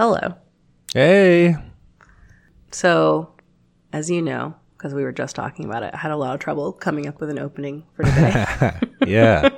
[0.00, 0.34] Hello.
[0.94, 1.56] Hey.
[2.70, 3.34] So,
[3.92, 6.40] as you know, because we were just talking about it, I had a lot of
[6.40, 8.46] trouble coming up with an opening for today.
[9.06, 9.50] Yeah.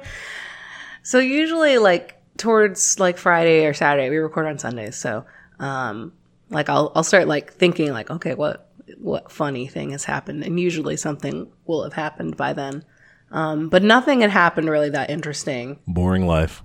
[1.05, 4.97] so usually, like towards like Friday or Saturday, we record on Sundays.
[4.97, 5.25] So,
[5.61, 6.13] um,
[6.51, 8.69] like I'll I'll start like thinking like, okay, what
[8.99, 12.85] what funny thing has happened, and usually something will have happened by then.
[13.31, 15.79] Um, but nothing had happened really that interesting.
[15.87, 16.65] Boring life.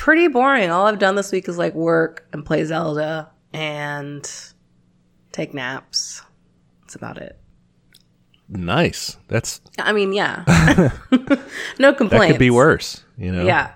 [0.00, 0.70] Pretty boring.
[0.70, 4.26] All I've done this week is like work and play Zelda and
[5.30, 6.22] take naps.
[6.80, 7.38] That's about it.
[8.48, 9.18] Nice.
[9.28, 10.44] That's I mean, yeah.
[11.78, 12.24] no complaints.
[12.24, 13.44] that could be worse, you know.
[13.44, 13.72] Yeah.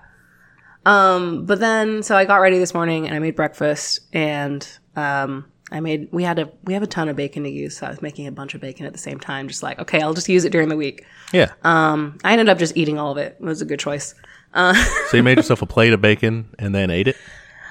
[0.87, 5.45] Um, but then so I got ready this morning and I made breakfast and um
[5.71, 7.91] I made we had a we have a ton of bacon to use, so I
[7.91, 10.31] was making a bunch of bacon at the same time, just like, okay, I'll just
[10.31, 11.05] use it during the week.
[11.35, 11.53] Yeah.
[11.65, 13.37] Um I ended up just eating all of it.
[13.39, 14.15] It was a good choice.
[14.55, 14.75] Uh
[15.11, 17.17] so you made yourself a plate of bacon and then ate it?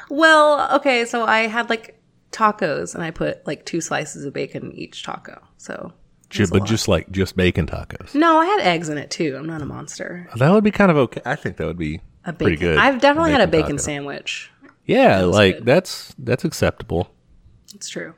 [0.10, 2.00] well, okay, so I had like
[2.32, 5.42] tacos and I put like two slices of bacon in each taco.
[5.58, 5.94] So
[6.30, 6.68] Ju- but lot.
[6.68, 8.14] just like just bacon tacos.
[8.16, 9.36] No, I had eggs in it too.
[9.38, 10.28] I'm not a monster.
[10.36, 11.22] That would be kind of okay.
[11.26, 12.36] I think that would be A bacon.
[12.38, 12.78] pretty good.
[12.78, 13.84] I've definitely had a bacon taco.
[13.84, 14.52] sandwich.
[14.86, 15.66] Yeah, like good.
[15.66, 17.10] that's that's acceptable.
[17.74, 18.14] It's true.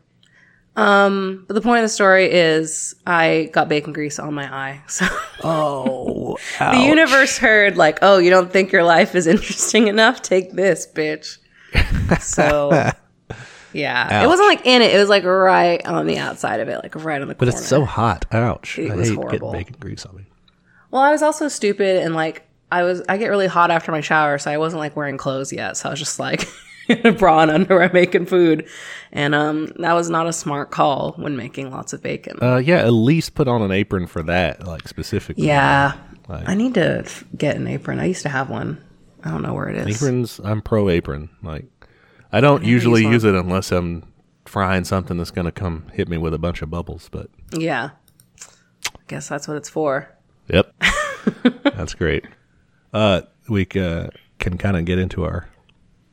[0.77, 4.81] Um, but the point of the story is I got bacon grease on my eye.
[4.89, 5.07] So
[5.43, 10.21] Oh, the universe heard like, "Oh, you don't think your life is interesting enough?
[10.21, 11.37] Take this, bitch."
[12.21, 12.69] So
[13.73, 14.93] yeah, it wasn't like in it.
[14.93, 17.57] It was like right on the outside of it, like right on the But corner.
[17.57, 18.25] it's so hot.
[18.31, 18.79] Ouch.
[18.79, 19.51] It I was hate horrible.
[19.51, 20.25] getting bacon grease on me.
[20.91, 24.01] Well, I was also stupid and like I was I get really hot after my
[24.01, 25.77] shower, so I wasn't like wearing clothes yet.
[25.77, 26.47] So I was just like
[26.87, 28.67] in a bra and underwear making food.
[29.11, 32.37] And um that was not a smart call when making lots of bacon.
[32.41, 35.45] Uh, yeah, at least put on an apron for that, like specifically.
[35.47, 35.93] yeah.
[36.27, 37.05] Like- I need to
[37.37, 37.99] get an apron.
[37.99, 38.83] I used to have one.
[39.23, 39.95] I don't know where it is.
[40.01, 41.29] Aprons, I'm pro apron.
[41.41, 41.65] Like,
[42.31, 44.03] I don't usually use use it unless I'm
[44.45, 47.09] frying something that's going to come hit me with a bunch of bubbles.
[47.11, 47.91] But Yeah.
[48.41, 50.09] I guess that's what it's for.
[50.47, 50.73] yep,
[51.63, 52.25] that's great.
[52.93, 54.07] Uh, we uh,
[54.39, 55.47] can kind of get into our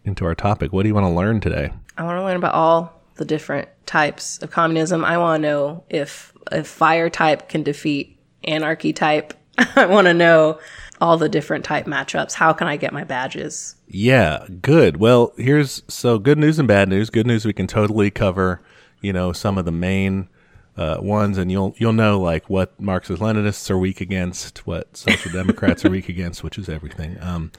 [0.05, 0.73] into our topic.
[0.73, 1.73] What do you want to learn today?
[1.97, 5.05] I want to learn about all the different types of communism.
[5.05, 9.35] I want to know if if fire type can defeat anarchy type.
[9.77, 10.59] I want to know
[11.01, 12.33] all the different type matchups.
[12.33, 13.77] How can I get my badges?
[13.89, 14.99] Yeah, good.
[14.99, 17.11] Well, here's so good news and bad news.
[17.11, 18.63] Good news, we can totally cover,
[19.01, 20.29] you know, some of the main
[20.77, 25.31] uh, ones, and you'll you'll know like what Marxist Leninists are weak against, what Social
[25.31, 27.21] Democrats are weak against, which is everything.
[27.21, 27.53] Um,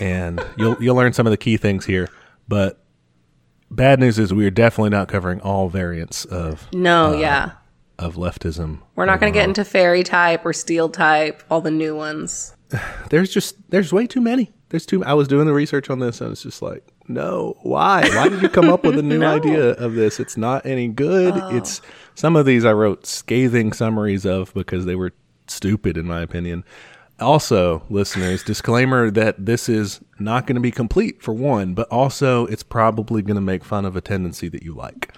[0.00, 2.08] and you'll you'll learn some of the key things here.
[2.48, 2.82] But
[3.70, 7.50] bad news is we are definitely not covering all variants of No, uh, yeah.
[7.98, 8.80] of leftism.
[8.96, 12.54] We're not going to get into fairy type or steel type, all the new ones.
[13.10, 14.52] there's just there's way too many.
[14.70, 15.02] There's too.
[15.04, 18.06] I was doing the research on this, and it's just like, no, why?
[18.14, 20.20] Why did you come up with a new idea of this?
[20.20, 21.32] It's not any good.
[21.34, 21.56] Oh.
[21.56, 21.80] It's
[22.14, 25.12] some of these I wrote scathing summaries of because they were
[25.46, 26.64] stupid, in my opinion.
[27.20, 32.46] Also, listeners, disclaimer that this is not going to be complete for one, but also
[32.46, 35.12] it's probably going to make fun of a tendency that you like.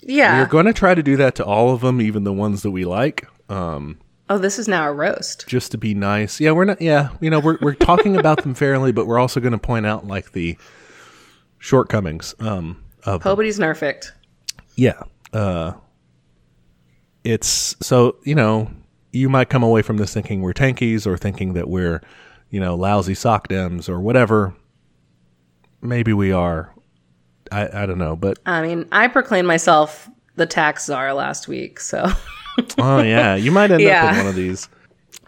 [0.00, 0.40] Yeah.
[0.40, 2.70] We're going to try to do that to all of them, even the ones that
[2.70, 3.26] we like.
[3.48, 3.98] Um,
[4.30, 5.46] oh, this is now a roast.
[5.48, 6.40] just to be nice.
[6.40, 6.80] Yeah, we're not.
[6.80, 9.86] Yeah, you know, we're we're talking about them fairly, but we're also going to point
[9.86, 10.56] out like the
[11.58, 13.24] shortcomings um, of.
[13.24, 14.12] Nobody's nerfect.
[14.76, 15.72] Yeah, uh,
[17.24, 18.70] it's so you know
[19.16, 22.00] you might come away from this thinking we're tankies or thinking that we're
[22.50, 24.54] you know lousy sock dems or whatever.
[25.82, 26.74] Maybe we are.
[27.52, 31.80] I I don't know, but I mean, I proclaimed myself the tax czar last week,
[31.80, 32.06] so
[32.78, 34.10] oh yeah, you might end up Yeah.
[34.12, 34.68] in one of these.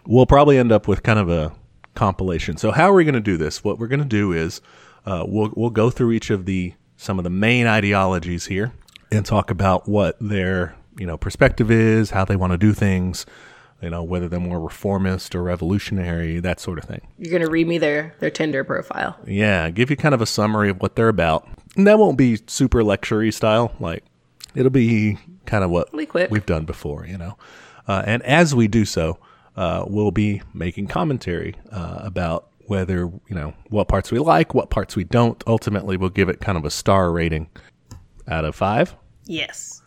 [0.05, 1.51] We'll probably end up with kind of a
[1.95, 2.57] compilation.
[2.57, 3.63] So how are we going to do this?
[3.63, 4.61] What we're going to do is
[5.05, 8.73] uh, we'll we'll go through each of the some of the main ideologies here
[9.11, 13.25] and talk about what their you know perspective is, how they want to do things,
[13.81, 17.01] you know whether they're more reformist or revolutionary, that sort of thing.
[17.17, 19.17] you're going to read me their their Tinder profile.
[19.25, 21.47] Yeah, give you kind of a summary of what they're about.
[21.75, 23.73] And that won't be super lecture style.
[23.79, 24.03] Like
[24.55, 27.37] it'll be kind of what we've done before, you know.
[27.87, 29.17] Uh, and as we do so,
[29.55, 34.69] uh, we'll be making commentary uh, about whether you know what parts we like, what
[34.69, 35.43] parts we don't.
[35.47, 37.49] Ultimately, we'll give it kind of a star rating
[38.27, 38.95] out of five.
[39.25, 39.81] Yes.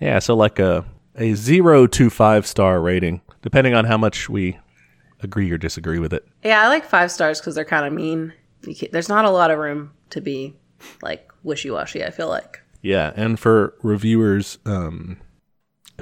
[0.00, 0.84] Yeah, so like a
[1.16, 4.58] a zero to five star rating, depending on how much we
[5.20, 6.26] agree or disagree with it.
[6.42, 8.32] Yeah, I like five stars because they're kind of mean.
[8.90, 10.56] There's not a lot of room to be
[11.02, 12.02] like wishy washy.
[12.02, 12.60] I feel like.
[12.82, 15.18] Yeah, and for reviewers um,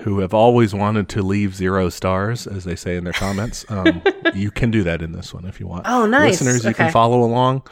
[0.00, 4.02] who have always wanted to leave zero stars, as they say in their comments, um,
[4.34, 5.84] you can do that in this one if you want.
[5.86, 6.40] Oh, nice.
[6.40, 7.62] Listeners, you can follow along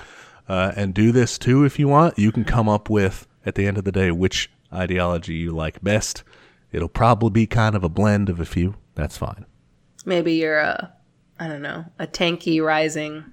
[0.49, 2.19] uh, and do this too if you want.
[2.19, 5.82] You can come up with at the end of the day which ideology you like
[5.82, 6.25] best.
[6.72, 8.75] It'll probably be kind of a blend of a few.
[8.94, 9.46] That's fine.
[10.05, 10.93] Maybe you're a,
[11.38, 13.25] I don't know, a tankie rising,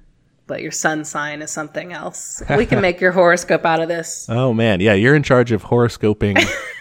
[0.48, 2.42] but your sun sign is something else.
[2.58, 4.28] We can make your horoscope out of this.
[4.30, 6.38] Oh man, yeah, you're in charge of horoscoping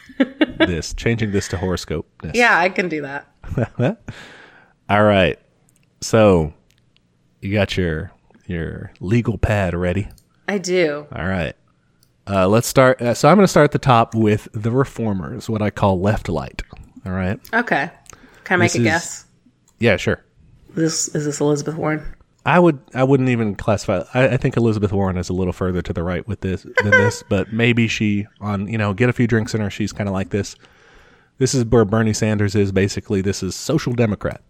[0.59, 2.09] this, changing this to horoscope.
[2.35, 3.29] Yeah, I can do that.
[4.89, 5.39] All right.
[6.01, 6.53] So,
[7.41, 8.13] you got your
[8.47, 10.09] your legal pad ready?
[10.49, 11.07] I do.
[11.15, 11.55] All right.
[12.29, 13.01] Uh, let's start.
[13.03, 16.01] Uh, so I'm going to start at the top with the reformers, what I call
[16.01, 16.63] left light.
[17.05, 17.39] All right.
[17.55, 17.91] Okay.
[18.45, 19.26] Can I make This a is- guess?
[19.79, 20.25] Yeah, sure.
[20.75, 22.05] This is this Elizabeth Warren.
[22.45, 22.79] I would.
[22.95, 24.05] I wouldn't even classify.
[24.15, 26.91] I, I think Elizabeth Warren is a little further to the right with this than
[26.91, 29.71] this, but maybe she on you know get a few drinks in her.
[29.71, 30.55] She's kind of like this.
[31.39, 32.73] This is where Bernie Sanders is.
[32.73, 34.43] Basically, this is social democrat.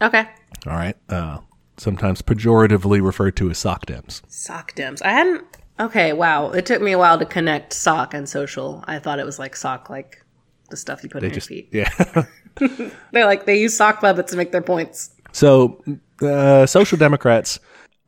[0.00, 0.26] Okay.
[0.66, 0.96] All right.
[1.08, 1.38] Uh,
[1.76, 4.22] sometimes pejoratively referred to as sock dems.
[4.28, 5.02] Sock dems.
[5.02, 5.44] I hadn't.
[5.78, 6.12] Okay.
[6.12, 6.50] Wow.
[6.50, 8.82] It took me a while to connect sock and social.
[8.86, 10.24] I thought it was like sock, like
[10.70, 11.68] the stuff you put in your feet.
[11.72, 11.90] yeah.
[13.12, 15.10] They're like they use sock puppets to make their points.
[15.32, 15.82] So,
[16.22, 17.58] uh, social democrats,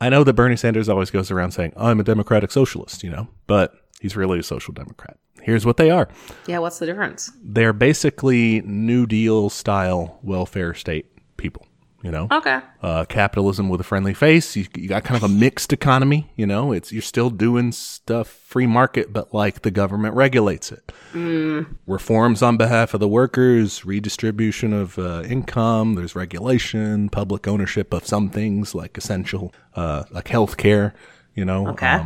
[0.01, 3.29] I know that Bernie Sanders always goes around saying, I'm a democratic socialist, you know,
[3.47, 5.17] but he's really a social democrat.
[5.43, 6.09] Here's what they are
[6.47, 6.59] Yeah.
[6.59, 7.31] What's the difference?
[7.43, 11.07] they're basically New Deal style welfare state
[11.37, 11.67] people,
[12.07, 12.29] you know?
[12.31, 12.61] Okay.
[12.81, 14.55] Uh, capitalism with a friendly face.
[14.55, 16.71] You, you got kind of a mixed economy, you know?
[16.71, 20.93] It's You're still doing stuff free market, but like the government regulates it.
[21.87, 25.95] reforms on behalf of the workers, redistribution of uh, income.
[25.97, 30.93] There's regulation, public ownership of some things like essential, uh, like healthcare.
[31.35, 32.01] You know, Okay.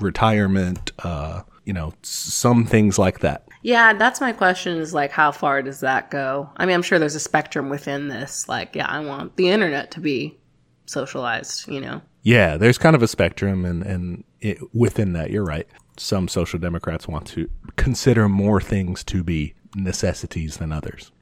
[0.00, 0.92] retirement.
[0.98, 3.47] Uh, you know, some things like that.
[3.68, 6.48] Yeah, that's my question is like how far does that go?
[6.56, 8.48] I mean, I'm sure there's a spectrum within this.
[8.48, 10.38] Like, yeah, I want the internet to be
[10.86, 12.00] socialized, you know.
[12.22, 15.68] Yeah, there's kind of a spectrum, and and it, within that, you're right.
[15.98, 21.12] Some social democrats want to consider more things to be necessities than others.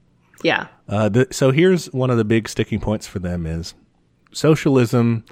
[0.45, 0.69] Yeah.
[0.89, 3.75] Uh, the, so here's one of the big sticking points for them is
[4.31, 5.25] socialism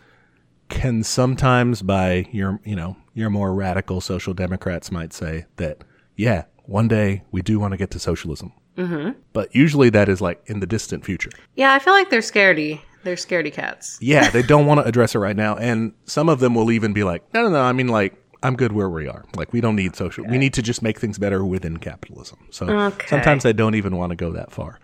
[0.69, 5.85] can sometimes by your you know your more radical social democrats might say that
[6.17, 9.11] yeah one day we do want to get to socialism mm-hmm.
[9.33, 12.81] but usually that is like in the distant future Yeah, I feel like they're scaredy.
[13.05, 13.99] They're scaredy cats.
[14.01, 16.93] yeah they don't want to address it right now and some of them will even
[16.93, 19.61] be like no no no i mean like i'm good where we are like we
[19.61, 23.07] don't need social we need to just make things better within capitalism so Okay.
[23.09, 24.81] sometimes they don't even want to go that far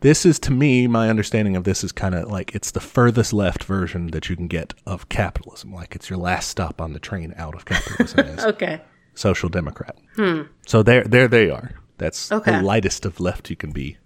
[0.00, 3.32] this is to me my understanding of this is kind of like it's the furthest
[3.32, 7.00] left version that you can get of capitalism like it's your last stop on the
[7.00, 8.80] train out of capitalism Okay.
[9.16, 10.42] Social democrat hmm.
[10.66, 12.52] so there there they are that's Okay.
[12.52, 13.96] the lightest of left you can be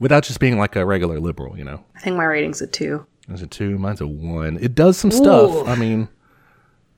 [0.00, 3.06] without just being like a regular liberal you know I think my rating's a two.
[3.28, 3.78] is a two?
[3.78, 4.58] Mine's a one.
[4.60, 5.68] It does some stuff.
[5.68, 6.08] I mean,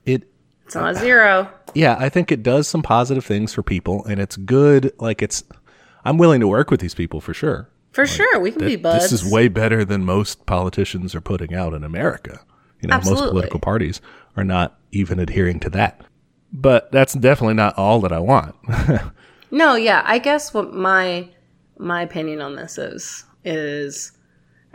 [0.06, 0.24] it.
[0.64, 1.50] It's not a zero.
[1.74, 4.92] Yeah, I think it does some positive things for people, and it's good.
[4.98, 5.44] Like it's,
[6.06, 7.68] I'm willing to work with these people for sure.
[7.92, 8.40] For sure.
[8.40, 9.10] We can be buds.
[9.10, 12.40] This is way better than most politicians are putting out in America.
[12.80, 14.00] You know, most political parties
[14.36, 16.00] are not even adhering to that.
[16.56, 18.54] But that's definitely not all that I want.
[19.50, 20.02] No, yeah.
[20.04, 21.28] I guess what my
[21.78, 24.10] my opinion on this is is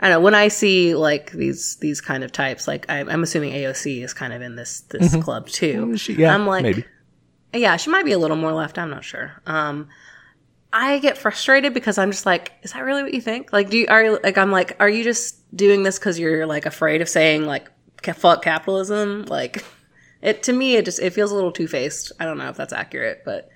[0.00, 3.22] I don't know when I see like these these kind of types, like I'm, I'm
[3.22, 5.98] assuming AOC is kind of in this this club too.
[5.98, 6.86] She- yeah, I'm like, maybe.
[7.52, 8.78] yeah, she might be a little more left.
[8.78, 9.42] I'm not sure.
[9.44, 9.88] Um,
[10.72, 13.52] I get frustrated because I'm just like, is that really what you think?
[13.52, 16.64] Like, do you are like I'm like, are you just doing this because you're like
[16.64, 17.68] afraid of saying like
[18.14, 19.26] fuck capitalism?
[19.26, 19.62] Like,
[20.22, 22.12] it to me it just it feels a little two faced.
[22.20, 23.48] I don't know if that's accurate, but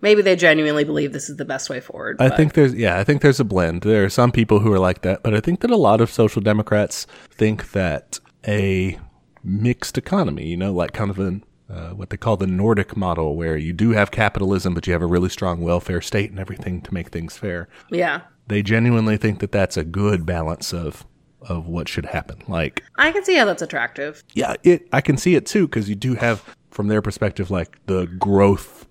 [0.00, 2.16] maybe they genuinely believe this is the best way forward.
[2.20, 3.82] I but- think there's yeah, I think there's a blend.
[3.82, 6.10] There are some people who are like that, but I think that a lot of
[6.10, 8.98] social democrats think that a
[9.44, 13.36] mixed economy, you know, like kind of an uh, what they call the Nordic model,
[13.36, 16.80] where you do have capitalism, but you have a really strong welfare state and everything
[16.80, 17.68] to make things fair.
[17.90, 21.04] yeah, They genuinely think that that's a good balance of
[21.42, 22.42] of what should happen.
[22.48, 24.24] Like, I can see how that's attractive.
[24.34, 27.78] yeah, it I can see it too because you do have from their perspective like
[27.86, 28.86] the growth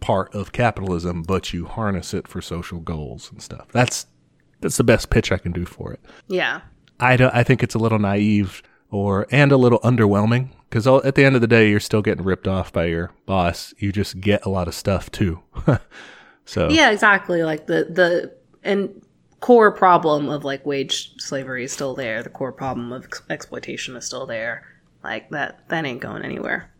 [0.00, 3.68] part of capitalism, but you harness it for social goals and stuff.
[3.72, 4.06] That's
[4.60, 6.00] that's the best pitch I can do for it.
[6.26, 6.60] Yeah,
[7.00, 11.14] I don't, I think it's a little naive or and a little underwhelming because at
[11.14, 13.72] the end of the day, you're still getting ripped off by your boss.
[13.78, 15.40] You just get a lot of stuff too.
[16.44, 17.42] so yeah, exactly.
[17.42, 19.02] Like the the and
[19.40, 22.22] core problem of like wage slavery is still there.
[22.22, 24.64] The core problem of ex- exploitation is still there.
[25.04, 26.70] Like that that ain't going anywhere.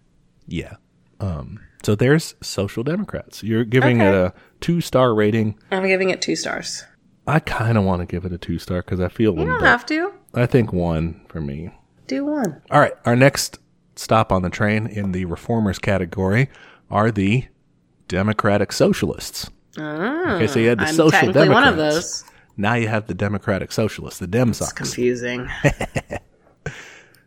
[0.47, 0.75] yeah.
[1.21, 3.43] Um, so there's social democrats.
[3.43, 5.59] You're giving it a two star rating.
[5.73, 6.85] I'm giving it two stars.
[7.27, 9.61] I kind of want to give it a two star because I feel You don't
[9.63, 11.71] have to I think one for me.
[12.07, 12.63] do one.
[12.71, 13.59] All right, our next
[13.97, 16.49] stop on the train in the reformers category
[16.91, 17.47] are the
[18.07, 19.51] Democratic Socialists.
[19.77, 22.25] Ah, Okay, so you had the I'm Social technically one of those.
[22.59, 24.73] Now you have the Democratic Socialists, the Dem It's socks.
[24.73, 25.49] confusing.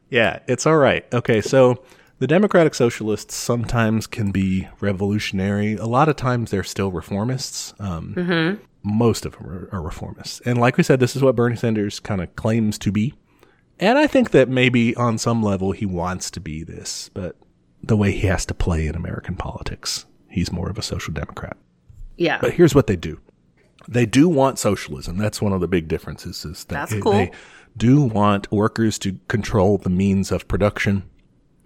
[0.10, 1.06] Yeah, it's all right.
[1.14, 1.84] Okay, so
[2.20, 5.76] the Democratic Socialists sometimes can be revolutionary.
[5.76, 7.80] A lot of times they're still reformists.
[7.80, 10.42] Um, Most of them are reformists.
[10.46, 13.14] And like we said, this is what Bernie Sanders kind of claims to be.
[13.80, 17.38] And I think that maybe on some level he wants to be this, but
[17.82, 21.56] the way he has to play in American politics, he's more of a social democrat.
[22.18, 22.38] Yeah.
[22.42, 23.20] But here's what they do.
[23.88, 25.18] They do want socialism.
[25.18, 27.12] That's one of the big differences is that That's they, cool.
[27.14, 27.32] they
[27.78, 31.04] do want workers to control the means of production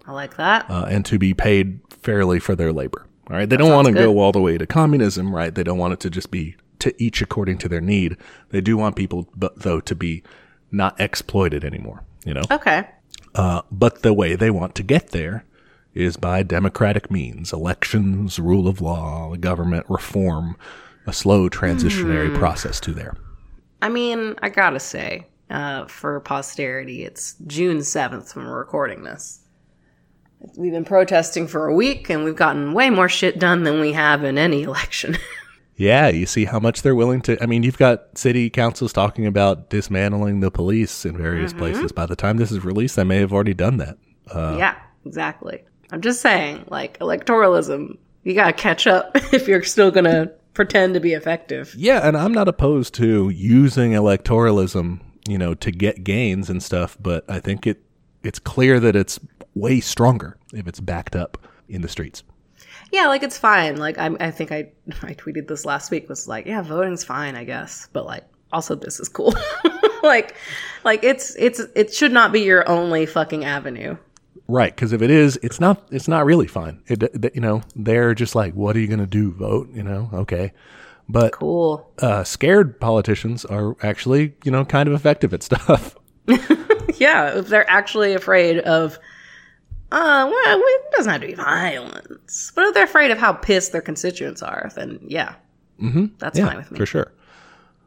[0.06, 0.70] I like that.
[0.70, 3.06] uh, and to be paid fairly for their labor.
[3.28, 3.48] All right.
[3.48, 5.52] They don't want to go all the way to communism, right?
[5.52, 8.16] They don't want it to just be to each according to their need.
[8.50, 10.22] They do want people, but though, to be
[10.70, 12.42] not exploited anymore, you know?
[12.50, 12.88] okay.
[13.34, 15.44] Uh, but the way they want to get there
[15.94, 20.56] is by democratic means elections, rule of law, government reform,
[21.06, 22.36] a slow transitionary Hmm.
[22.36, 23.14] process to there.
[23.82, 29.40] I mean, I gotta say, uh, for posterity, it's June 7th when we're recording this.
[30.56, 33.92] We've been protesting for a week and we've gotten way more shit done than we
[33.92, 35.16] have in any election.
[35.78, 37.42] Yeah, you see how much they're willing to.
[37.42, 41.58] I mean, you've got city councils talking about dismantling the police in various Mm-hmm.
[41.58, 41.92] places.
[41.92, 43.98] By the time this is released, they may have already done that.
[44.34, 45.62] yeah, exactly.
[45.92, 51.00] I'm just saying, like, electoralism, you gotta catch up if you're still gonna pretend to
[51.00, 51.74] be effective.
[51.76, 56.96] Yeah, and I'm not opposed to using electoralism, you know, to get gains and stuff,
[56.98, 57.82] but I think it
[58.22, 59.20] it's clear that it's
[59.54, 62.24] way stronger if it's backed up in the streets.
[62.90, 63.76] Yeah, like it's fine.
[63.76, 64.70] Like I, I think I,
[65.02, 66.08] I tweeted this last week.
[66.08, 69.34] Was like, yeah, voting's fine, I guess, but like, also this is cool.
[70.02, 70.34] like,
[70.84, 73.96] like it's it's it should not be your only fucking avenue.
[74.48, 75.88] Right, because if it is, it's not.
[75.90, 76.82] It's not really fine.
[76.86, 79.32] It, you know, they're just like, "What are you going to do?
[79.32, 80.52] Vote?" You know, okay.
[81.08, 81.88] But Cool.
[82.00, 85.96] uh, scared politicians are actually, you know, kind of effective at stuff.
[86.98, 88.98] Yeah, if they're actually afraid of,
[89.92, 93.72] uh, well, it doesn't have to be violence, but if they're afraid of how pissed
[93.72, 95.34] their constituents are, then yeah,
[95.80, 96.06] mm-hmm.
[96.18, 96.78] that's fine with me.
[96.78, 97.12] for sure.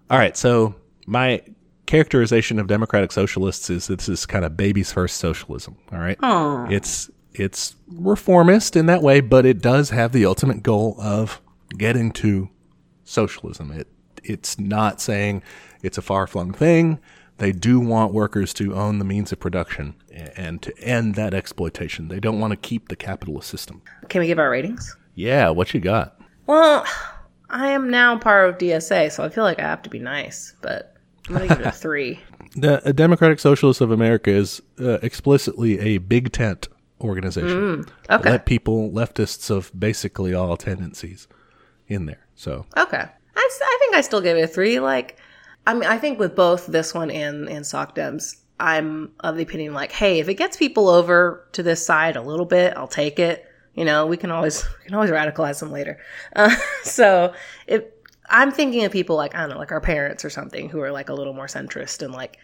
[0.09, 0.75] All right, so
[1.07, 1.41] my
[1.89, 5.75] characterization of democratic socialists is this is kind of baby's first socialism.
[5.91, 10.61] All right, Oh, it's it's reformist in that way, but it does have the ultimate
[10.61, 11.41] goal of
[11.77, 12.47] getting to
[13.05, 13.71] socialism.
[13.71, 13.87] It
[14.23, 15.41] it's not saying
[15.81, 16.99] it's a far flung thing.
[17.39, 19.95] They do want workers to own the means of production
[20.35, 22.09] and to end that exploitation.
[22.09, 23.81] They don't want to keep the capitalist system.
[24.09, 24.95] can we give our ratings?
[25.15, 26.21] Yeah, what you got?
[26.45, 26.85] Well,
[27.49, 30.53] I am now part of DSA, so I feel like I have to be nice,
[30.61, 30.95] but
[31.29, 32.19] I'm gonna give it a three.
[32.55, 36.67] The uh, Democratic Socialists of America is uh, explicitly a big tent
[37.01, 37.85] organization.
[38.09, 38.29] okay.
[38.31, 41.27] Let people, leftists of basically all tendencies,
[41.87, 42.25] in there.
[42.35, 43.05] So Okay.
[43.35, 44.79] I think I still give it a three.
[44.79, 45.17] Like,
[45.65, 49.43] I mean, I think with both this one and, and Sock Dems, I'm of the
[49.43, 52.87] opinion like, hey, if it gets people over to this side a little bit, I'll
[52.87, 53.45] take it.
[53.75, 55.99] You know, we can always, we can always radicalize them later.
[56.35, 57.33] Uh, so
[57.67, 57.83] if
[58.29, 60.91] I'm thinking of people like, I don't know, like our parents or something who are
[60.91, 62.37] like a little more centrist and like,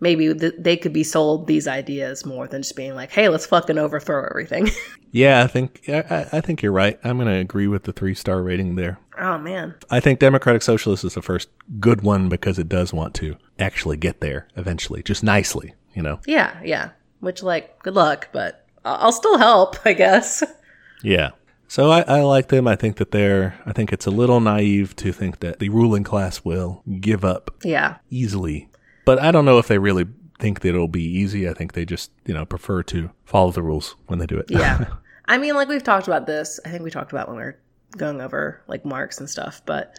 [0.00, 3.46] maybe th- they could be sold these ideas more than just being like, hey, let's
[3.46, 4.70] fucking overthrow everything.
[5.12, 6.98] yeah, I think I, I think you're right.
[7.04, 8.98] I'm going to agree with the three star rating there.
[9.18, 9.74] oh man.
[9.90, 13.96] I think Democratic Socialist is the first good one because it does want to actually
[13.98, 16.20] get there eventually, just nicely, you know.
[16.26, 16.90] Yeah, yeah.
[17.20, 20.42] Which like, good luck, but I'll still help, I guess.
[21.02, 21.30] Yeah.
[21.70, 22.66] So I, I like them.
[22.66, 23.56] I think that they're.
[23.64, 27.52] I think it's a little naive to think that the ruling class will give up
[27.62, 27.98] Yeah.
[28.10, 28.68] easily.
[29.04, 30.06] But I don't know if they really
[30.40, 31.48] think that it'll be easy.
[31.48, 34.46] I think they just, you know, prefer to follow the rules when they do it.
[34.50, 34.86] Yeah.
[35.26, 36.58] I mean, like we've talked about this.
[36.64, 37.58] I think we talked about when we were
[37.96, 39.96] going over like Marx and stuff, but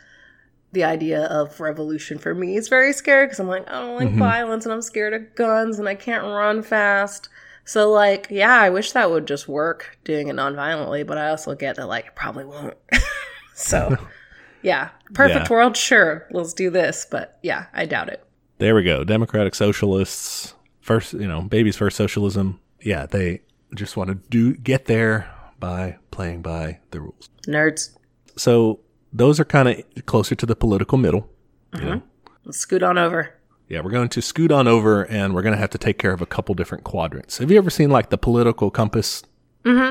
[0.74, 4.10] the idea of revolution for me is very scary because I'm like, I don't like
[4.10, 4.20] mm-hmm.
[4.20, 7.30] violence and I'm scared of guns and I can't run fast.
[7.65, 11.56] So like, yeah, I wish that would just work doing it non-violently, but I also
[11.56, 12.75] get that like it probably won't.
[13.56, 13.96] so
[14.62, 15.56] yeah, perfect Yeah.
[15.56, 18.24] world, sure, let's do this, but yeah, I doubt it.
[18.58, 19.03] there we go.
[19.03, 22.60] Democratic Socialists, first, you know, baby's first socialism.
[22.82, 23.41] Yeah, they
[23.75, 27.30] just want to do get there by playing by the rules.
[27.48, 27.96] Nerds,
[28.36, 28.80] So
[29.13, 31.30] those are kind of closer to the political middle.
[31.74, 31.89] You mm-hmm.
[31.89, 32.01] know,
[32.46, 33.34] let's scoot on over.
[33.72, 36.12] Yeah, we're going to scoot on over and we're going to have to take care
[36.12, 37.38] of a couple different quadrants.
[37.38, 39.24] Have you ever seen like the political compass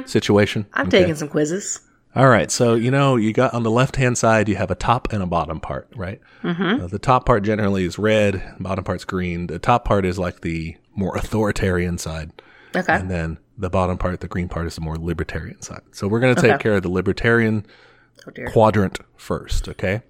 [0.04, 0.66] situation?
[0.74, 1.00] I've Okay.
[1.00, 1.80] taken some quizzes.
[2.14, 2.50] All right.
[2.50, 5.22] So, you know, you got on the left hand side, you have a top and
[5.22, 6.20] a bottom part, right?
[6.42, 6.84] Mm-hmm.
[6.84, 9.46] Uh, the top part generally is red, bottom part's green.
[9.46, 12.32] The top part is like the more authoritarian side.
[12.76, 12.92] Okay.
[12.92, 15.82] And then the bottom part, the green part, is the more libertarian side.
[15.92, 16.62] So we're going to take Okay.
[16.64, 17.64] care of the libertarian
[18.26, 20.02] Oh quadrant first, okay?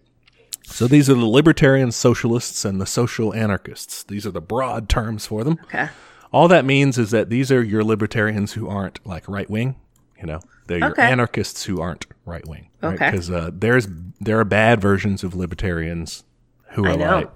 [0.71, 4.03] So these are the libertarian socialists and the social anarchists.
[4.03, 5.59] These are the broad terms for them.
[5.65, 5.89] Okay.
[6.33, 9.77] All that means is that these are your libertarians who aren't like right wing,
[10.19, 10.41] you know.
[10.69, 12.95] They're your anarchists who aren't right wing, right?
[12.95, 13.11] Okay.
[13.11, 13.89] Because uh, there's
[14.21, 16.23] there are bad versions of libertarians
[16.71, 17.33] who I are know.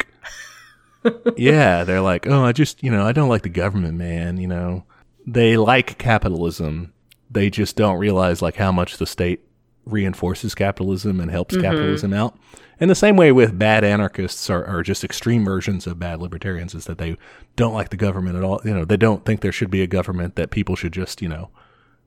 [1.02, 4.36] like, yeah, they're like, oh, I just you know I don't like the government, man.
[4.36, 4.84] You know,
[5.26, 6.92] they like capitalism.
[7.28, 9.40] They just don't realize like how much the state
[9.84, 12.38] reinforces capitalism and helps capitalism out.
[12.80, 16.74] And the same way with bad anarchists are, are just extreme versions of bad libertarians
[16.74, 17.16] is that they
[17.56, 18.60] don't like the government at all.
[18.64, 21.28] You know, they don't think there should be a government that people should just, you
[21.28, 21.50] know,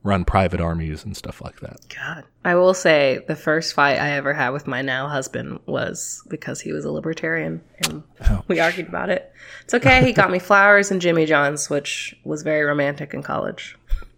[0.02, 1.78] run private armies and stuff like that.
[1.94, 2.24] God.
[2.44, 6.60] I will say the first fight I ever had with my now husband was because
[6.60, 8.44] he was a libertarian and oh.
[8.48, 9.32] we argued about it.
[9.64, 10.04] It's okay.
[10.04, 13.76] He got me flowers and Jimmy John's, which was very romantic in college.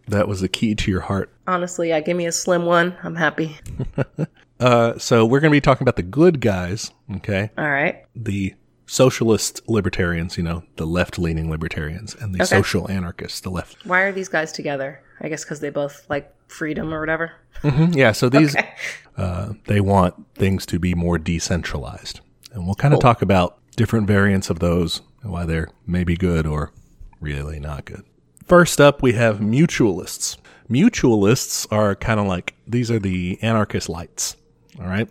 [0.08, 1.32] That was the key to your heart.
[1.46, 2.96] Honestly, yeah, give me a slim one.
[3.02, 3.58] I'm happy.
[4.60, 7.50] Uh, so we're going to be talking about the good guys, okay?
[7.58, 8.04] All right.
[8.14, 8.54] The
[8.86, 12.44] socialist libertarians, you know, the left-leaning libertarians, and the Okay.
[12.56, 13.86] social anarchists, the left.
[13.86, 15.00] Why are these guys together?
[15.20, 17.32] I guess because they both like freedom or whatever.
[17.62, 18.68] Mhm, Yeah, so these Okay.
[19.16, 22.20] uh, they want things to be more decentralized,
[22.52, 26.46] and we'll kind of talk about different variants of those and why they're maybe good
[26.46, 26.72] or
[27.20, 28.02] really not good.
[28.46, 30.36] First up, we have mutualists.
[30.68, 34.36] Mutualists are kind of like these are the anarchist lights.
[34.78, 35.08] All right,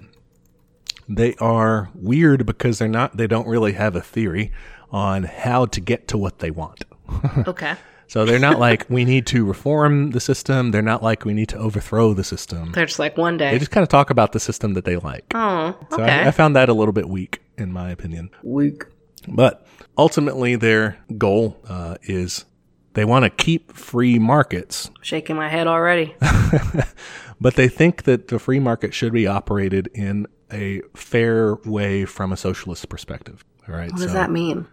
[1.07, 3.17] they are weird because they're not.
[3.17, 4.51] They don't really have a theory
[4.91, 6.85] on how to get to what they want.
[7.47, 7.75] Okay.
[8.07, 10.71] So they're not like we need to reform the system.
[10.71, 12.71] They're not like we need to overthrow the system.
[12.71, 13.51] They're just like one day.
[13.51, 15.25] They just kind of talk about the system that they like.
[15.35, 16.11] Oh, So okay.
[16.23, 18.31] I, I found that a little bit weak, in my opinion.
[18.41, 18.83] Weak.
[19.27, 19.63] But
[19.95, 22.45] ultimately, their goal uh, is
[22.93, 26.15] they want to keep free markets, Shaking my head already.
[27.41, 32.31] but they think that the free market should be operated in a fair way from
[32.31, 33.43] a socialist perspective.
[33.67, 33.91] All right.
[33.91, 34.67] What does that mean?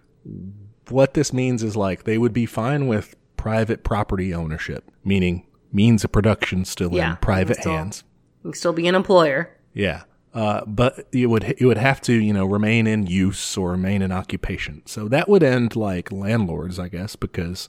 [0.88, 6.04] what this means is like they would be fine with private property ownership, meaning means
[6.04, 8.04] of production still Yeah, in private still- hands.
[8.44, 9.50] You can still be an employer.
[9.74, 10.04] Yeah.
[10.32, 14.02] Uh, but it would it would have to you know remain in use or remain
[14.02, 14.82] in occupation.
[14.86, 17.68] So that would end like landlords, I guess, because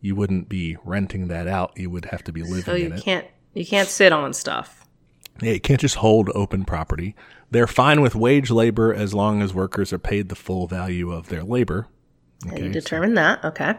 [0.00, 1.72] you wouldn't be renting that out.
[1.76, 3.02] You would have to be living So you in it.
[3.02, 4.86] can't you can't sit on stuff.
[5.40, 7.14] Yeah, you can't just hold open property.
[7.50, 11.28] They're fine with wage labor as long as workers are paid the full value of
[11.28, 11.88] their labor.
[12.46, 13.44] And you determine that.
[13.44, 13.76] Okay.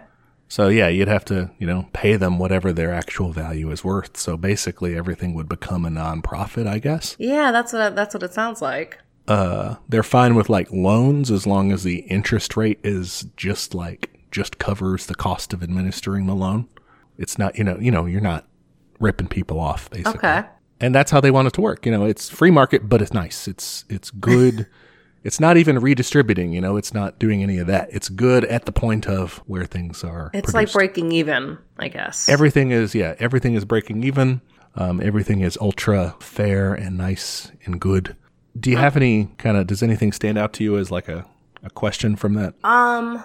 [0.47, 4.17] So yeah, you'd have to, you know, pay them whatever their actual value is worth.
[4.17, 7.15] So basically everything would become a nonprofit, I guess.
[7.19, 8.99] Yeah, that's what that's what it sounds like.
[9.27, 14.17] Uh they're fine with like loans as long as the interest rate is just like
[14.31, 16.67] just covers the cost of administering the loan.
[17.17, 18.45] It's not, you know, you know, you're not
[18.99, 20.17] ripping people off basically.
[20.17, 20.43] Okay.
[20.79, 21.85] And that's how they want it to work.
[21.85, 23.47] You know, it's free market, but it's nice.
[23.47, 24.67] It's it's good.
[25.23, 27.89] it's not even redistributing, you know, it's not doing any of that.
[27.91, 30.29] It's good at the point of where things are.
[30.33, 32.29] It's like breaking even, I guess.
[32.29, 34.41] everything is yeah everything is breaking even
[34.75, 38.15] um, everything is ultra fair and nice and good
[38.59, 41.25] do you have any kind of does anything stand out to you as like a,
[41.63, 43.23] a question from that um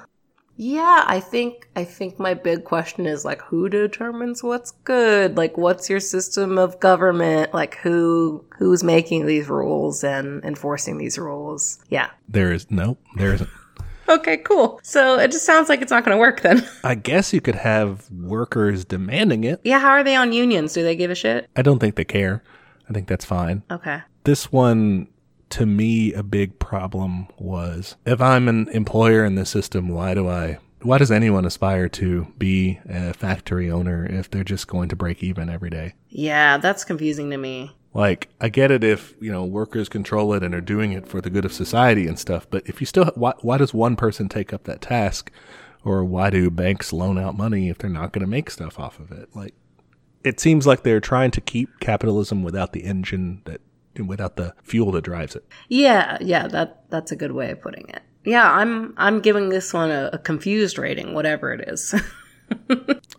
[0.57, 5.37] yeah, I think I think my big question is like who determines what's good?
[5.37, 7.55] Like what's your system of government?
[7.55, 11.79] Like who who's making these rules and enforcing these rules?
[11.89, 12.11] Yeah.
[12.29, 13.51] there is no there isn't
[14.09, 14.79] Okay, cool.
[14.83, 16.67] So it just sounds like it's not going to work then.
[16.85, 20.75] i guess you could have workers demanding it yeah, how are they on unions?
[20.75, 21.49] Do they give a shit?
[21.57, 22.43] i don't think they care
[22.91, 24.01] i think that's fine Okay.
[24.25, 25.09] this one
[25.53, 30.29] to me a big problem was if i'm an employer in the system why do
[30.29, 34.97] i why does anyone aspire to be a factory owner if they're just going to
[34.97, 37.71] break even every day Yeah, that's confusing to me.
[37.95, 41.21] Like, I get it if, you know, workers control it and are doing it for
[41.21, 44.29] the good of society and stuff, but if you still, why, why does one person
[44.29, 45.31] take up that task?
[45.85, 48.99] Or why do banks loan out money if they're not going to make stuff off
[48.99, 49.29] of it?
[49.35, 49.55] Like,
[50.25, 53.61] it seems like they're trying to keep capitalism without the engine that,
[53.99, 55.45] without the fuel that drives it.
[55.69, 58.03] Yeah, yeah, that that's a good way of putting it.
[58.25, 61.95] Yeah, I'm I'm giving this one a, a confused rating, whatever it is.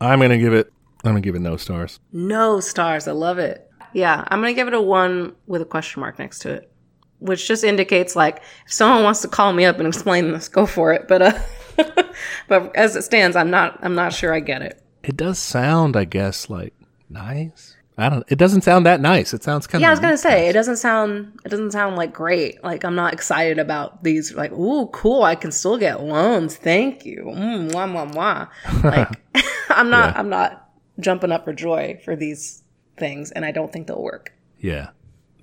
[0.01, 0.71] I'm going to give it,
[1.03, 1.99] I'm to give it no stars.
[2.11, 3.07] no stars.
[3.07, 3.69] I love it.
[3.93, 6.71] Yeah, I'm gonna give it a one with a question mark next to it,
[7.19, 10.65] which just indicates like if someone wants to call me up and explain this, go
[10.65, 11.07] for it.
[11.07, 11.39] But uh,
[12.47, 14.81] but as it stands, I'm not I'm not sure I get it.
[15.03, 16.73] It does sound, I guess, like
[17.09, 17.75] nice.
[17.97, 19.33] I don't, it doesn't sound that nice.
[19.33, 21.95] It sounds kind of Yeah, I was gonna say it doesn't sound it doesn't sound
[21.95, 22.63] like great.
[22.63, 24.33] Like I'm not excited about these.
[24.33, 25.23] Like, ooh, cool!
[25.23, 26.55] I can still get loans.
[26.55, 27.23] Thank you.
[27.27, 28.83] Mm, mwah, mwah, mwah.
[28.83, 30.19] Like I'm not Yeah.
[30.19, 32.63] I'm not jumping up for joy for these
[32.97, 34.33] things, and I don't think they'll work.
[34.59, 34.89] Yeah.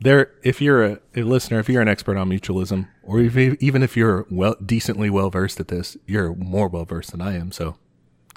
[0.00, 3.82] there if you're a, a listener if you're an expert on mutualism or if, even
[3.82, 7.52] if you're well decently well versed at this you're more well versed than i am
[7.52, 7.76] so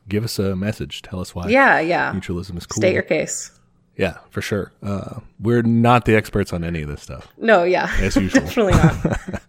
[0.10, 2.12] give us a message tell us why Yeah, yeah.
[2.13, 3.49] mutualism is cool State your case.
[3.95, 7.91] Yeah for sure uh, we're not the experts on any of this stuff No, yeah.
[7.99, 9.41] as usual Definitely not.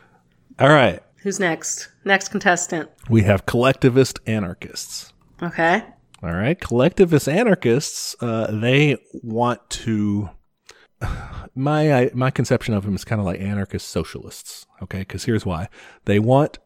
[0.60, 1.88] all right Who's next?
[2.04, 2.88] Next contestant.
[3.10, 5.82] we have collectivist anarchists Okay.
[6.22, 10.30] all right collectivist anarchists uh, they want to
[11.54, 15.44] my I, my conception of them is kind of like anarchist socialists okay because here's
[15.46, 15.68] why
[16.04, 16.58] they want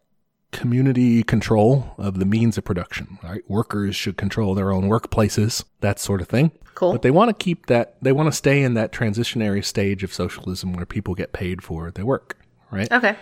[0.53, 5.99] community control of the means of production right workers should control their own workplaces that
[5.99, 6.93] sort of thing Cool.
[6.93, 10.13] but they want to keep that they want to stay in that transitionary stage of
[10.13, 12.37] socialism where people get paid for their work
[12.71, 13.17] right Okay.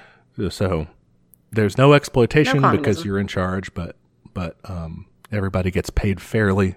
[0.51, 0.88] so
[1.53, 3.97] there's no exploitation No because you're in charge but
[4.35, 6.77] but um, everybody gets paid fairly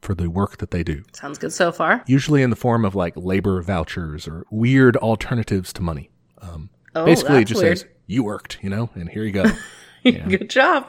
[0.00, 2.02] for the work that they do Sounds good so far.
[2.06, 6.10] usually in the form of like labor vouchers or weird alternatives to money
[6.96, 7.78] Oh, basically it just weird.
[7.78, 9.44] says you worked you know and here you go
[10.04, 10.86] Good job.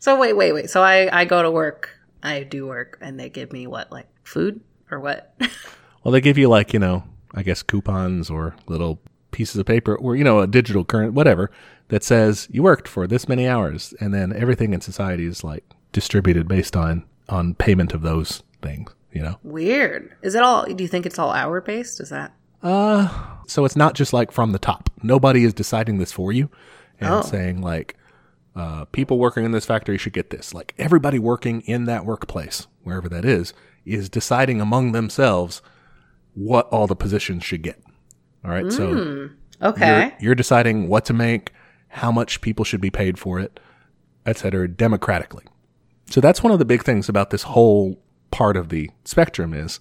[0.00, 0.70] So wait, wait, wait.
[0.70, 1.90] So I I go to work.
[2.22, 4.60] I do work, and they give me what, like food
[4.90, 5.34] or what?
[6.04, 8.98] well they give you like you know i guess coupons or little
[9.30, 11.50] pieces of paper or you know a digital current whatever
[11.88, 15.64] that says you worked for this many hours and then everything in society is like
[15.92, 20.16] distributed based on on payment of those things you know Weird.
[20.22, 20.64] Is it all?
[20.64, 22.00] Do you think it's all hour based?
[22.00, 22.32] Is that?
[22.62, 23.08] Uh,
[23.46, 24.90] so it's not just like from the top.
[25.02, 26.50] Nobody is deciding this for you
[27.00, 27.22] and Oh.
[27.22, 27.96] saying like,
[28.56, 30.52] uh, people working in this factory should get this.
[30.52, 35.62] Like everybody working in that workplace, wherever that is, is deciding among themselves
[36.34, 37.80] what all the positions should get.
[38.44, 38.70] All right.
[38.70, 39.30] So
[39.62, 39.86] Okay.
[39.86, 41.52] you're, you're deciding what to make,
[41.88, 43.58] how much people should be paid for it,
[44.26, 45.44] et cetera, democratically.
[46.10, 49.80] So that's one of the big things about this whole part of the spectrum is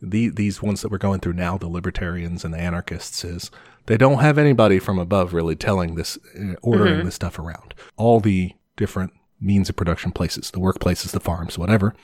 [0.00, 3.50] the, these ones that we're going through now, the libertarians and the anarchists, is
[3.86, 7.74] they don't have anybody from above really telling this, uh, ordering this stuff around.
[7.96, 11.94] All the different means of production places, the workplaces, the farms, whatever,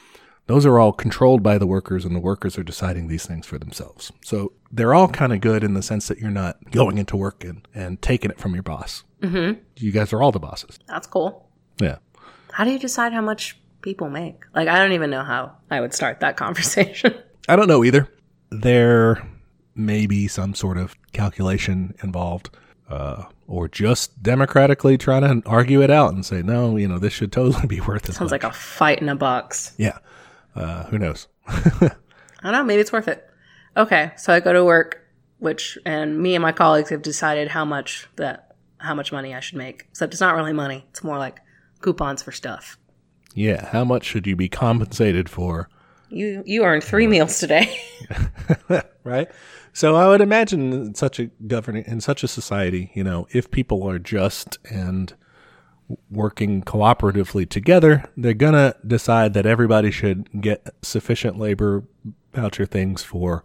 [0.47, 3.59] those are all controlled by the workers and the workers are deciding these things for
[3.59, 4.13] themselves.
[4.23, 7.45] So they're all kind of good in the sense that you're not going into work
[7.45, 9.05] and, and taking it from your boss.
[9.23, 9.61] Mm-hmm.
[9.77, 10.79] You guys are all the bosses.
[10.87, 11.49] That's cool.
[11.81, 11.97] Yeah.
[12.53, 14.45] How do you decide how much people make?
[14.55, 17.15] Like, I don't even know how I would start that conversation.
[17.49, 18.09] I don't know either.
[18.51, 19.27] There
[19.75, 22.51] may be some sort of calculation involved,
[22.89, 27.13] uh, or just democratically trying to argue it out and say, no, you know, this
[27.13, 28.15] should totally be worth it.
[28.15, 29.75] Sounds like a fight in a box.
[29.79, 29.99] yeah.
[30.55, 31.27] Uh, who knows?
[31.49, 31.91] I
[32.45, 32.63] don't know.
[32.65, 33.29] Maybe it's worth it.
[33.77, 35.01] Okay, so I go to work,
[35.41, 39.41] which and me and my colleagues have decided how much that how much money I
[39.41, 39.87] should make.
[39.91, 41.41] Except it's not really money; it's more like
[41.81, 42.79] coupons for stuff.
[43.35, 43.67] yeah.
[43.71, 45.69] How much should you be compensated for?
[46.15, 47.77] You you earned three meals today.
[49.05, 49.29] right?
[49.73, 53.51] So I would imagine in such a governing in such a society, you know, if
[53.51, 55.13] people are just and
[56.11, 61.85] working cooperatively together, they're gonna decide that everybody should get sufficient labor
[62.33, 63.43] voucher things for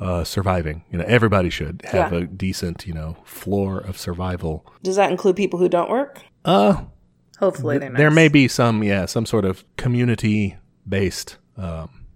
[0.00, 0.84] uh, surviving.
[0.90, 2.18] You know, everybody should have Yeah.
[2.20, 4.64] a decent, you know, floor of survival.
[4.82, 6.22] Does that include people who don't work?
[6.44, 6.84] Uh,
[7.40, 10.56] Hopefully, they're there may be some, yeah, some sort of community
[10.88, 12.06] based um,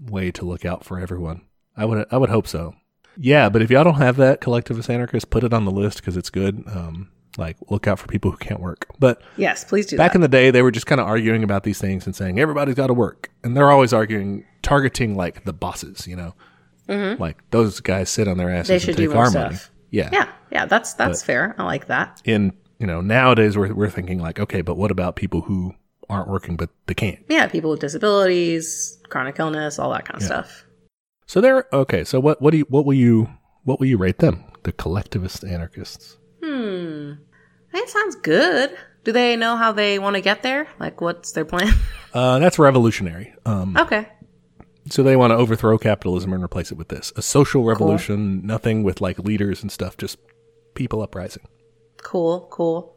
[0.00, 1.42] way to look out for everyone.
[1.76, 2.74] I would, I would hope so.
[3.16, 6.16] Yeah, but if y'all don't have that collectivist anarchist, put it on the list because
[6.16, 6.62] it's good.
[6.66, 8.86] Um, like look out for people who can't work.
[8.98, 10.16] But Yes, please do back that.
[10.16, 12.74] in the day, they were just kind of arguing about these things and saying everybody's
[12.74, 16.06] got to work, and they're always arguing, targeting like the bosses.
[16.06, 16.34] You know,
[17.18, 18.68] like those guys sit on their asses Mm-hmm.
[18.68, 19.44] They and should take do our stuff.
[19.52, 19.58] money.
[19.90, 21.54] Yeah, yeah, yeah, that's that's fair.
[21.58, 22.20] I like that.
[22.24, 25.74] in you know nowadays we're we're thinking like okay, but what about people who
[26.12, 27.18] aren't working but they can't?
[27.28, 30.64] Yeah, people with disabilities, chronic illness, all that kind of stuff.
[31.26, 32.04] So they're okay.
[32.04, 33.28] So what what do you what will you
[33.64, 34.44] what will you rate them?
[34.64, 36.18] The collectivist anarchists.
[36.42, 37.12] Hmm.
[37.72, 38.76] That sounds good.
[39.04, 40.68] Do they know how they want to get there?
[40.78, 41.72] Like, what's their plan?
[42.14, 43.32] Uh, that's revolutionary.
[43.46, 44.06] Um, okay.
[44.90, 48.46] so they want to overthrow capitalism and replace it with this a social revolution.
[48.46, 49.96] Nothing with like leaders and stuff.
[49.96, 50.18] Just
[50.74, 51.44] people uprising.
[52.02, 52.91] Cool, cool.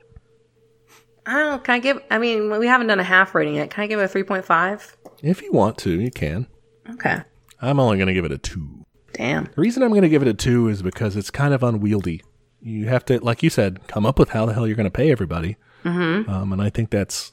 [1.26, 1.58] I don't know.
[1.60, 3.70] Can I give, I mean, we haven't done a half rating yet.
[3.72, 4.96] Can I give it a 3.5?
[5.24, 6.48] If you want to, you can.
[6.92, 7.18] Okay.
[7.62, 8.86] I'm only going to give it a two.
[9.14, 9.46] Damn.
[9.46, 12.22] The reason I'm going to give it a two is because it's kind of unwieldy.
[12.62, 14.92] You have to, like you said, come up with how the hell you're going to
[14.92, 15.58] pay everybody.
[15.84, 16.30] Mm-hmm.
[16.30, 17.32] Um, and I think that's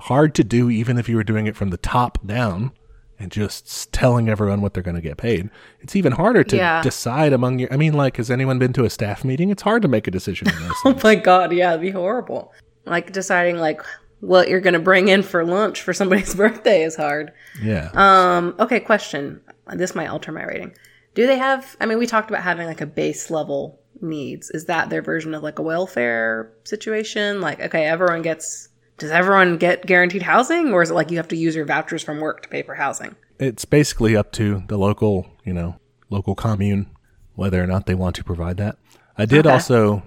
[0.00, 2.72] hard to do, even if you were doing it from the top down
[3.18, 5.50] and just telling everyone what they're going to get paid.
[5.80, 6.82] It's even harder to Yeah.
[6.82, 7.72] decide among your.
[7.72, 9.50] I mean, like, has anyone been to a staff meeting?
[9.50, 10.48] It's hard to make a decision
[10.84, 11.52] Oh my God.
[11.52, 12.52] Yeah, it'd be horrible.
[12.86, 13.80] Like deciding, like,
[14.20, 17.32] what you're going to bring in for lunch for somebody's birthday is hard.
[17.62, 17.90] Yeah.
[17.94, 19.40] Um, okay, question.
[19.74, 20.74] This might alter my rating.
[21.14, 21.76] Do they have?
[21.80, 24.50] I mean, we talked about having like a base level needs.
[24.50, 27.40] Is that their version of like a welfare situation?
[27.40, 28.68] Like, okay, everyone gets.
[28.98, 32.02] Does everyone get guaranteed housing, or is it like you have to use your vouchers
[32.02, 33.16] from work to pay for housing?
[33.40, 36.86] It's basically up to the local, you know, local commune
[37.34, 38.76] whether or not they want to provide that.
[39.18, 39.52] I did Okay.
[39.52, 40.04] also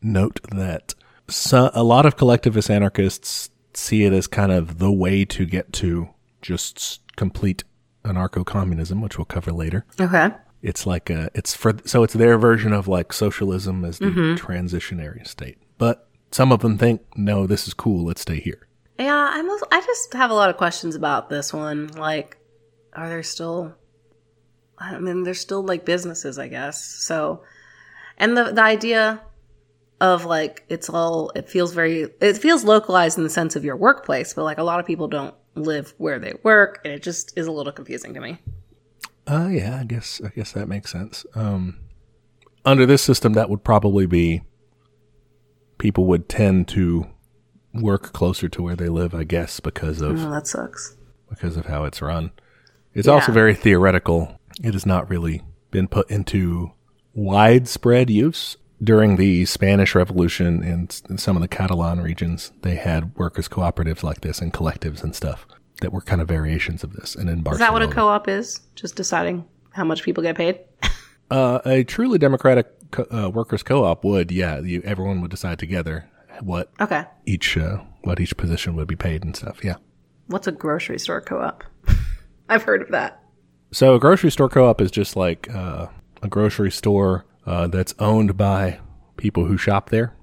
[0.00, 0.94] note that
[1.28, 5.72] so, a lot of collectivist anarchists see it as kind of the way to get
[5.74, 6.08] to
[6.42, 7.64] just complete
[8.04, 9.84] anarcho communism, which we'll cover later.
[10.00, 10.30] Okay.
[10.62, 14.34] It's like a, it's for, so it's their version of like socialism as the mm-hmm.
[14.44, 15.58] transitionary state.
[15.76, 18.04] But some of them think, no, this is cool.
[18.04, 18.66] Let's stay here.
[18.98, 19.48] Yeah, I'm.
[19.48, 21.86] also- I just have a lot of questions about this one.
[21.88, 22.36] Like,
[22.94, 23.74] are there still?
[24.76, 26.84] I mean, there's still like businesses, I guess.
[26.84, 27.44] So,
[28.16, 29.22] and the the idea
[30.00, 33.76] of like it's all it feels very it feels localized in the sense of your
[33.76, 37.36] workplace, but like a lot of people don't live where they work, and it just
[37.36, 38.38] is a little confusing to me.
[39.26, 41.26] Uh, yeah, I guess, I guess that makes sense.
[41.34, 41.80] Um,
[42.64, 44.42] under this system, that would probably be
[45.78, 47.06] people would tend to
[47.74, 50.96] work closer to where they live, I guess, because of Oh, that sucks.
[51.28, 52.30] because of how it's run.
[52.94, 54.40] It's also very theoretical.
[54.62, 56.72] It has not really been put into
[57.14, 58.56] widespread use.
[58.82, 64.02] During the Spanish Revolution in, s- some of the Catalan regions, they had workers' cooperatives
[64.04, 65.46] like this and collectives and stuff
[65.80, 67.14] that were kind of variations of this.
[67.16, 68.60] And in Barcelona, Is that what a co-op is?
[68.76, 70.60] Just deciding how much people get paid?
[71.30, 76.08] Uh, a truly democratic co- uh, workers co-op would, yeah, you, everyone would decide together
[76.40, 77.04] what Okay.
[77.26, 79.62] each uh, what each position would be paid and stuff.
[79.62, 79.74] Yeah.
[80.28, 81.64] What's a grocery store co-op?
[82.48, 83.22] I've heard of that.
[83.72, 85.88] So a grocery store co-op is just like uh,
[86.22, 88.78] a grocery store uh, that's owned by
[89.16, 90.14] people who shop there.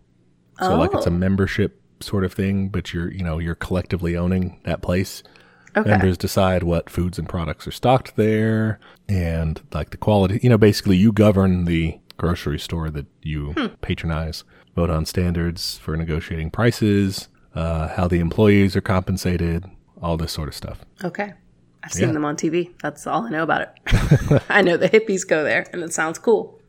[0.59, 1.13] So like it's a Oh.
[1.13, 5.23] membership sort of thing, but you're you know you're collectively owning that place.
[5.77, 5.89] Okay.
[5.89, 10.39] Members decide what foods and products are stocked there, and like the quality.
[10.41, 13.65] You know, basically you govern the grocery store that you Hmm.
[13.81, 14.43] patronize.
[14.75, 19.65] Vote on standards for negotiating prices, uh, how the employees are compensated,
[20.01, 20.85] all this sort of stuff.
[21.03, 21.33] Okay.
[21.83, 22.13] I've seen Yeah.
[22.13, 22.71] them on TV.
[22.81, 24.41] That's all I know about it.
[24.49, 26.59] I know the hippies go there and it sounds cool.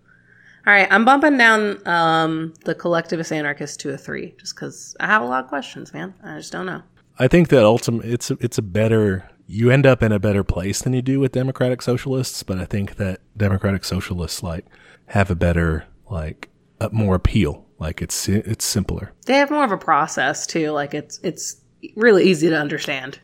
[0.67, 0.89] All right.
[0.91, 5.27] I'm bumping down um, the collectivist anarchist to a three just because I have a
[5.27, 6.15] lot of questions, man.
[6.25, 6.83] I just don't know.
[7.19, 10.43] I think that ultimately it's a, it's a better you end up in a better
[10.43, 14.67] place than you do with democratic socialists, but I think that democratic socialists like
[15.07, 16.51] have a better like
[16.81, 17.65] uh, more appeal.
[17.79, 19.13] Like it's it's simpler.
[19.27, 20.71] They have more of a process too.
[20.73, 21.61] Like it's it's
[21.95, 23.21] really easy to understand.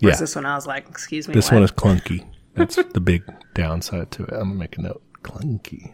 [0.00, 0.20] Whereas Yeah.
[0.20, 1.34] this one, I was like, excuse me.
[1.34, 1.56] This what?
[1.56, 2.26] one is clunky.
[2.54, 3.22] That's the big
[3.54, 4.32] downside to it.
[4.32, 5.02] I'm gonna make a note.
[5.22, 5.92] Clunky.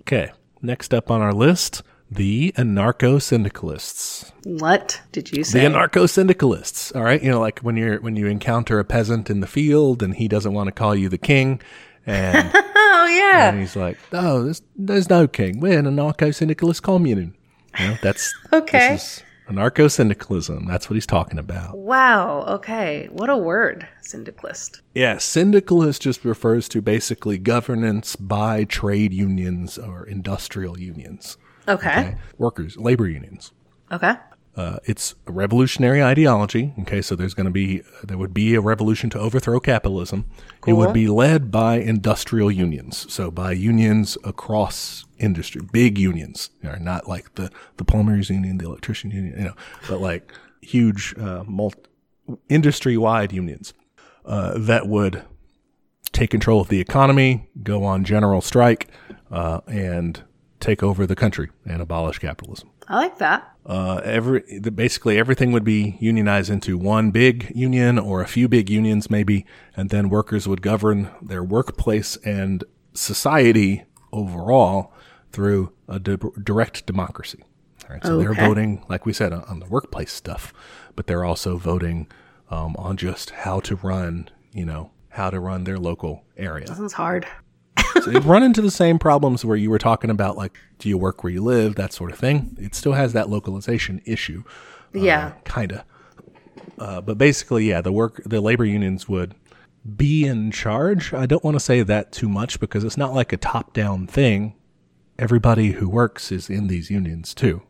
[0.00, 0.32] Okay.
[0.62, 4.32] Next up on our list, the anarcho syndicalists.
[4.44, 5.60] What did you say?
[5.60, 6.92] The anarcho syndicalists.
[6.92, 10.02] All right, you know, like when you're when you encounter a peasant in the field
[10.02, 11.60] and he doesn't want to call you the king,
[12.06, 13.50] and oh yeah.
[13.50, 15.60] And he's like, oh, there's, there's no king.
[15.60, 17.34] We're an anarcho-syndicalist commune."
[17.78, 18.90] You know, that's Okay.
[18.92, 20.66] This is anarcho-syndicalism.
[20.66, 21.76] That's what he's talking about.
[21.76, 22.44] Wow.
[22.48, 23.08] Okay.
[23.10, 24.80] What a word, syndicalist.
[24.94, 31.36] Yeah, syndicalist just refers to basically governance by trade unions or industrial unions,
[31.68, 31.90] Okay.
[31.90, 32.16] okay?
[32.38, 33.52] workers, labor unions.
[33.92, 34.14] Okay.
[34.56, 36.72] Uh, it's a revolutionary ideology.
[36.80, 40.26] Okay, so there's going to be there would be a revolution to overthrow capitalism.
[40.66, 46.68] It would be led by industrial unions, so by unions across industry, big unions, you
[46.68, 49.54] know, not like the the plumbers union, the electrician union, you know,
[49.88, 51.80] but like huge uh, multi-
[52.48, 53.74] industry wide unions
[54.24, 55.24] uh, that would
[56.12, 58.88] take control of the economy, go on general strike,
[59.32, 60.22] uh, and
[60.60, 63.53] take over the country and abolish capitalism I like that.
[63.66, 68.48] Uh, every the, basically everything would be unionized into one big union or a few
[68.48, 69.46] big unions maybe,
[69.76, 74.92] and then workers would govern their workplace and society overall
[75.32, 77.42] through a di- direct democracy.
[77.88, 80.54] All right, so they're voting, like we said, on, on the workplace stuff,
[80.96, 82.06] but they're also voting
[82.50, 86.66] um, on just how to run, you know, how to run their local area.
[86.66, 87.26] This is hard.
[88.02, 91.22] So run into the same problems where you were talking about, like, do you work
[91.24, 92.56] where you live, that sort of thing.
[92.60, 94.42] It still has that localization issue,
[94.92, 95.32] Yeah.
[95.44, 95.84] kind of.
[96.78, 99.34] Uh, but basically, yeah, the work, the labor unions would
[99.96, 101.12] be in charge.
[101.14, 104.54] I don't want to say that too much because it's not like a top-down thing.
[105.18, 107.62] Everybody who works is in these unions too,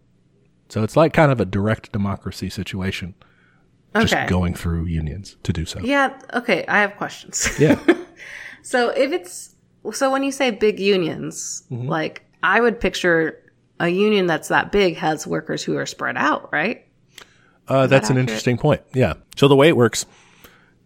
[0.70, 3.14] so it's like kind of a direct democracy situation,
[3.94, 5.80] just going through unions to do so.
[5.80, 6.18] Yeah.
[6.32, 6.64] Okay.
[6.66, 7.46] I have questions.
[7.58, 7.78] Yeah.
[8.62, 9.53] so if it's
[9.92, 11.88] so when you say big unions, Mm-hmm.
[11.88, 13.40] like I would picture
[13.80, 16.86] a union that's that big has workers who are spread out, right?
[17.66, 18.18] Uh, that's an accurate?
[18.30, 18.82] interesting point.
[18.94, 19.14] Yeah.
[19.36, 20.04] So the way it works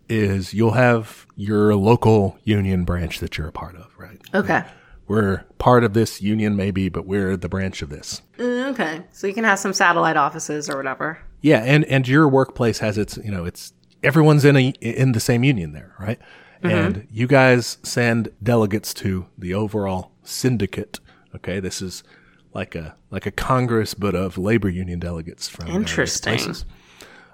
[0.09, 4.21] is you'll have your local union branch that you're a part of, right?
[4.35, 4.63] Okay.
[5.07, 8.23] We're part of this union, maybe, but we're the branch of this.
[8.39, 9.03] Mm, Okay.
[9.11, 11.19] So you can have some satellite offices or whatever.
[11.41, 15.21] Yeah, and and your workplace has its, you know, it's everyone's in a in the
[15.21, 16.19] same union there, right?
[16.63, 21.01] And you guys send delegates to the overall syndicate.
[21.35, 22.03] Okay, this is
[22.55, 26.37] like a like a congress, but of labor union delegates from Interesting.
[26.37, 26.65] places.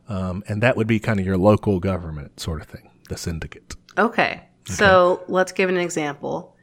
[0.09, 3.75] Um, and that would be kind of your local government sort of thing, the syndicate.
[3.97, 4.43] Okay.
[4.67, 6.57] So let's give an example.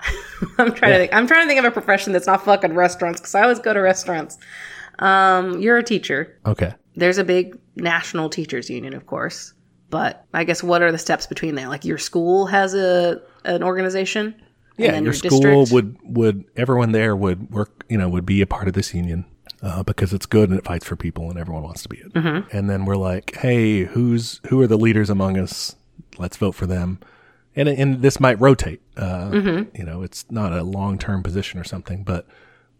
[0.58, 1.14] I'm trying to think.
[1.14, 3.72] I'm trying to think of a profession that's not fucking restaurants because I always go
[3.72, 4.38] to restaurants.
[5.00, 6.38] Um, you're a teacher.
[6.46, 6.74] Okay.
[6.94, 9.54] There's a big national teachers union, of course.
[9.90, 11.68] But I guess what are the steps between there?
[11.68, 14.34] Like your school has a an organization.
[14.76, 15.72] Yeah, then your school district?
[15.72, 19.24] would would everyone there would work, you know, would be a part of this union
[19.62, 22.12] uh, because it's good and it fights for people and everyone wants to be it.
[22.12, 22.56] Mm-hmm.
[22.56, 25.74] And then we're like, hey, who's who are the leaders among us?
[26.18, 27.00] Let's vote for them.
[27.56, 28.80] And and this might rotate.
[28.96, 29.76] Uh, Mm-hmm.
[29.76, 32.26] You know, it's not a long term position or something, but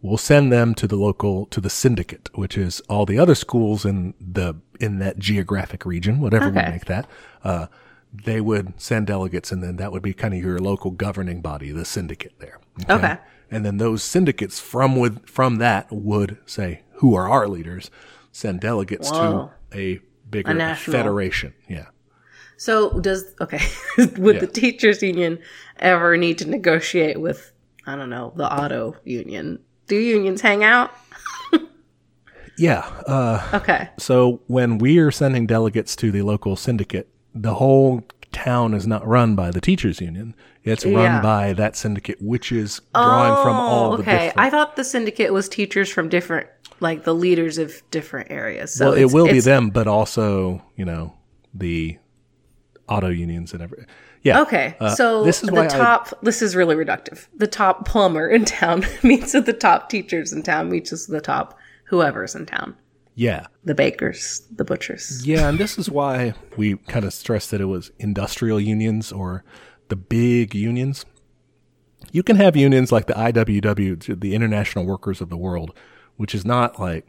[0.01, 3.85] we'll send them to the local to the syndicate, which is all the other schools
[3.85, 7.07] in the in that geographic region, whatever we make that.
[7.43, 7.67] Uh,
[8.11, 11.71] they would send delegates, and then that would be kind of your local governing body,
[11.71, 12.59] the syndicate there.
[12.89, 13.17] Okay.
[13.51, 17.91] And then those syndicates from with from that would say, "Who are our leaders?"
[18.31, 19.51] Send delegates Whoa.
[19.71, 21.53] to a bigger A federation.
[21.67, 21.87] Yeah.
[22.57, 23.61] So does okay?
[24.17, 24.41] would Yeah.
[24.41, 25.39] the teachers union
[25.77, 27.51] ever need to negotiate with
[27.85, 29.59] I don't know the auto union?
[29.89, 30.91] Do unions hang out?
[32.57, 32.79] Yeah.
[33.07, 33.89] Uh, Okay.
[33.97, 39.07] so when we are sending delegates to the local syndicate, the whole town is not
[39.07, 40.35] run by the teachers union.
[40.65, 41.21] It's run Yeah.
[41.21, 44.11] by that syndicate, which is drawing from all the Oh, okay.
[44.11, 44.33] different.
[44.39, 46.47] I thought the syndicate was teachers from different,
[46.81, 48.73] like the leaders of different areas.
[48.73, 51.13] So well, it will be them, but also you know
[51.53, 51.97] the
[52.89, 53.85] auto unions and every.
[54.23, 54.41] Yeah.
[54.41, 56.13] Okay, Uh, so this is the why I- top.
[56.21, 57.27] this is really reductive.
[57.37, 60.69] The top plumber in town meets with the top teachers in town.
[60.69, 62.75] Meets with the top whoever's in town.
[63.15, 63.47] Yeah.
[63.63, 65.25] The bakers, the butchers.
[65.25, 69.43] Yeah, and this is why we kind of stressed that it was industrial unions or
[69.89, 71.05] the big unions.
[72.11, 75.73] You can have unions like the IWW, the International Workers of the World,
[76.17, 77.05] which is not like,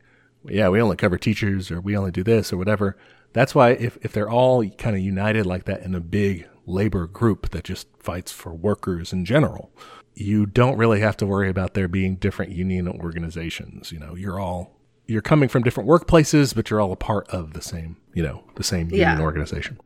[0.48, 2.96] yeah, we only cover teachers or we only do this or whatever.
[3.32, 7.06] That's why if, if they're all kind of united like that in a big labor
[7.06, 9.70] group that just fights for workers in general,
[10.14, 13.92] you don't really have to worry about there being different union organizations.
[13.92, 17.52] You know, you're all you're coming from different workplaces, but you're all a part of
[17.52, 19.20] the same, you know, the same union Yeah.
[19.20, 19.78] organization.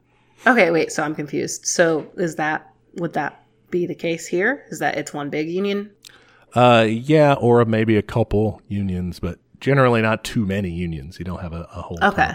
[0.47, 0.93] Okay, wait.
[0.93, 1.67] So I'm confused.
[1.67, 4.65] So is that would that be the case here?
[4.71, 5.91] Is that it's one big union?
[6.55, 11.19] Uh, yeah, or maybe a couple unions, but generally not too many unions.
[11.19, 11.99] You don't have a, a whole.
[12.03, 12.33] Okay.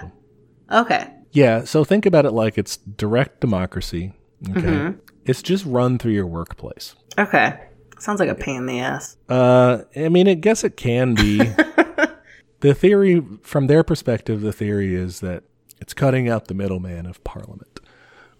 [0.72, 1.08] Okay.
[1.32, 4.14] Yeah, so think about it like it's direct democracy.
[4.50, 5.00] Okay, Mm-hmm.
[5.26, 6.96] it's just run through your workplace.
[7.18, 7.60] Okay.
[8.00, 9.18] Sounds like a pain in the ass.
[9.28, 11.38] Uh, I mean, I guess it can be.
[12.62, 15.44] the theory, from their perspective, the theory is that
[15.82, 17.80] it's cutting out the middleman of Parliament,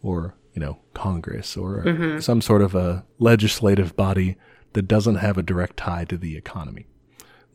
[0.02, 4.38] or you know, Congress, or some sort of a legislative body
[4.74, 6.86] that doesn't have a direct tie to the economy.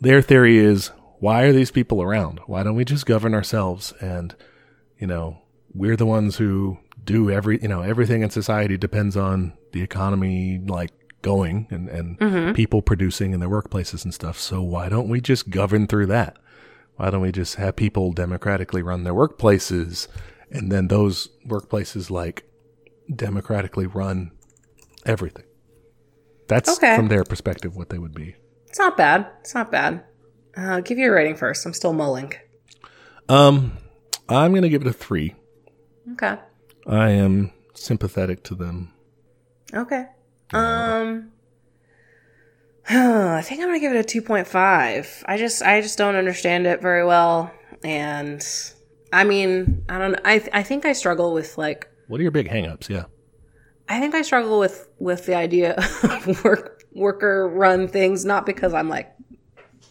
[0.01, 0.89] Their theory is,
[1.21, 2.41] why are these people around?
[2.47, 3.93] Why don't we just govern ourselves?
[4.01, 4.35] And
[4.99, 5.39] you know,
[5.73, 10.61] we're the ones who do every, you know, everything in society depends on the economy,
[10.67, 10.91] like
[11.23, 14.39] going and, and people producing in their workplaces and stuff.
[14.39, 16.39] So why don't we just govern through that?
[16.97, 20.07] Why don't we just have people democratically run their workplaces
[20.51, 22.45] and then those workplaces like
[23.15, 24.31] democratically run
[25.05, 25.45] everything?
[26.47, 26.95] That's Okay.
[26.95, 28.37] from their perspective what they would be.
[28.69, 29.27] It's not bad.
[29.41, 30.05] It's not bad.
[30.57, 31.65] Uh, I'll give you a rating first.
[31.67, 32.33] I'm still mulling.
[33.29, 33.79] Um,
[34.29, 35.35] I'm going to give it a three.
[36.13, 36.37] Okay.
[36.87, 38.93] I am sympathetic to them.
[39.73, 40.07] Okay.
[40.53, 41.33] Um
[42.89, 45.25] I think I'm going to give it a 2.5.
[45.27, 47.51] I just I just don't understand it very well
[47.83, 48.47] and
[49.13, 50.19] I mean, I don't know.
[50.25, 52.89] I I think I struggle with like What are your big hangups?
[52.89, 53.05] Yeah.
[53.89, 58.75] I think I struggle with with the idea of work worker run things not because
[58.75, 59.13] I'm like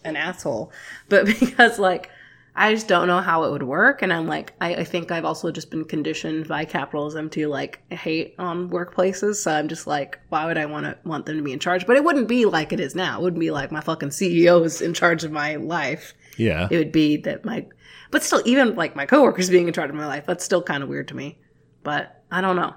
[0.04, 0.72] an asshole,
[1.10, 2.10] but because like
[2.56, 5.26] I just don't know how it would work, and I'm like I, I think I've
[5.26, 9.36] also just been conditioned by capitalism to like hate on workplaces.
[9.38, 11.88] So I'm just like, why would I want to want them to be in charge?
[11.88, 13.20] But it wouldn't be like it is now.
[13.20, 16.14] It wouldn't be like my fucking CEO is in charge of my life.
[16.38, 16.68] Yeah.
[16.70, 17.66] It would be that my,
[18.12, 20.84] but still, even like my coworkers being in charge of my life, that's still kind
[20.84, 21.40] of weird to me.
[21.84, 22.76] But I don't know.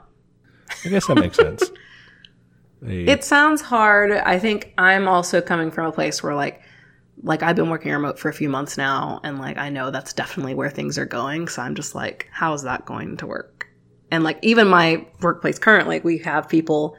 [0.85, 1.63] I guess that makes sense.
[2.83, 4.13] They- It sounds hard.
[4.13, 6.61] I think I'm also coming from a place where like
[7.27, 10.13] like I've been working remote for a few months now and like I know that's
[10.13, 13.67] definitely where things are going, so I'm just like how is that going to work?
[14.13, 16.97] And like even my workplace currently, we have people,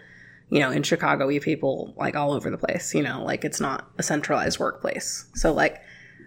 [0.49, 3.45] you know, in Chicago, we have people like all over the place, you know, like
[3.45, 5.25] it's not a centralized workplace.
[5.33, 5.81] So like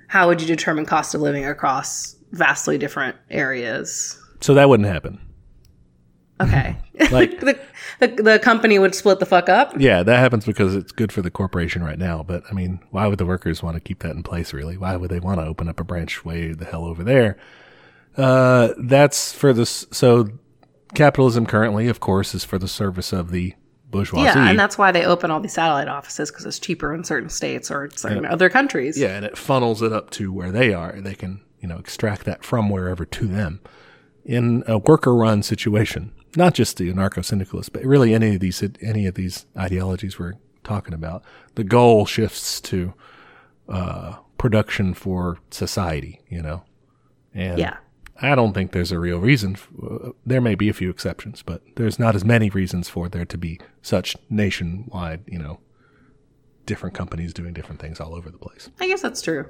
[0.09, 4.19] how would you determine cost of living across vastly different areas?
[4.41, 5.21] So that wouldn't happen.
[6.41, 6.77] Okay.
[7.11, 7.59] Like- the,
[7.99, 9.73] the the company would split the fuck up.
[9.79, 12.23] Yeah, that happens because it's good for the corporation right now.
[12.23, 14.53] But I mean, why would the workers want to keep that in place?
[14.53, 17.39] Really, why would they want to open up a branch way the hell over there?
[18.17, 20.29] Uh, that's for the So,
[20.95, 23.55] capitalism currently, of course, is for the service of the
[23.91, 24.25] bourgeoisie.
[24.25, 27.29] Yeah, and that's why they open all these satellite offices because it's cheaper in certain
[27.31, 28.99] states or certain other countries.
[28.99, 31.01] Yeah, and it funnels it up to where they are.
[31.01, 33.61] They can, you know, extract that from wherever to them.
[34.25, 38.63] In a worker run situation, not just the anarcho syndicalists, but really any of these
[38.83, 41.23] any of these ideologies we're talking about,
[41.55, 42.93] the goal shifts to
[43.69, 46.63] uh, production for society, you know.
[47.35, 47.77] And Yeah.
[48.23, 49.53] I don't think there's a real reason.
[49.55, 53.09] f- uh, there may be a few exceptions, but there's not as many reasons for
[53.09, 55.59] there to be such nationwide, you know,
[56.67, 58.69] different companies doing different things all over the place.
[58.79, 59.47] I guess that's true.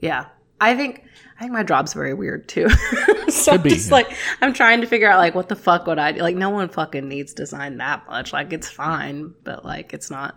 [0.00, 0.26] Yeah.
[0.60, 1.04] I think
[1.38, 2.68] I think my job's very weird too.
[3.28, 6.12] so Could just like I'm trying to figure out like what the fuck would I
[6.12, 6.20] do?
[6.20, 8.32] Like no one fucking needs design that much.
[8.32, 10.36] Like it's fine, but like it's not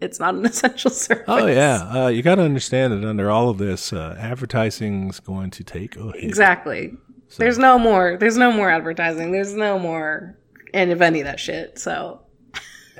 [0.00, 1.24] it's not an essential service.
[1.28, 5.50] Oh yeah, uh, you got to understand that under all of this, uh, advertising's going
[5.50, 6.24] to take a hit.
[6.24, 6.92] Exactly.
[7.36, 9.30] There's no more there's no more advertising.
[9.32, 10.36] There's no more
[10.72, 11.78] and of any of that shit.
[11.78, 12.22] So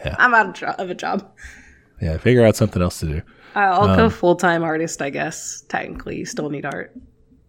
[0.05, 0.15] Yeah.
[0.19, 1.33] I'm out of, jo- of a job.
[2.01, 3.23] Yeah, figure out something else to do.
[3.55, 5.63] I'll Um, go full time artist, I guess.
[5.69, 6.93] Technically, you still need art.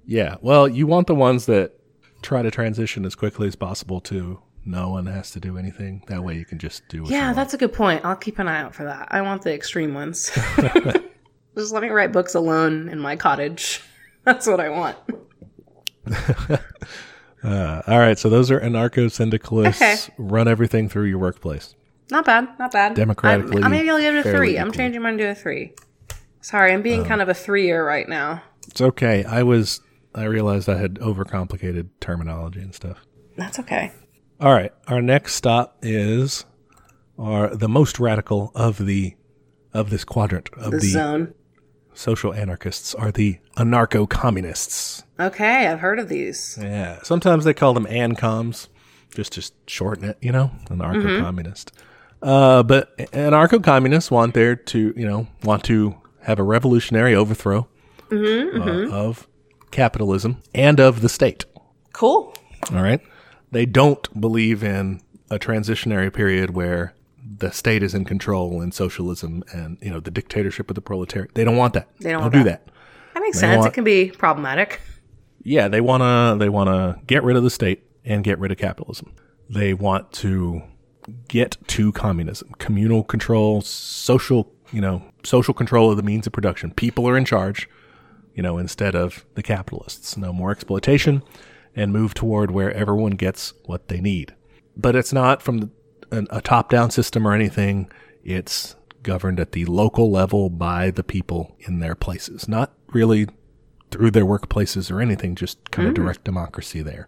[0.06, 1.74] Yeah, well, you want the ones that
[2.22, 6.04] try to transition as quickly as possible to no one has to do anything.
[6.08, 7.04] That way, you can just do.
[7.08, 8.04] Yeah, that's a good point.
[8.06, 9.08] I'll keep an eye out for that.
[9.12, 10.32] I want the extreme ones.
[11.58, 13.82] Just let me write books alone in my cottage.
[14.24, 14.95] That's what I want.
[17.43, 19.82] Uh, all right, so those are anarcho syndicalists.
[19.82, 19.97] Okay.
[20.18, 21.76] Run everything through your workplace.
[22.12, 22.93] Not bad, not bad.
[22.93, 24.58] Democratically, I'm, maybe I'll give it a three.
[24.58, 25.74] I'm changing mine to a three.
[26.42, 28.42] Sorry, I'm being kind of a three-year right now.
[28.68, 29.24] It's okay.
[29.26, 29.82] I was.
[30.14, 32.98] I realized I had overcomplicated terminology and stuff.
[33.38, 33.92] That's okay.
[34.42, 36.46] All right, our next stop is
[37.18, 39.16] our the most radical of the
[39.74, 41.34] of this quadrant of The, the zone.
[41.94, 45.04] social anarchists are the anarcho communists.
[45.20, 46.58] Okay, I've heard of these.
[46.62, 48.68] Yeah, sometimes they call them ancoms,
[49.14, 51.72] just to shorten it, you know, anarcho communist.
[52.22, 57.67] Uh, but anarcho communists want there to, you know, want to have a revolutionary overthrow
[58.11, 59.28] uh, of
[59.72, 61.45] capitalism and of the state.
[61.93, 62.34] Cool.
[62.74, 63.01] All right.
[63.51, 66.93] They don't believe in a transitionary period where
[67.38, 71.34] the state is in control and socialism and, you know, the dictatorship of the proletariat.
[71.36, 71.88] They don't want that.
[71.99, 72.65] They don't don't do that.
[72.65, 72.74] that.
[73.13, 73.59] That makes They sense.
[73.59, 74.82] want- it can be problematic.
[75.43, 78.51] Yeah, they want to they want to get rid of the state and get rid
[78.51, 79.11] of capitalism.
[79.49, 80.61] They want to
[81.28, 86.72] get to communism, communal control, social, you know, social control of the means of production.
[86.72, 87.69] People are in charge,
[88.36, 90.17] you know, instead of the capitalists.
[90.17, 91.24] No more exploitation
[91.76, 94.36] and move toward where everyone gets what they need.
[94.76, 95.69] But it's not from the,
[96.11, 97.91] an, a top-down system or anything.
[98.24, 103.28] It's governed at the local level by the people in their places, not really
[103.89, 105.97] through their workplaces or anything, just kind of mm.
[105.97, 107.07] direct democracy there.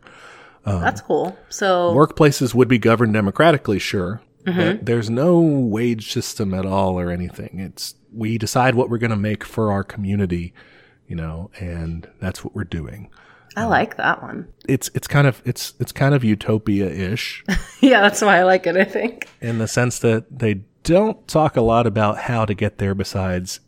[0.65, 1.37] That's cool.
[1.49, 4.85] So Workplaces would be governed democratically, sure, but mm-hmm.
[4.85, 7.59] there's no wage system at all or anything.
[7.59, 10.53] It's we decide what we're going to make for our community,
[11.07, 13.09] you know, and that's what we're doing.
[13.55, 14.47] I um, like that one.
[14.67, 17.43] It's it's kind of it's it's kind of utopia-ish
[17.81, 18.77] Yeah, that's why I like it.
[18.77, 19.27] I think.
[19.41, 23.61] in the sense that they don't talk a lot about how to get there besides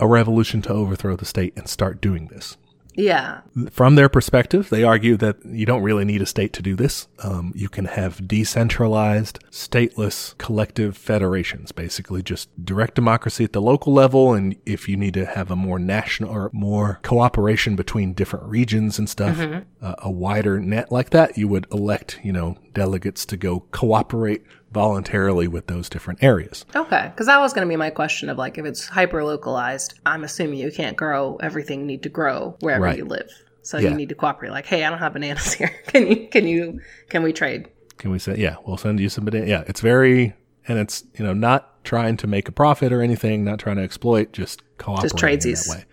[0.00, 2.56] a revolution to overthrow the state and start doing this.
[2.96, 3.40] Yeah.
[3.70, 7.08] From their perspective, they argue that you don't really need a state to do this.
[7.22, 13.92] Um, you can have decentralized, stateless, collective federations, basically just direct democracy at the local
[13.92, 14.32] level.
[14.32, 18.98] And if you need to have a more national or more cooperation between different regions
[18.98, 19.38] and stuff,
[19.82, 24.44] uh, a wider net like that, you would elect, you know, delegates to go cooperate
[24.74, 26.66] voluntarily with those different areas.
[26.76, 29.98] Okay, because that was going to be my question of like if it's hyper localized,
[30.04, 32.98] I'm assuming you can't grow everything you need to grow wherever Right.
[32.98, 33.30] you live.
[33.62, 33.90] So Yeah.
[33.90, 34.50] you need to cooperate.
[34.50, 35.70] Like, hey, I don't have bananas here.
[35.86, 36.28] Can you?
[36.28, 36.80] Can you?
[37.08, 37.68] Can we trade?
[37.96, 39.46] Can we say, yeah, we'll send you some banana.
[39.46, 40.34] Yeah, it's very,
[40.68, 43.82] and it's, you know, not trying to make a profit or anything, not trying to
[43.82, 45.66] exploit, just cooperating in tradesies.
[45.68, 45.84] that way.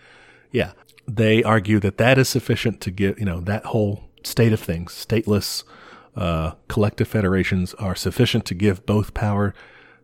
[0.52, 0.72] Yeah.
[1.08, 4.92] They argue that that is sufficient to get, you know, that whole state of things,
[4.94, 5.64] stateless,
[6.16, 9.53] uh, collective federations are sufficient to give both power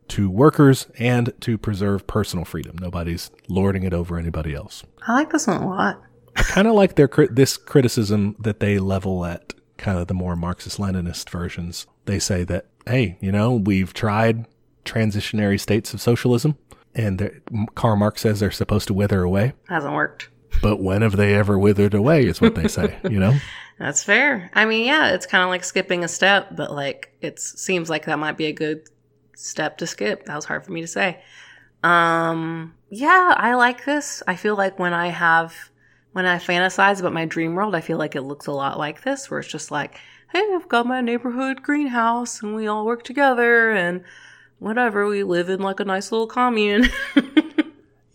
[0.10, 2.78] to workers and to preserve personal freedom.
[2.80, 4.84] Nobody's lording it over anybody else.
[5.06, 6.02] I like this one a lot.
[6.36, 10.36] I kind of like their this criticism that they level at kind of the more
[10.36, 14.46] Marxist Leninist versions, they say that, hey, you know, we've tried
[14.86, 16.58] transitionary states of socialism,
[16.96, 17.42] and
[17.76, 19.54] Karl Marx says they're supposed to wither away.
[19.68, 20.30] Hasn't worked.
[20.62, 23.38] But when have they ever withered away, is what they say, you know?
[23.80, 24.50] That's fair.
[24.54, 28.06] I mean, yeah, it's kind of like skipping a step, but like it seems like
[28.06, 28.88] that might be a good
[29.36, 30.26] step to skip.
[30.26, 31.22] That was hard for me to say.
[31.84, 34.24] Um, yeah, I like this.
[34.28, 35.54] I feel like when I have
[36.14, 39.04] when I fantasize about my dream world, I feel like it looks a lot like
[39.04, 40.00] this, where it's just like,
[40.32, 44.04] hey, I've got my neighborhood greenhouse, and we all work together, and
[44.58, 46.90] whatever, we live in like a nice little commune.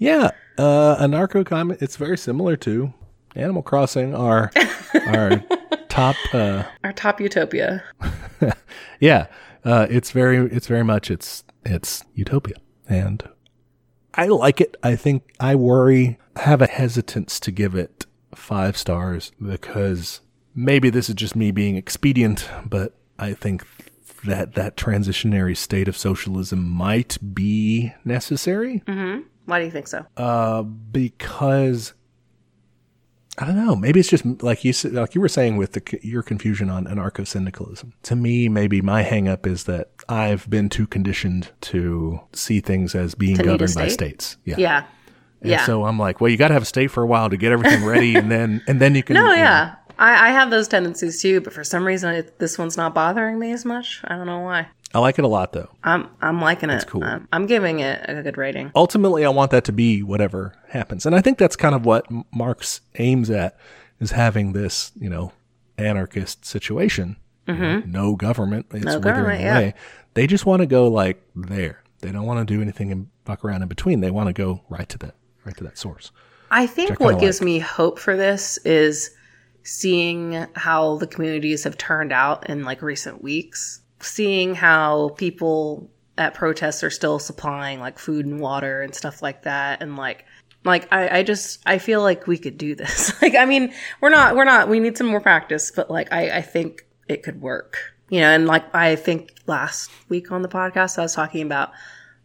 [0.03, 1.81] Yeah, uh, anarcho comment.
[1.81, 2.93] It's very similar to
[3.37, 4.17] Animal Crossing.
[4.17, 4.51] Our
[5.07, 5.43] our
[5.89, 6.17] top.
[6.33, 7.83] Uh, Our top utopia.
[9.01, 9.27] yeah,
[9.65, 12.57] uh, it's very it's very much it's it's utopia,
[12.89, 13.29] and
[14.15, 14.77] I like it.
[14.83, 16.19] I think I worry.
[16.37, 20.21] I have a hesitance to give it five stars because
[20.55, 23.65] maybe this is just me being expedient, but I think
[24.25, 28.83] that that transitionary state of socialism might be necessary.
[29.45, 30.07] Why do you think so?
[30.17, 31.93] Uh, because
[33.39, 33.75] I don't know.
[33.75, 37.27] Maybe it's just like you like you were saying with the, your confusion on anarcho
[37.27, 37.95] syndicalism.
[38.05, 43.15] To me, maybe my hangup is that I've been too conditioned to see things as
[43.15, 44.37] being To governed by states.
[44.45, 44.57] Yeah.
[44.59, 44.85] Yeah.
[45.41, 45.65] And yeah.
[45.65, 47.53] so I'm like, well, you got to have a state for a while to get
[47.53, 49.15] everything ready, and then and then you can.
[49.15, 49.75] No, you know, yeah.
[49.99, 53.39] I, I have those tendencies too, but for some reason it, this one's not bothering
[53.39, 54.01] me as much.
[54.05, 54.69] I don't know why.
[54.95, 55.69] I like it a lot though.
[55.83, 56.75] I'm I'm liking it.
[56.75, 57.03] That's cool.
[57.05, 58.71] I'm, I'm giving it a good rating.
[58.75, 61.07] ultimately, I want that to be whatever happens.
[61.07, 63.57] And I think that's kind of what Marx aims at
[64.01, 65.33] is having this, you know,
[65.79, 67.17] anarchist situation.
[67.49, 68.67] You know, no government.
[68.71, 69.01] It's Mm-hmm.
[69.01, 69.59] government, yeah.
[69.59, 69.75] away.
[70.15, 71.83] They just want to go like there.
[72.01, 74.01] They don't want to do anything and fuck around in between.
[74.01, 75.15] They want to go right to that,
[75.45, 76.13] right to that source.
[76.51, 79.11] I think I what gives me hope for this is
[79.65, 86.35] seeing how the communities have turned out in like recent weeks, seeing how people at
[86.35, 90.25] protests are still supplying like food and water and stuff like that, and like
[90.65, 93.13] like I, I just I feel like we could do this.
[93.23, 96.39] like I mean, we're not we're not we need some more practice, but like I
[96.39, 97.79] I think it could work.
[98.09, 101.73] You know, and like I think last week on the podcast I was talking about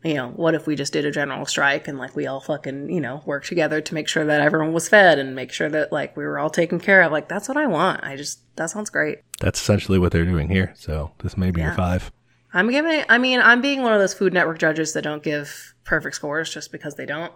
[0.03, 2.89] you know, what if we just did a general strike and like we all fucking,
[2.89, 5.91] you know, work together to make sure that everyone was fed and make sure that
[5.91, 7.11] like we were all taken care of.
[7.11, 8.03] Like that's what I want.
[8.03, 9.19] I just that sounds great.
[9.39, 10.73] That's essentially what they're doing here.
[10.77, 12.11] So this may be your five.
[12.53, 15.23] I'm giving it I mean, I'm being one of those Food Network judges that don't
[15.23, 17.33] give perfect scores just because they don't.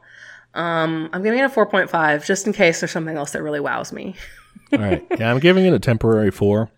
[0.54, 3.92] Um, I'm giving it a 4.5 just in case there's something else that really wows
[3.94, 4.16] me.
[4.74, 5.06] All right.
[5.18, 6.70] Yeah, I'm giving it a temporary four.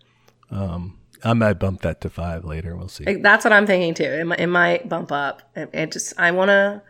[0.50, 2.76] Um, I might bump that to five later.
[2.76, 3.04] We'll see.
[3.04, 4.04] That's what I'm thinking too.
[4.12, 5.42] It, mi- it might bump up.
[5.56, 6.82] It, it just I want to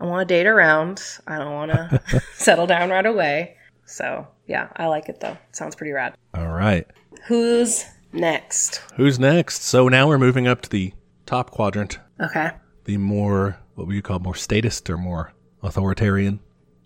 [0.00, 1.02] I want to date around.
[1.26, 3.56] I don't want to settle down right away.
[3.84, 5.32] So, yeah, I like it though.
[5.32, 6.14] It Sounds pretty rad.
[6.34, 6.86] All right.
[7.26, 8.76] Who's next?
[8.96, 9.62] Who's next?
[9.62, 10.92] So now we're moving up to the
[11.26, 12.50] top quadrant, Okay.
[12.84, 16.40] the more, what would you call more statist or more authoritarian?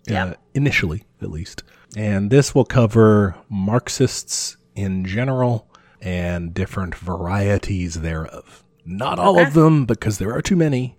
[0.05, 0.25] Yeah.
[0.25, 1.63] Uh, initially, at least.
[1.95, 5.66] And this will cover Marxists in general
[6.01, 8.63] and different varieties thereof.
[8.85, 10.97] Not all of them, because there are too many,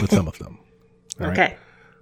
[0.00, 0.58] but some of them.
[1.20, 1.38] All right.
[1.38, 1.56] Okay.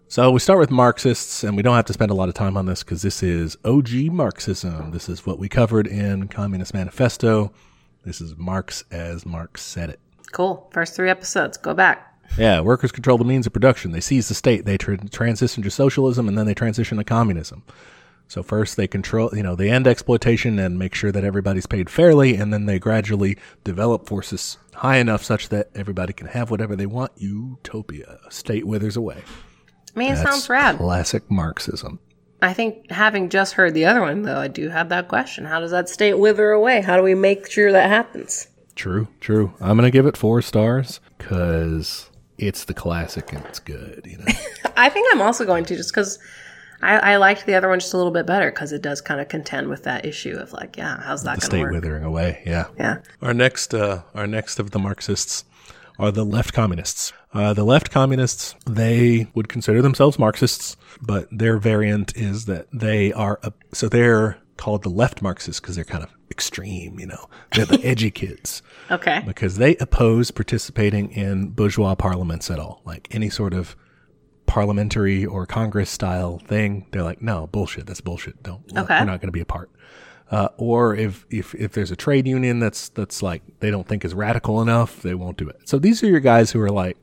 [0.08, 2.56] So we start with Marxists, and we don't have to spend a lot of time
[2.56, 4.90] on this because this is OG Marxism.
[4.90, 7.52] This is what we covered in Communist Manifesto.
[8.04, 10.00] This is Marx as Marx said it.
[10.32, 10.68] Cool.
[10.72, 11.58] First three episodes.
[11.58, 12.06] Go back.
[12.38, 13.92] Yeah, workers control the means of production.
[13.92, 14.64] They seize the state.
[14.64, 17.62] They tra- transition to socialism, and then they transition to communism.
[18.30, 21.90] So first they control, you know, they end exploitation and make sure that everybody's paid
[21.90, 26.76] fairly, and then they gradually develop forces high enough such that everybody can have whatever
[26.76, 27.10] they want.
[27.16, 28.20] Utopia.
[28.28, 29.24] State withers away.
[29.96, 30.76] I mean, it sounds rad.
[30.76, 31.98] Classic Marxism.
[32.40, 35.44] I think having just heard the other one, though, I do have that question.
[35.44, 36.82] How does that state wither away?
[36.82, 38.46] How do we make sure that happens?
[38.76, 39.52] True, true.
[39.60, 42.08] I'm gonna give it four stars because
[42.38, 44.06] it's the classic and it's good.
[44.08, 44.24] You know,
[44.76, 46.20] I think I'm also going to just because
[46.82, 49.20] I, I liked the other one just a little bit better because it does kind
[49.20, 51.72] of contend with that issue of like, yeah, how's that the going state to work?
[51.72, 52.42] withering away.
[52.46, 52.66] Yeah.
[52.78, 52.98] Yeah.
[53.22, 55.44] Our next, uh, our next of the Marxists
[55.98, 57.12] are the left communists.
[57.34, 63.12] Uh, the left communists, they would consider themselves Marxists, but their variant is that they
[63.12, 67.28] are, a, so they're called the left Marxists because they're kind of extreme, you know,
[67.54, 69.22] they're the edgy kids Okay.
[69.26, 73.76] because they oppose participating in bourgeois parliaments at all, like any sort of
[74.50, 76.86] parliamentary or Congress style thing.
[76.90, 77.86] They're like, no, bullshit.
[77.86, 78.42] That's bullshit.
[78.42, 78.60] Don't.
[78.76, 78.98] Okay.
[78.98, 79.70] We're not going to be a part.
[80.28, 84.04] Uh, or if, if if there's a trade union that's that's like they don't think
[84.04, 85.60] is radical enough, they won't do it.
[85.64, 86.96] So these are your guys who are like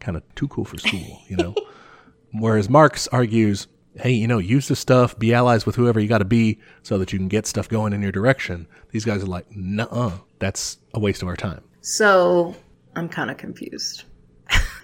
[0.00, 1.54] kind of too cool for school, you know.
[2.32, 3.66] Whereas Marx argues
[3.96, 6.96] hey, you know, use this stuff, be allies with whoever you got to be so
[6.96, 8.66] that you can get stuff going in your direction.
[8.90, 11.62] These guys are like, nah, that's a waste of our time.
[11.82, 12.54] So
[12.96, 14.04] I'm kind of confused.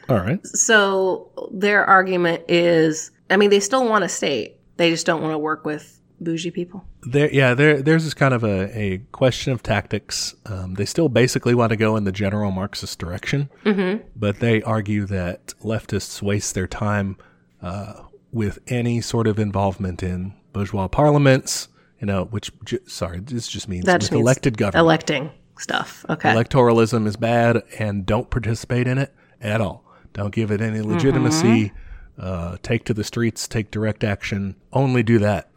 [0.09, 0.45] All right.
[0.47, 4.57] So their argument is, I mean, they still want a state.
[4.77, 6.85] They just don't want to work with bougie people.
[7.03, 10.35] There, yeah, there, there's this kind of a, a question of tactics.
[10.47, 14.03] Um, they still basically want to go in the general Marxist direction, mm-hmm.
[14.17, 17.17] but they argue that leftists waste their time
[17.63, 18.03] uh,
[18.33, 21.69] with any sort of involvement in bourgeois parliaments.
[22.01, 24.81] You know, which ju- sorry, this just means That just means elected government.
[24.85, 26.07] Electing stuff.
[26.09, 26.31] Okay.
[26.31, 29.85] Electoralism is bad, and don't participate in it at all.
[30.19, 31.71] Don't give it any legitimacy.
[32.19, 33.47] Uh, take to the streets.
[33.47, 34.57] Take direct action.
[34.73, 35.49] Only do that,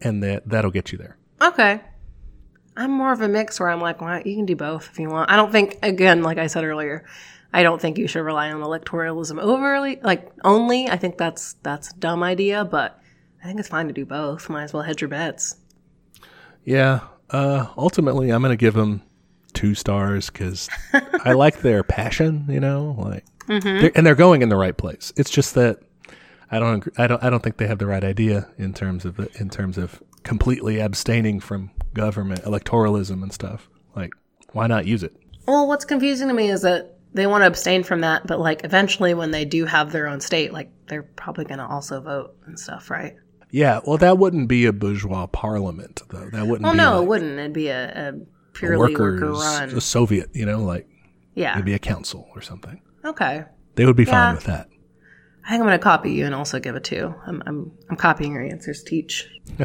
[0.00, 1.16] and that that'll get you there.
[1.40, 1.80] Okay.
[2.76, 5.08] I'm more of a mix where I'm like, well, you can do both if you
[5.08, 5.30] want.
[5.30, 7.04] I don't think, again, like I said earlier,
[7.52, 10.88] I don't think you should rely on electoralism overly, like only.
[10.88, 12.98] I think that's that's a dumb idea, but
[13.40, 14.50] I think it's fine to do both.
[14.50, 15.54] Might as well hedge your bets.
[16.64, 17.02] Yeah.
[17.30, 19.02] Uh, ultimately, I'm going to give them
[19.52, 20.68] two stars because
[21.24, 22.46] I like their passion.
[22.48, 23.80] You know, like, Mm-hmm.
[23.80, 25.12] they're, and they're going in the right place.
[25.16, 25.78] It's just that
[26.50, 29.16] I don't, I don't, I don't think they have the right idea in terms of
[29.16, 33.68] the, in terms of completely abstaining from government electoralism and stuff.
[33.96, 34.10] Like,
[34.52, 35.16] why not use it?
[35.46, 38.64] Well, what's confusing to me is that they want to abstain from that, but like
[38.64, 42.36] eventually when they do have their own state, like they're probably going to also vote
[42.46, 43.16] and stuff, right?
[43.50, 43.80] Yeah.
[43.86, 46.28] Well, that wouldn't be a bourgeois parliament, though.
[46.30, 46.60] That wouldn't.
[46.60, 47.38] Be Well, no, like it wouldn't.
[47.38, 48.20] It'd be a, a a
[48.54, 49.70] purely workers, worker run.
[49.70, 50.30] a Soviet.
[50.34, 50.88] You know, like
[51.34, 51.52] Yeah.
[51.54, 52.80] it'd be a council or something.
[53.04, 53.44] Okay.
[53.74, 54.10] They would be Yeah.
[54.10, 54.68] fine with that.
[55.44, 57.14] I think I'm going to copy you and also give a two.
[57.26, 59.28] I'm, I'm, I'm copying your answers, Teach.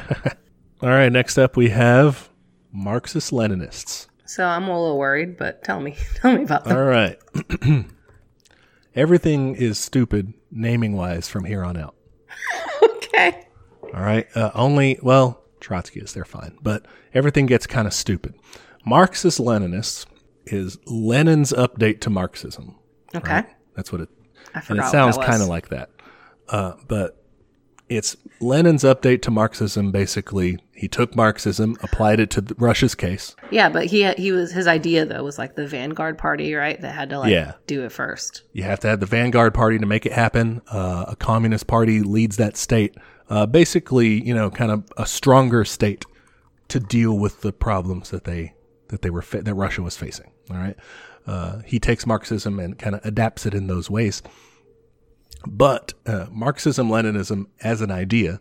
[0.82, 1.12] All right.
[1.12, 2.30] Next up, we have
[2.72, 4.08] Marxist Leninists.
[4.26, 6.78] So I'm a little worried, but tell me, tell me about them.
[6.78, 7.18] All right.
[8.96, 11.96] Everything is stupid naming wise from here on out.
[12.84, 13.48] okay.
[13.94, 14.28] All right.
[14.36, 18.34] Uh, only, well, Trotsky is, they're fine, but everything gets kind of stupid.
[18.86, 20.06] Marxist Leninists
[20.48, 22.76] is Lenin's update to Marxism.
[23.16, 23.44] Okay.
[23.76, 24.10] That's what it,
[24.54, 24.80] I and forgot.
[24.80, 25.90] it what sounds kind of like that.
[26.50, 27.24] Uh, but
[27.90, 29.92] it's Lenin's update to Marxism.
[29.92, 33.36] Basically, he took Marxism, applied it to the, Russia's case.
[33.50, 36.80] Yeah, but he he was his idea though was like the vanguard party, right?
[36.82, 37.54] That had to like Yeah.
[37.66, 38.44] do it first.
[38.52, 40.62] You have to have the vanguard party to make it happen.
[40.70, 42.96] Uh, a communist party leads that state.
[43.30, 46.06] Uh, basically, you know, kind of a stronger state
[46.70, 48.54] to deal with the problems that they
[48.90, 50.32] that they were fa- that Russia was facing.
[50.50, 50.76] All right,
[51.28, 54.24] uh, he takes Marxism and kind of adapts it in those ways.
[55.46, 58.40] But uh, Marxism Leninism as an idea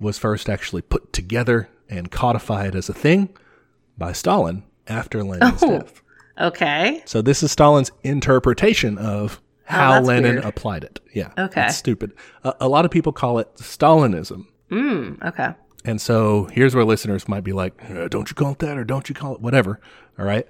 [0.00, 3.28] was first actually put together and codified as a thing
[3.98, 5.78] by Stalin after Lenin's Oh.
[5.80, 6.02] death.
[6.40, 7.02] Okay.
[7.04, 10.44] So this is Stalin's interpretation of how Oh, Lenin weird.
[10.44, 11.00] applied it.
[11.14, 11.30] Yeah.
[11.38, 11.66] Okay.
[11.66, 12.12] It's stupid.
[12.42, 14.46] A a lot of people call it Stalinism.
[14.70, 15.50] Mm, okay.
[15.84, 18.84] And so here's where listeners might be like, "Uh, don't you call it that or
[18.84, 19.80] don't you call it whatever.
[20.18, 20.46] All right.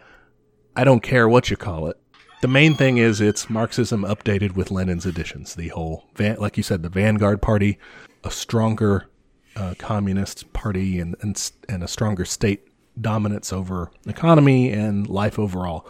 [0.77, 1.99] I don't care what you call it.
[2.41, 5.55] The main thing is it's Marxism updated with Lenin's additions.
[5.55, 7.79] The whole, van, like you said, the Vanguard Party,
[8.25, 9.07] a stronger
[9.55, 12.67] uh, communist party, and, and and a stronger state
[13.01, 15.87] dominance over economy and life overall.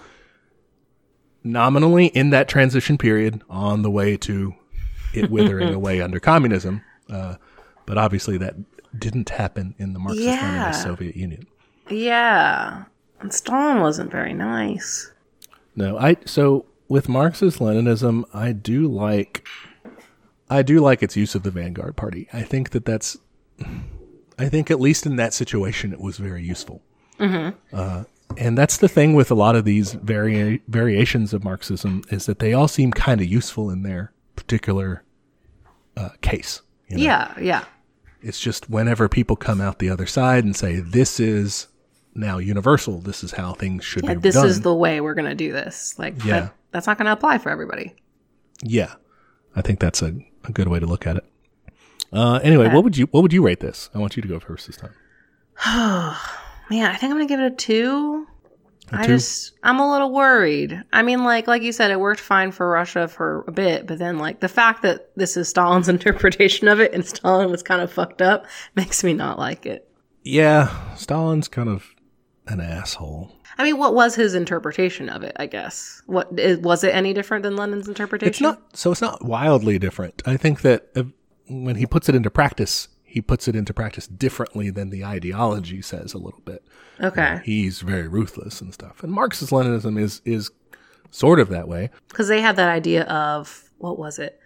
[1.44, 4.54] Nominally in that transition period, on the way to
[5.14, 7.36] it withering away under communism, uh,
[7.86, 8.54] but obviously that
[8.98, 10.70] didn't happen in the Marxist-Leninist Yeah.
[10.72, 11.46] Soviet Union.
[11.88, 12.84] Yeah.
[13.22, 15.10] And Stalin wasn't very nice.
[15.76, 19.46] No, I so with Marxist Leninism, I do like
[20.50, 22.28] I do like its use of the Vanguard Party.
[22.32, 23.16] I think that that's
[24.38, 26.82] I think at least in that situation it was very useful.
[27.72, 28.04] Uh,
[28.36, 32.40] and that's the thing with a lot of these vari- variations of Marxism is that
[32.40, 35.04] they all seem kind of useful in their particular
[35.96, 36.62] uh, case.
[36.88, 37.02] you know?
[37.04, 37.64] Yeah, yeah.
[38.20, 41.68] It's just whenever people come out the other side and say this is
[42.14, 44.46] now universal, this is how things should Yeah, be this done.
[44.46, 45.98] is the way we're gonna do this.
[45.98, 46.40] Like Yeah.
[46.40, 47.94] that, that's not gonna apply for everybody.
[48.62, 48.94] Yeah,
[49.56, 51.24] I think that's a, a good way to look at it.
[52.12, 53.88] Uh, anyway, what would you what would you rate this?
[53.94, 54.92] I want you to go first this time.
[55.64, 56.20] Oh,
[56.70, 58.26] man, I think I'm gonna give it a two.
[58.94, 59.12] I two?
[59.16, 60.82] just I'm a little worried.
[60.92, 63.98] I mean, like like you said, it worked fine for Russia for a bit, but
[63.98, 67.80] then like the fact that this is Stalin's interpretation of it and Stalin was kind
[67.80, 68.44] of fucked up
[68.76, 69.88] makes me not like it.
[70.24, 71.91] Yeah, Stalin's kind of
[72.46, 73.30] an asshole.
[73.58, 75.32] I mean, what was his interpretation of it?
[75.36, 78.30] I guess what is, was it any different than Lenin's interpretation?
[78.30, 78.92] It's not so.
[78.92, 80.22] It's not wildly different.
[80.26, 80.88] I think that
[81.48, 85.82] when he puts it into practice, he puts it into practice differently than the ideology
[85.82, 86.64] says a little bit.
[87.00, 89.02] okay He's very ruthless and stuff.
[89.02, 90.50] And Marxist Leninism is is
[91.10, 91.90] sort of that way.
[92.08, 94.38] because they had that idea of what was it?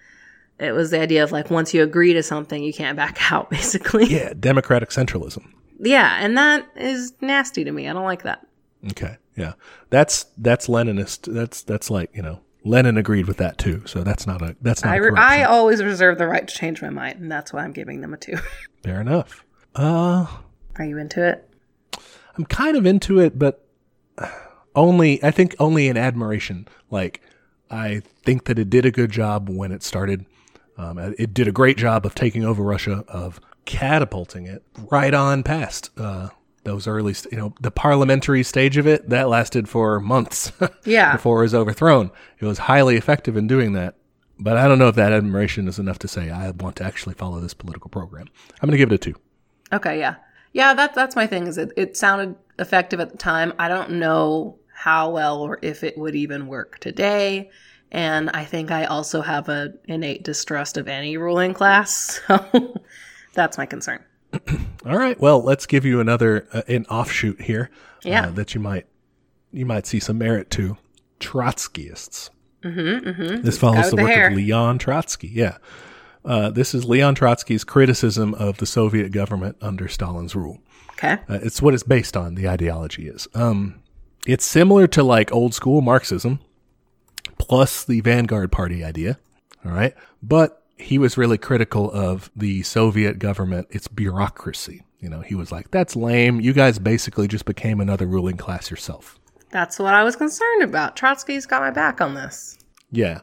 [0.59, 3.51] it was the idea of like once you agree to something, you can't back out,
[3.51, 4.07] basically.
[4.07, 5.53] Yeah, democratic centralism.
[5.79, 7.89] Yeah, and that is nasty to me.
[7.89, 8.47] I don't like that.
[8.91, 9.55] Okay, yeah,
[9.91, 11.33] that's that's Leninist.
[11.33, 13.83] That's that's like you know Lenin agreed with that too.
[13.87, 14.93] So that's not a that's not.
[14.93, 15.41] I, a re- corruption.
[15.41, 18.14] I always reserve the right to change my mind, and that's why I'm giving them
[18.14, 18.37] a two.
[18.83, 19.45] Fair enough.
[19.74, 20.27] Uh,
[20.77, 21.49] Are you into it?
[22.37, 23.66] I'm kind of into it, but
[24.74, 26.68] only I think only in admiration.
[26.91, 27.20] Like
[27.70, 30.27] I think that it did a good job when it started.
[30.79, 35.43] Um, it did a great job of taking over Russia, of catapulting it right on
[35.43, 36.31] past uh,
[36.64, 39.09] those early, st- you know, the parliamentary stage of it.
[39.09, 40.53] That lasted for months
[40.85, 41.12] Yeah.
[41.12, 42.11] before it was overthrown.
[42.39, 43.95] It was highly effective in doing that.
[44.39, 47.14] But I don't know if that admiration is enough to say I want to actually
[47.14, 48.27] follow this political program.
[48.61, 49.14] I'm going to give it a two.
[49.73, 50.17] Okay, yeah.
[50.53, 53.53] Yeah, that, that's my thing is it, it sounded effective at the time.
[53.59, 57.51] I don't know how well or if it would even work today.
[57.93, 62.21] And I think I also have a innate distrust of any ruling class.
[62.29, 62.75] So
[63.37, 64.03] that's my concern.
[64.87, 65.18] All right.
[65.20, 67.70] Well, let's give you another uh, an offshoot here.
[68.03, 68.26] Yeah.
[68.26, 68.87] Uh, that you might
[69.53, 70.76] you might see some merit to
[71.20, 72.30] Trotskyists.
[72.62, 73.43] Mm-hmm, mm-hmm.
[73.43, 74.28] This follows the the work hair.
[74.28, 75.28] of Leon Trotsky.
[75.28, 75.59] Yeah.
[76.24, 80.59] Uh, this is Leon Trotsky's criticism of the Soviet government under Stalin's rule.
[80.93, 81.18] Okay.
[81.28, 82.34] Uh, it's what it's based on.
[82.34, 83.28] The ideology is.
[83.34, 83.82] Um,
[84.26, 86.41] it's similar to like old school Marxism,
[87.39, 89.18] plus the Vanguard Party idea.
[89.64, 94.85] All right, but he was really critical of the Soviet government, its bureaucracy.
[95.01, 96.41] You know, he was like, "That's lame.
[96.41, 99.18] You guys basically just became another ruling class yourself."
[99.51, 100.97] That's what I was concerned about.
[100.97, 102.59] Trotsky's got my back on this.
[102.91, 103.20] Yeah.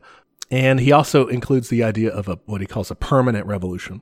[0.49, 4.01] And he also includes the idea of a what he calls a permanent revolution,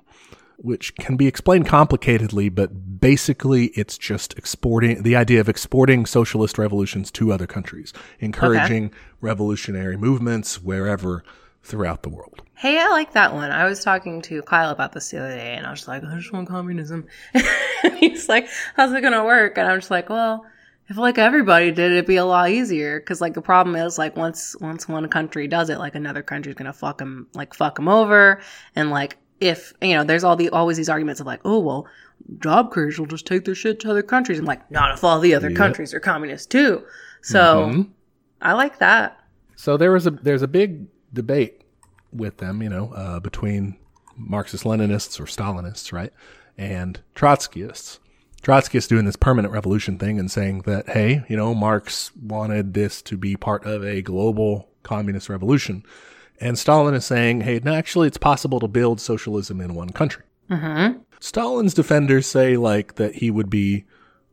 [0.57, 6.57] which can be explained complicatedly, but basically it's just exporting the idea of exporting socialist
[6.57, 8.91] revolutions to other countries, encouraging
[9.21, 11.23] revolutionary movements wherever
[11.63, 12.40] throughout the world.
[12.61, 13.49] Hey, I like that one.
[13.49, 16.15] I was talking to Kyle about this the other day, and I was like, I
[16.15, 17.07] just want communism.
[17.97, 19.57] He's like, how's it going to work?
[19.57, 20.45] And I'm just like, well,
[20.87, 22.99] if like everybody did, it'd be a lot easier.
[22.99, 26.53] Cause like the problem is like once, once one country does it, like another country's
[26.53, 28.39] going to fuck them, like fuck them over.
[28.75, 31.87] And like, if, you know, there's all the, always these arguments of like, oh, well,
[32.37, 34.37] job creators will just take their shit to other countries.
[34.37, 36.83] And like, not if all the other countries are communist too.
[37.23, 37.81] So mm-hmm.
[38.39, 39.19] I like that.
[39.55, 41.60] So there was a there's a big debate
[42.11, 43.77] with them, you know, uh, between
[44.15, 46.13] Marxist Leninists or Stalinists, right,
[46.57, 47.99] and Trotskyists.
[48.43, 53.01] Trotskyists doing this permanent revolution thing and saying that, hey, you know, Marx wanted this
[53.03, 55.83] to be part of a global communist revolution,
[56.39, 60.23] and Stalin is saying, hey, no, actually, it's possible to build socialism in one country.
[61.19, 63.85] Stalin's defenders say like that he would be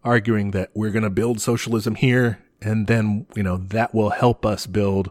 [0.03, 4.47] arguing that we're going to build socialism here and then, you know, that will help
[4.47, 5.11] us build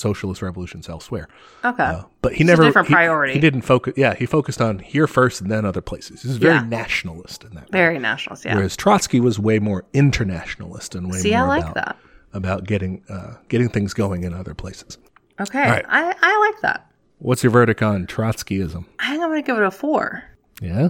[0.00, 1.28] socialist revolutions elsewhere.
[1.64, 1.82] Okay.
[1.82, 3.34] Uh, but he a never different he- priority.
[3.34, 3.94] He, didn't focus.
[3.96, 6.22] Yeah, he focused on here first and then other places.
[6.22, 6.62] He's very Yeah.
[6.64, 7.64] nationalist in that.
[7.64, 7.68] way.
[7.72, 8.44] Very nationalist.
[8.44, 8.56] Yeah.
[8.56, 11.96] Whereas Trotsky was way more internationalist and way See, more I like about, that.
[12.32, 14.98] about getting uh, getting things going in other places.
[15.40, 15.62] Okay.
[15.70, 15.84] right.
[15.88, 16.86] I, I like that.
[17.18, 18.84] What's your verdict on Trotskyism?
[18.98, 20.24] I think I'm going to give it a four.
[20.62, 20.88] Yeah,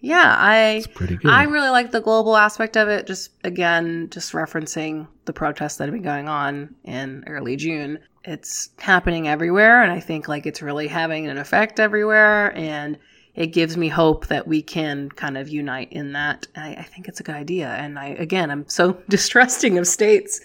[0.00, 1.30] Yeah, I pretty good.
[1.30, 3.06] I really like the global aspect of it.
[3.06, 8.00] Just again, just referencing the protests that have been going on in early June.
[8.24, 12.98] It's happening everywhere, and I think like it's really having an effect everywhere, and
[13.34, 16.46] it gives me hope that we can kind of unite in that.
[16.54, 20.40] I, I think it's a good idea, and I again, I'm so distrusting of states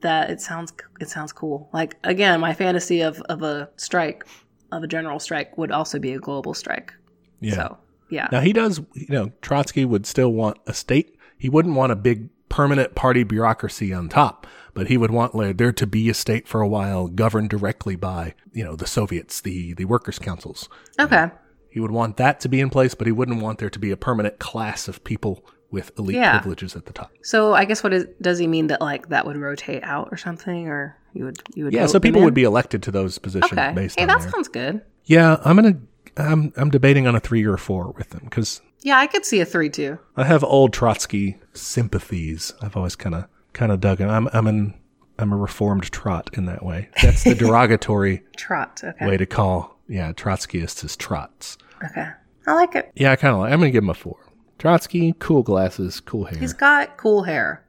[0.00, 1.68] that it sounds it sounds cool.
[1.72, 4.26] Like again, my fantasy of of a strike,
[4.72, 6.92] of a general strike, would also be a global strike.
[7.40, 7.54] yeah.
[7.54, 7.78] So
[8.10, 8.28] yeah.
[8.30, 11.16] Now he does, you know, Trotsky would still want a state.
[11.38, 15.72] He wouldn't want a big permanent party bureaucracy on top, but he would want there
[15.72, 19.72] to be a state for a while governed directly by, you know, the Soviets, the,
[19.74, 20.68] the workers' councils.
[21.00, 21.30] Okay.
[21.70, 23.90] He would want that to be in place, but he wouldn't want there to be
[23.90, 26.38] a permanent class of people with elite Yeah.
[26.38, 27.10] privileges at the top.
[27.22, 30.18] So I guess what is does he mean that like that would rotate out or
[30.18, 33.52] something, or you would you would Yeah, so people would be elected to those positions
[33.58, 33.72] okay.
[33.74, 34.30] based Hey, on that their.
[34.30, 34.82] sounds good.
[35.06, 35.78] Yeah, I'm gonna.
[36.18, 39.40] I'm I'm debating on a three or four with them because Yeah, I could see
[39.40, 39.98] a three two.
[40.16, 42.52] I have old Trotsky sympathies.
[42.60, 44.08] I've always kind of kind of dug him.
[44.10, 44.74] I'm I'm an
[45.18, 46.88] I'm a reformed trot in that way.
[47.02, 48.80] That's the derogatory Trot.
[48.82, 49.06] Okay.
[49.06, 51.58] way to call yeah Trotskyists is trots.
[51.84, 52.08] Okay.
[52.46, 52.90] I like it.
[52.94, 53.52] Yeah, I kind of like.
[53.52, 54.18] I'm gonna give him a four.
[54.58, 56.38] Trotsky, cool glasses, cool hair.
[56.38, 57.64] He's got cool hair.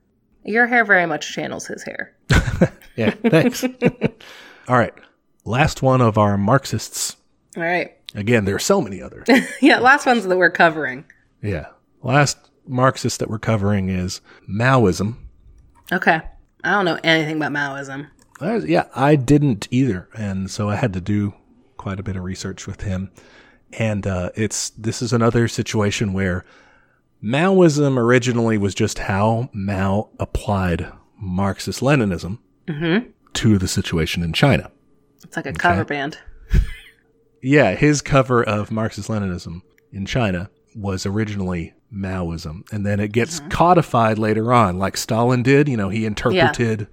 [0.46, 2.16] Your hair very much channels his hair.
[2.96, 3.64] yeah, thanks.
[4.68, 4.94] All right,
[5.46, 7.16] last one of our Marxists.
[7.56, 7.98] All right.
[8.16, 9.28] Again, there are so many others.
[9.62, 11.06] Yeah, last ones that we're covering.
[11.42, 11.68] yeah,
[12.02, 12.38] last
[12.68, 15.16] Marxist that we're covering is Maoism.
[15.92, 16.22] Okay.
[16.64, 18.08] I don't know anything about Maoism.
[18.40, 21.34] I was- yeah, I didn't either, and so I had to do
[21.78, 23.12] quite a bit of research with him,
[23.78, 26.46] and uh, it's this is another situation where
[27.24, 32.40] Maoism originally was just how Mao applied Marxist Leninism
[33.34, 34.72] to the situation in China.
[35.24, 36.18] It's like a cover band.
[37.44, 43.40] Yeah, his cover of Marxist Leninism in China was originally Maoism, and then it gets
[43.40, 43.50] mm-hmm.
[43.50, 45.68] codified later on, like Stalin did.
[45.68, 46.88] You know, he interpreted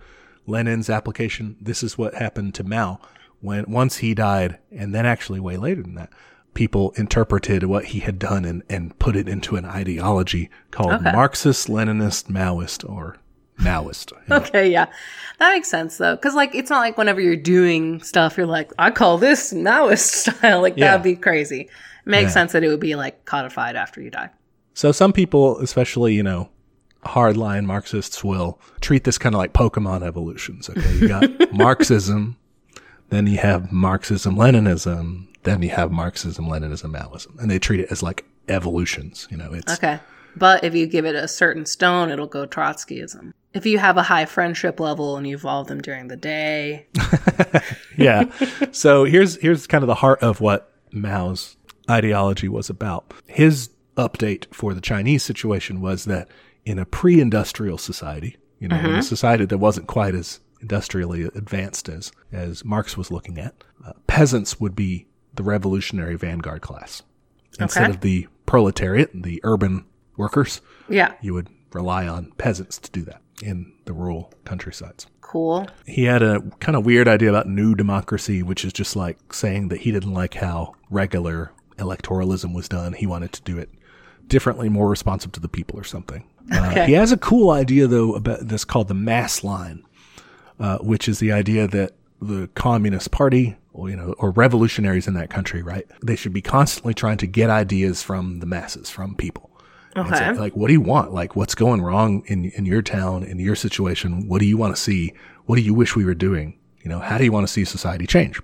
[0.46, 1.56] Lenin's application.
[1.60, 3.00] This is what happened to Mao
[3.40, 6.10] when once he died, and then actually way later than that,
[6.52, 11.12] people interpreted what he had done and, and put it into an ideology called Okay.
[11.12, 13.16] Marxist, Leninist, Maoist, or
[13.60, 14.12] Maoist.
[14.12, 14.36] you know.
[14.36, 14.86] Okay, yeah.
[15.38, 16.16] That makes sense though.
[16.16, 19.98] Cause like it's not like whenever you're doing stuff, you're like, I call this Maoist
[20.38, 20.60] style.
[20.60, 20.90] Like Yeah.
[20.92, 21.62] that'd be crazy.
[21.62, 21.70] It
[22.06, 22.34] makes Yeah.
[22.34, 24.30] sense that it would be like codified after you die.
[24.74, 26.48] So some people, especially, you know,
[27.04, 30.68] hardline Marxists will treat this kind of like Pokemon evolutions.
[30.70, 30.94] Okay.
[30.96, 32.36] You got Marxism,
[33.08, 37.38] then you have Marxism Leninism, then you have Marxism Leninism Maoism.
[37.40, 39.26] And they treat it as like evolutions.
[39.30, 39.98] You know, it's Okay.
[40.36, 43.32] But if you give it a certain stone, it'll go Trotskyism.
[43.52, 46.86] If you have a high friendship level and you evolve them during the day,
[47.96, 48.24] yeah.
[48.72, 51.56] so here's here's kind of the heart of what Mao's
[51.90, 53.12] ideology was about.
[53.26, 56.28] His update for the Chinese situation was that
[56.64, 61.88] in a pre-industrial society, you know, in a society that wasn't quite as industrially advanced
[61.88, 67.02] as as Marx was looking at, uh, peasants would be the revolutionary vanguard class
[67.58, 67.90] instead Okay.
[67.90, 69.84] of the proletariat, the urban
[70.16, 70.60] workers.
[70.88, 75.68] yeah, You would rely on peasants to do that in the rural countrysides cool.
[75.86, 79.68] he had a kind of weird idea about new democracy, which is just like saying
[79.68, 82.92] that he didn't like how regular electoralism was done.
[82.92, 83.70] He wanted to do it
[84.26, 86.24] differently, more responsive to the people or something.
[86.50, 89.84] Uh, he has a cool idea though about this called the mass line,
[90.58, 95.14] uh, which is the idea that the Communist Party, or you know, or revolutionaries in
[95.14, 95.86] that country, right?
[96.02, 99.49] They should be constantly trying to get ideas from the masses, from people.
[99.94, 100.32] Say, Okay.
[100.34, 101.12] like, what do you want?
[101.12, 104.28] Like, what's going wrong in, in your town, in your situation?
[104.28, 105.12] What do you want to see?
[105.46, 106.56] What do you wish we were doing?
[106.82, 108.40] You know, how do you want to see society change?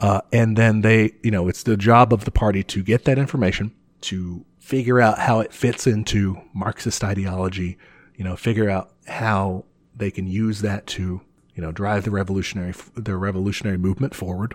[0.00, 3.18] Uh, and then they, you know, it's the job of the party to get that
[3.18, 3.72] information,
[4.02, 7.78] to figure out how it fits into Marxist ideology,
[8.16, 9.64] you know, figure out how
[9.96, 11.22] they can use that to,
[11.54, 14.54] you know, drive the revolutionary, the revolutionary movement forward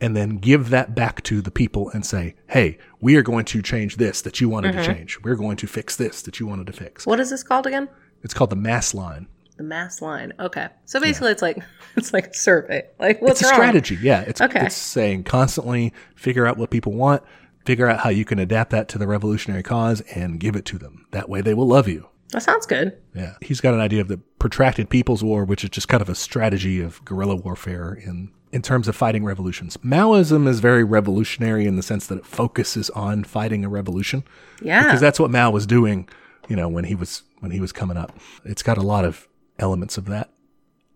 [0.00, 3.62] and then give that back to the people and say, Hey, we are going to
[3.62, 4.92] change this that you wanted to mm-hmm.
[4.92, 5.20] change.
[5.22, 7.06] We're going to fix this that you wanted to fix.
[7.06, 7.88] What is this called again?
[8.22, 9.28] It's called the mass line.
[9.56, 10.32] The mass line.
[10.38, 10.68] Okay.
[10.84, 11.58] So basically it's like
[11.96, 12.86] it's like a survey.
[12.98, 13.60] Like what's it's a wrong?
[13.60, 13.98] strategy.
[14.00, 14.20] Yeah.
[14.22, 14.66] It's, Okay.
[14.66, 17.22] it's saying constantly figure out what people want,
[17.64, 20.78] figure out how you can adapt that to the revolutionary cause and give it to
[20.78, 21.06] them.
[21.10, 22.08] That way they will love you.
[22.32, 22.96] That sounds good.
[23.14, 23.34] Yeah.
[23.40, 26.14] He's got an idea of the protracted people's war, which is just kind of a
[26.14, 29.76] strategy of guerrilla warfare in, in terms of fighting revolutions.
[29.78, 34.24] Maoism is very revolutionary in the sense that it focuses on fighting a revolution
[34.62, 34.84] Yeah.
[34.84, 36.08] because that's what Mao was doing,
[36.48, 38.12] you know, when he was, when he was coming up.
[38.44, 39.28] It's got a lot of
[39.58, 40.30] elements of that.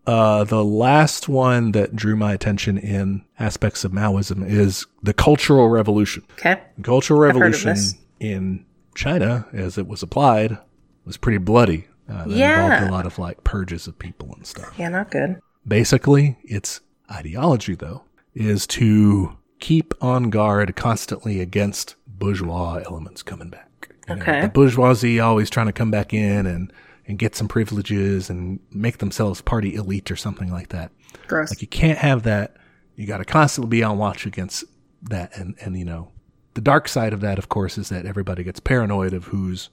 [0.05, 5.69] Uh, the last one that drew my attention in aspects of Maoism is the Cultural
[5.69, 6.23] Revolution.
[6.33, 6.59] okay.
[6.81, 7.77] Cultural Revolution
[8.19, 10.57] in China, as it was applied,
[11.05, 11.87] was pretty bloody.
[12.09, 12.65] Uh, Yeah.
[12.65, 14.73] involved a lot of like purges of people and stuff.
[14.77, 15.39] Yeah, not good.
[15.65, 16.81] Basically, its
[17.11, 23.89] ideology, though, is to keep on guard constantly against bourgeois elements coming back.
[24.09, 24.41] You know, Okay.
[24.41, 26.71] the bourgeoisie always trying to come back in and,
[27.07, 30.91] and get some privileges and make themselves party elite or something like that.
[31.27, 31.51] Gross.
[31.51, 32.55] Like you can't have that.
[32.95, 34.63] You got to constantly be on watch against
[35.03, 35.35] that.
[35.37, 36.11] And, and, you know,
[36.53, 39.69] the dark side of that, of course, is that everybody gets paranoid of who's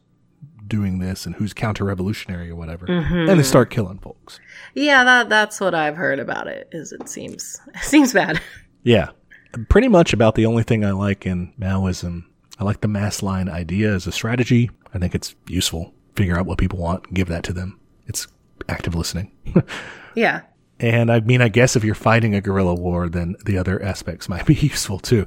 [0.71, 2.87] doing this and who's counter revolutionary or whatever.
[2.87, 3.29] Mm-hmm.
[3.29, 4.41] And they start killing folks.
[4.75, 6.69] yeah, that that's what I've heard about it.
[6.73, 8.41] Is it seems it seems bad.
[8.83, 9.11] Yeah.
[9.69, 12.25] Pretty much about the only thing I like in Maoism.
[12.59, 14.71] I like the mass line idea as a strategy.
[14.95, 15.93] I think it's useful.
[16.15, 17.79] Figure out what people want give that to them.
[18.07, 18.27] It's
[18.69, 19.33] active listening.
[20.15, 20.43] yeah.
[20.79, 24.29] And I mean, I guess if you're fighting a guerrilla war, then the other aspects
[24.29, 25.27] might be useful too,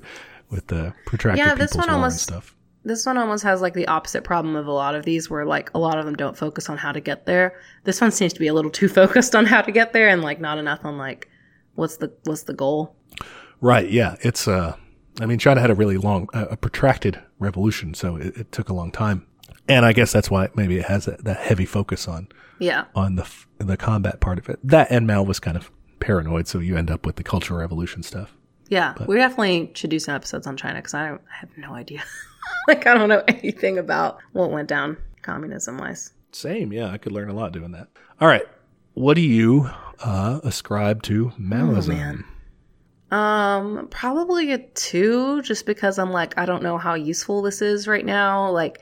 [0.49, 2.55] with the protracted Yeah, this people's one war almost- and stuff.
[2.85, 5.71] This one almost has like the opposite problem of a lot of these where like
[5.73, 7.59] a lot of them don't focus on how to get there.
[7.85, 10.21] This one seems to be a little too focused on how to get there and
[10.21, 11.29] like not enough on like
[11.75, 12.95] what's the what's the goal.
[13.61, 13.89] Right?
[13.89, 14.47] Yeah, it's.
[14.47, 14.75] Uh,
[15.21, 18.67] I mean, China had a really long, uh, a protracted revolution, so it, it took
[18.69, 19.27] a long time,
[19.69, 22.27] and I guess that's why maybe it has that, that heavy focus on
[22.59, 22.85] Yeah.
[22.95, 23.29] on the
[23.59, 24.59] the combat part of it.
[24.63, 25.69] That and Mao was kind of
[25.99, 28.35] paranoid, so you end up with the Cultural Revolution stuff.
[28.69, 28.93] Yeah.
[29.07, 32.03] we definitely should do some episodes on China because I, don't- I have no idea.
[32.67, 36.11] like I don't know anything about what went down communism wise.
[36.31, 37.87] Same, yeah, I could learn a lot doing that.
[38.19, 38.43] All right,
[38.95, 39.69] what do you
[40.03, 41.87] uh, ascribe to Maoism?
[41.89, 42.23] man.
[43.11, 47.87] Um, probably a two, just because I'm like, I don't know how useful this is
[47.87, 48.49] right now.
[48.49, 48.81] Like,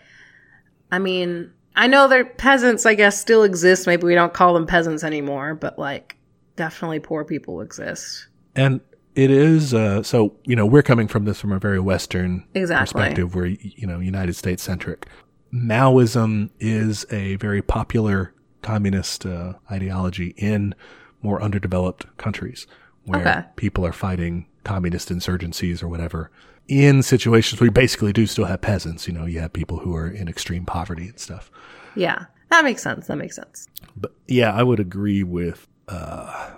[0.90, 3.88] I mean, I know they're peasants, I guess, still exist.
[3.88, 6.16] Maybe we don't call them peasants anymore, but like,
[6.56, 8.28] definitely poor people exist.
[8.56, 8.80] And
[9.16, 13.00] it is uh, so you know we're coming from this from a very Western Exactly.
[13.02, 15.08] perspective, where you know United States centric.
[15.54, 20.74] Maoism is a very popular communist uh, ideology in
[21.22, 22.68] more underdeveloped countries
[23.04, 23.44] where Okay.
[23.58, 26.32] people are fighting communist insurgencies or whatever.
[26.68, 29.94] In situations where you basically do still have peasants, you know, you have people who
[29.96, 31.52] are in extreme poverty and stuff.
[31.96, 33.08] Yeah, that makes sense.
[33.08, 33.68] That makes sense.
[33.98, 35.68] But yeah, I would agree with.
[35.90, 36.52] Uh,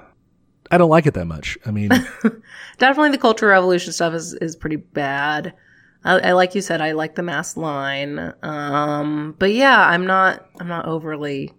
[0.73, 1.55] I don't like it that much.
[1.67, 1.89] I mean,
[2.79, 5.53] Definitely the Cultural Revolution stuff is, is pretty bad.
[6.03, 8.33] I, I like you said, I like the mass line.
[8.41, 11.53] Um, but yeah, I'm not, I'm not overly,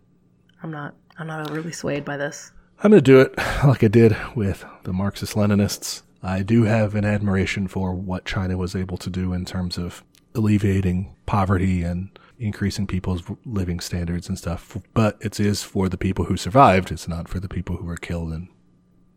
[0.65, 2.51] I'm not, I'm not overly swayed by this.
[2.83, 6.03] I'm going to do it like I did with the Marxist Leninists.
[6.21, 10.03] I do have an admiration for what China was able to do in terms of
[10.35, 14.77] alleviating poverty and increasing people's living standards and stuff.
[14.93, 16.91] But it is for the people who survived.
[16.91, 18.49] It's not for the people who were killed in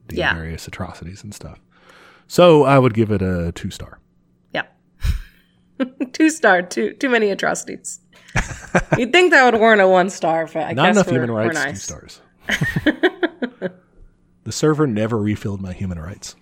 [0.08, 0.34] the Yeah.
[0.36, 1.60] various atrocities and stuff.
[2.28, 4.00] So I would give it a two star.
[4.54, 4.64] Yeah.
[6.14, 8.00] two star, too, too many atrocities.
[8.98, 11.64] You'd think that would warrant a one star, but I Not guess enough human rights,
[11.64, 12.22] two stars.
[14.44, 16.36] the server never refilled my human rights.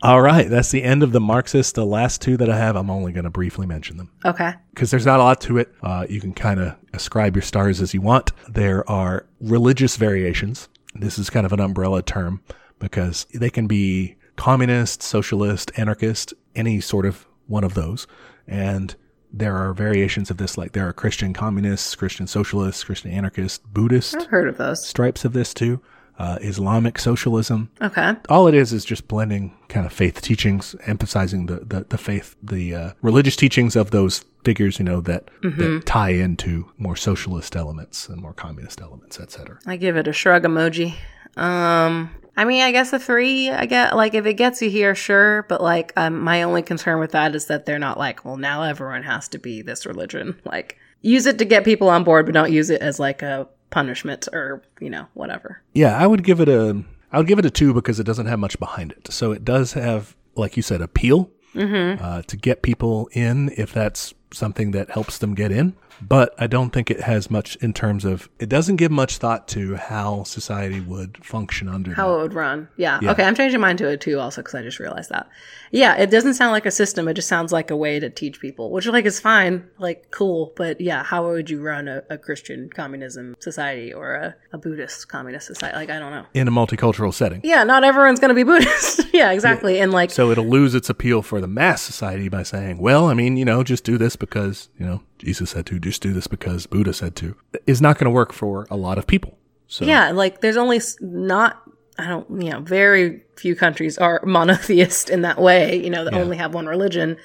[0.00, 1.74] All right, that's the end of the Marxist.
[1.74, 4.52] The last two that I have, I'm only going to briefly mention them Okay.
[4.72, 5.74] because there's not a lot to it.
[5.82, 8.30] Uh, you can kind of ascribe your stars as you want.
[8.48, 10.68] There are religious variations.
[10.98, 12.42] This is kind of an umbrella term
[12.78, 18.06] because they can be communist, socialist, anarchist, any sort of one of those.
[18.46, 18.94] And
[19.32, 24.16] there are variations of this, like there are Christian communists, Christian socialists, Christian anarchists, Buddhist
[24.16, 24.86] I've heard of those.
[24.86, 25.80] stripes of this too.
[26.18, 27.70] Uh, Islamic socialism.
[27.80, 28.14] Okay.
[28.28, 32.34] All it is is just blending kind of faith teachings, emphasizing the, the, the faith,
[32.42, 37.56] the uh, religious teachings of those figures, you know, that, that tie into more socialist
[37.56, 39.58] elements and more communist elements, etc.
[39.66, 40.94] I give it a shrug emoji.
[41.36, 43.50] Um, I mean, I guess a three.
[43.50, 45.44] I get like if it gets you here, sure.
[45.48, 48.62] But like, um, my only concern with that is that they're not like, well, now
[48.62, 50.40] everyone has to be this religion.
[50.44, 53.48] Like, use it to get people on board, but don't use it as like a
[53.70, 55.62] punishment or you know whatever.
[55.74, 56.82] Yeah, I would give it a,
[57.12, 59.12] I would give it a two because it doesn't have much behind it.
[59.12, 64.14] So it does have, like you said, appeal uh, to get people in if that's
[64.32, 65.74] something that helps them get in.
[66.00, 69.48] But I don't think it has much in terms of, it doesn't give much thought
[69.48, 72.14] to how society would function under How that.
[72.18, 72.68] it would run.
[72.76, 72.98] Yeah.
[73.02, 73.10] Yeah.
[73.12, 73.24] Okay.
[73.24, 75.28] I'm changing mine to a two also because I just realized that.
[75.72, 75.96] Yeah.
[75.96, 77.08] It doesn't sound like a system.
[77.08, 80.52] It just sounds like a way to teach people, which like is fine, like cool.
[80.56, 85.08] But yeah, how would you run a, a Christian communism society or a, a Buddhist
[85.08, 85.76] communist society?
[85.76, 86.26] Like, I don't know.
[86.34, 87.40] in a multicultural setting.
[87.44, 87.64] Yeah.
[87.64, 89.06] Not everyone's going to be Buddhist.
[89.12, 89.32] yeah.
[89.32, 89.80] Exactly.
[89.80, 93.14] And like, So it'll lose its appeal for the mass society by saying, well, I
[93.14, 96.26] mean, you know, just do this because, you know, Jesus said to, just do this
[96.26, 99.36] because Buddha said to, is not going to work for a lot of people.
[99.66, 101.62] So yeah, like there's only not,
[101.98, 106.12] I don't, you know, very few countries are monotheist in that way, you know, that
[106.14, 106.20] Yeah.
[106.20, 107.16] only have one religion.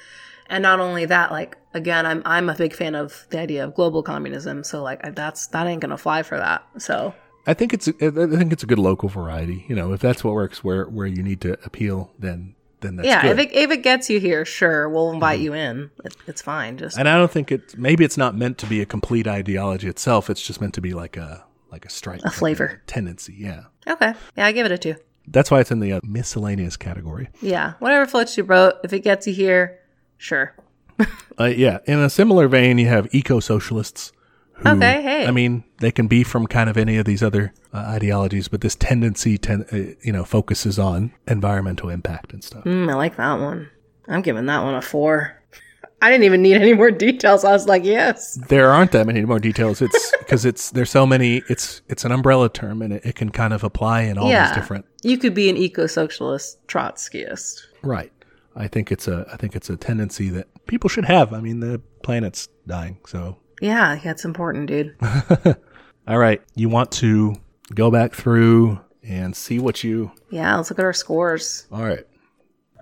[0.48, 3.74] And not only that, like, again, I'm, I'm a big fan of the idea of
[3.74, 4.62] global communism.
[4.62, 6.66] So like, that's, that ain't going to fly for that.
[6.78, 7.14] So
[7.46, 9.64] I think it's, I think it's a good local variety.
[9.68, 12.53] You know, if that's what works where, where you need to appeal, then,
[12.84, 13.36] then that's yeah, good.
[13.36, 13.40] Mm-hmm.
[13.40, 15.90] if it, if it gets you here, sure, we'll invite you in.
[16.04, 16.76] It, it's fine.
[16.76, 19.88] Just, and I don't think it's, maybe it's not meant to be a complete ideology
[19.88, 20.28] itself.
[20.30, 22.20] It's just meant to be like a, like a strike.
[22.24, 22.82] A flavor.
[22.86, 23.34] tendency.
[23.36, 23.64] Yeah.
[23.86, 24.14] okay.
[24.36, 24.96] Yeah, I give it a two.
[25.26, 27.30] That's why it's in the uh, miscellaneous category.
[27.40, 27.74] Yeah.
[27.78, 28.74] Whatever floats your boat.
[28.84, 29.80] If it gets you here,
[30.18, 30.54] sure.
[31.36, 34.12] Uh, yeah, in a similar vein, you have eco socialists.
[34.56, 35.26] Who, Okay, hey.
[35.26, 38.60] I mean, they can be from kind of any of these other uh, ideologies, but
[38.60, 42.64] this tendency, ten, uh, you know, focuses on environmental impact and stuff.
[42.64, 43.68] Mm, I like that one.
[44.08, 45.40] I'm giving that one a four.
[46.00, 47.44] I didn't even need any more details.
[47.44, 48.34] I was like, yes.
[48.48, 49.80] There aren't that many more details.
[49.80, 51.42] It's because it's there's so many.
[51.48, 54.48] It's it's an umbrella term, and it, it can kind of apply in all yeah.
[54.48, 54.84] these different.
[55.02, 57.62] You could be an eco-socialist Trotskyist.
[57.82, 58.12] Right.
[58.56, 61.32] I think it's a I think it's a tendency that people should have.
[61.32, 64.94] I mean, the planet's dying, so Yeah, that's important, dude.
[66.06, 66.42] all right.
[66.54, 67.34] You want to
[67.74, 70.12] go back through and see what you.
[70.30, 71.66] Yeah, let's look at our scores.
[71.72, 72.06] All right.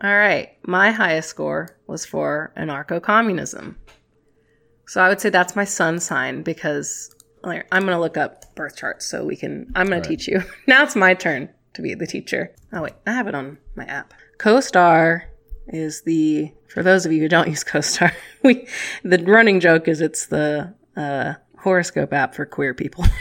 [0.03, 0.51] All right.
[0.66, 3.78] My highest score was for anarcho communism.
[4.89, 7.14] So I would say that's my sun sign because
[7.45, 9.70] like, I'm going to look up birth charts so we can.
[9.76, 10.43] I'm going to teach you.
[10.66, 12.57] Now it's my turn to be the teacher.
[12.72, 12.95] Oh, wait.
[13.07, 14.14] I have it on my app.
[14.39, 15.26] CoStar
[15.73, 16.53] is the.
[16.68, 18.12] For those of you who don't use CoStar,
[18.43, 18.66] we
[19.03, 23.05] the running joke is it's the uh, horoscope app for queer people.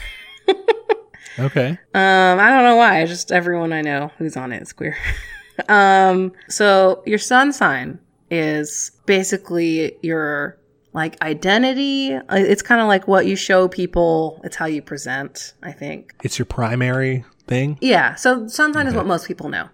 [1.39, 1.69] Okay.
[1.69, 3.05] Um, I don't know why.
[3.05, 4.97] Just everyone I know who's on it is queer.
[5.69, 7.99] um, so your sun sign
[8.29, 10.57] is basically your
[10.93, 12.13] like identity.
[12.13, 14.41] Uh, It's kind of like what you show people.
[14.43, 15.53] It's how you present.
[15.63, 16.13] I think.
[16.23, 17.77] It's your primary thing.
[17.81, 18.15] Yeah.
[18.15, 19.69] So sun sign is what most people know.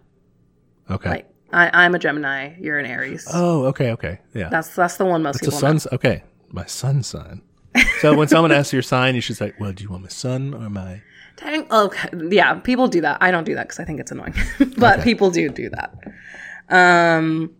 [0.89, 1.09] Okay.
[1.09, 2.55] Like I, I'm a Gemini.
[2.59, 3.27] You're an Aries.
[3.33, 4.49] oh, okay, okay, yeah.
[4.49, 5.79] That's that's the one most It's a know.
[5.93, 6.23] okay.
[6.49, 7.41] My sun sign.
[7.99, 10.53] So when someone asks your sign, you should say, "Well, do you want my sun
[10.53, 11.01] or my?"
[11.37, 12.09] Dang, okay.
[12.29, 13.19] Yeah, people do that.
[13.21, 14.33] I don't do that because I think it's annoying,
[14.77, 15.93] but people do do that.
[16.69, 17.55] Um,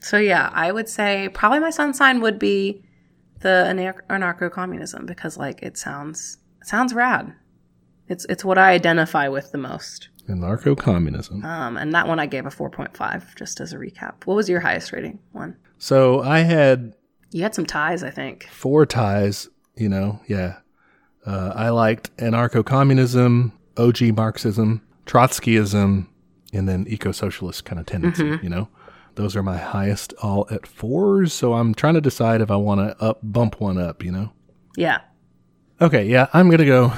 [0.00, 2.84] so yeah, I would say probably my sun sign would be
[3.40, 7.32] the anar- anarcho-communism because like it sounds it sounds rad.
[8.08, 10.08] It's it's what I identify with the most.
[10.28, 11.44] Anarcho communism.
[11.44, 14.24] Um, and that one I gave a four point five just as a recap.
[14.24, 15.56] What was your highest rating one?
[15.78, 16.94] So I had
[17.32, 18.46] You had some ties, I think.
[18.50, 19.48] four ties.
[19.76, 20.58] You know, yeah.
[21.26, 26.06] Uh, I liked anarcho communism, OG Marxism, Trotskyism,
[26.52, 28.24] and then eco socialist kind of tendency.
[28.24, 28.44] Mm-hmm.
[28.44, 28.68] You know,
[29.14, 31.32] those are my highest, all at fours.
[31.32, 34.04] So I'm trying to decide if I want to up bump one up.
[34.04, 34.32] You know.
[34.76, 35.00] Yeah.
[35.80, 36.92] Okay, yeah, I'm gonna go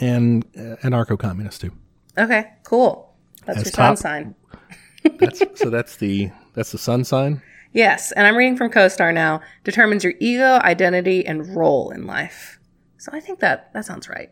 [0.00, 1.70] and uh, anarcho communist too.
[2.16, 2.52] Okay.
[2.62, 3.14] Cool.
[3.44, 4.34] That's As your sun sign.
[5.18, 7.42] That's so that's the that's the sun sign.
[7.72, 9.42] Yes, and I'm reading from CoStar now.
[9.64, 12.58] Determines your ego, identity, and role in life.
[12.96, 14.30] So I think that that sounds right.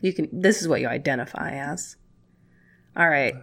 [0.00, 0.28] You can.
[0.32, 1.96] This is what you identify as.
[2.96, 3.34] All right.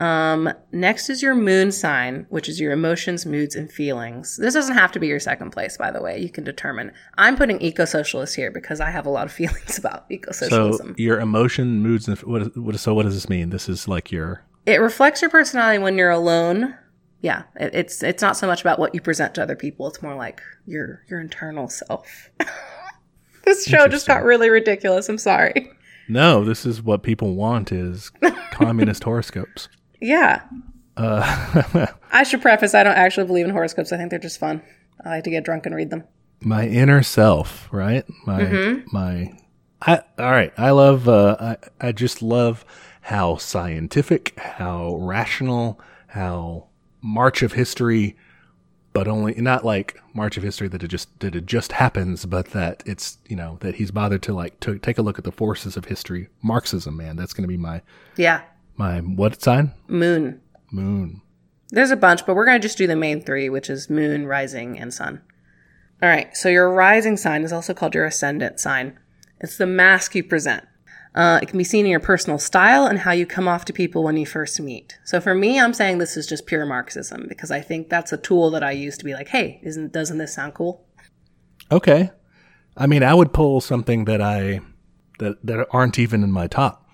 [0.00, 4.36] Um, next is your moon sign, which is your emotions, moods, and feelings.
[4.36, 6.20] This doesn't have to be your second place, by the way.
[6.20, 6.92] You can determine.
[7.16, 10.88] I'm putting eco socialist here because I have a lot of feelings about eco-socialism.
[10.88, 12.78] So your emotion, moods, and what, what?
[12.78, 13.50] So what does this mean?
[13.50, 16.76] This is like your it reflects your personality when you're alone.
[17.20, 19.86] Yeah, it, it's it's not so much about what you present to other people.
[19.86, 22.30] It's more like your your internal self.
[23.44, 25.08] this show just got really ridiculous.
[25.08, 25.70] I'm sorry.
[26.08, 26.44] No.
[26.44, 28.10] This is what people want is
[28.52, 29.68] communist horoscopes.
[30.00, 30.42] Yeah,
[30.96, 32.74] Uh, I should preface.
[32.74, 33.92] I don't actually believe in horoscopes.
[33.92, 34.62] I think they're just fun.
[35.04, 36.04] I like to get drunk and read them.
[36.40, 38.04] my inner self, right?
[38.26, 39.32] My my.
[39.82, 40.52] I all right.
[40.56, 41.08] I love.
[41.08, 41.56] Uh, I
[41.88, 42.64] I just love
[43.02, 46.66] how scientific, how rational, how
[47.02, 48.16] march of history,
[48.96, 52.46] but only not like march of history that it just that it just happens, but
[52.52, 55.30] that it's you know that he's bothered to like to take a look at the
[55.32, 56.28] forces of history.
[56.42, 57.82] Marxism, man, that's going to be my
[58.16, 58.40] Yeah,
[58.76, 59.72] my what sign?
[59.86, 60.40] moon.
[60.72, 61.20] Moon.
[61.68, 64.78] There's a bunch, but we're gonna just do the main three, which is moon, rising,
[64.78, 65.20] and sun.
[66.02, 66.34] All right.
[66.34, 68.98] So your rising sign is also called your ascendant sign.
[69.40, 70.64] It's the mask you present.
[71.16, 73.72] Uh, it can be seen in your personal style and how you come off to
[73.72, 74.98] people when you first meet.
[75.04, 78.18] So for me, I'm saying this is just pure Marxism because I think that's a
[78.18, 80.86] tool that I use to be like, hey, isn't doesn't this sound cool?
[81.72, 82.10] Okay.
[82.76, 84.60] I mean, I would pull something that I
[85.18, 86.86] that that aren't even in my top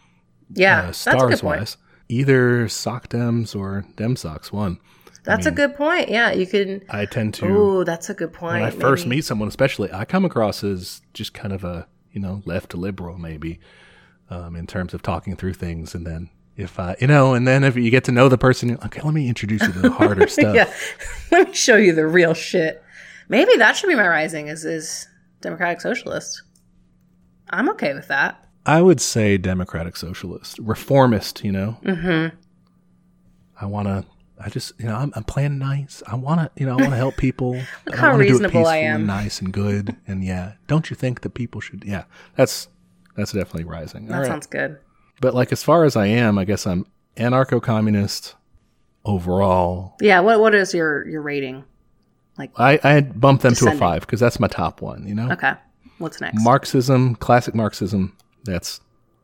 [0.54, 1.58] Yeah, uh, that's a good stars point.
[1.60, 1.76] wise.
[2.08, 4.52] Either sock dems or dem socks.
[4.52, 4.78] One.
[5.24, 6.08] That's a good point.
[6.08, 6.82] Yeah, you can.
[6.88, 8.54] I tend to Ooh, that's a good point.
[8.54, 12.20] when I first meet someone, especially, I come across as just kind of a you
[12.20, 13.58] know left liberal maybe
[14.32, 17.64] um, in terms of talking through things, and then if I you know, and then
[17.64, 20.26] if you get to know the person, okay, let me introduce you to the harder
[20.26, 20.54] stuff.
[20.54, 20.72] yeah,
[21.30, 22.82] let me show you the real shit.
[23.28, 24.48] Maybe that should be my rising.
[24.48, 25.06] Is is
[25.40, 26.42] democratic socialist?
[27.50, 28.46] I'm okay with that.
[28.64, 31.44] I would say democratic socialist, reformist.
[31.44, 32.34] You know, mm-hmm.
[33.60, 34.06] I want to.
[34.44, 36.02] I just, you know, I'm, I'm playing nice.
[36.04, 37.54] I want to, you know, I want to help people.
[37.92, 39.06] I how wanna do it reasonable I peaceful and am.
[39.06, 39.96] nice and good.
[40.08, 41.84] And yeah, don't you think that people should?
[41.84, 42.04] Yeah,
[42.34, 42.66] that's
[43.16, 44.06] that's definitely rising.
[44.06, 44.26] That All right.
[44.28, 44.78] sounds good.
[45.20, 46.86] But like as far as I am, I guess I'm
[47.16, 48.34] anarcho-communist
[49.04, 49.96] overall.
[50.00, 50.20] Yeah.
[50.20, 51.64] What what is your your rating?
[52.38, 55.06] Like I I bumped them to a five because that's my top one.
[55.06, 55.52] You know, Okay.
[55.98, 56.42] What's next?
[56.42, 58.16] Marxism, classic Marxism.
[58.44, 58.80] That's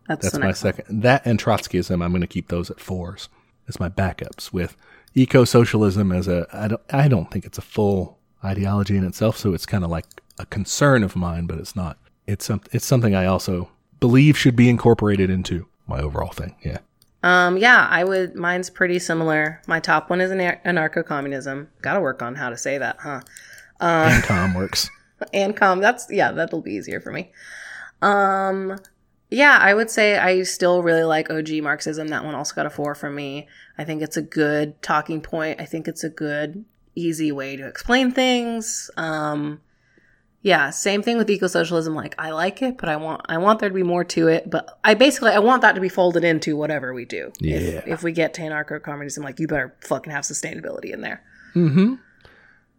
[0.07, 0.63] that's that's my next.
[0.65, 0.75] one.
[0.75, 1.03] second.
[1.03, 3.29] That and Trotskyism, I'm going to keep those at fours.
[3.67, 4.77] As my backups with
[5.15, 6.47] eco-socialism as a.
[6.53, 6.81] I don't.
[6.91, 9.37] I don't think it's a full ideology in itself.
[9.37, 10.07] So it's kind of like
[10.39, 11.99] a concern of mine, but it's not.
[12.27, 12.63] It's some.
[12.73, 13.69] It's something I also
[14.01, 16.55] believe should be incorporated into my overall thing.
[16.65, 16.79] Yeah.
[17.23, 17.57] Um.
[17.57, 17.87] Yeah.
[17.91, 18.35] I would.
[18.35, 19.61] Mine's pretty similar.
[19.67, 21.69] My top one is anar- anarcho-communism.
[21.83, 23.21] Got to work on how to say that, huh?
[23.81, 24.91] and Tom works.
[25.33, 27.31] and com that's yeah that'll be easier for me
[28.03, 28.79] um
[29.31, 32.71] yeah i would say i still really like og marxism that one also got a
[32.71, 33.49] four from me
[33.79, 36.65] i think it's a good talking point i think it's a good
[36.95, 39.61] easy way to explain things um
[40.43, 43.69] yeah same thing with eco-socialism like i like it but i want i want there
[43.69, 46.57] to be more to it but i basically i want that to be folded into
[46.57, 47.57] whatever we do Yeah.
[47.57, 51.23] if, if we get to anarcho-communism like you better fucking have sustainability in there
[51.55, 51.95] Mm-hmm.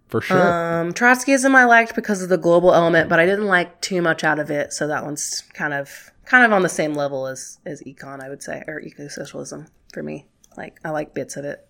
[0.08, 0.42] For sure.
[0.82, 4.24] um, Trotskyism I liked because of the global element, but I didn't like too much
[4.24, 4.74] out of it.
[4.74, 8.30] So that one's kind of kind of on the same level as as econ, I
[8.30, 10.28] would say, or eco socialism for me.
[10.58, 11.68] like I like bits of it.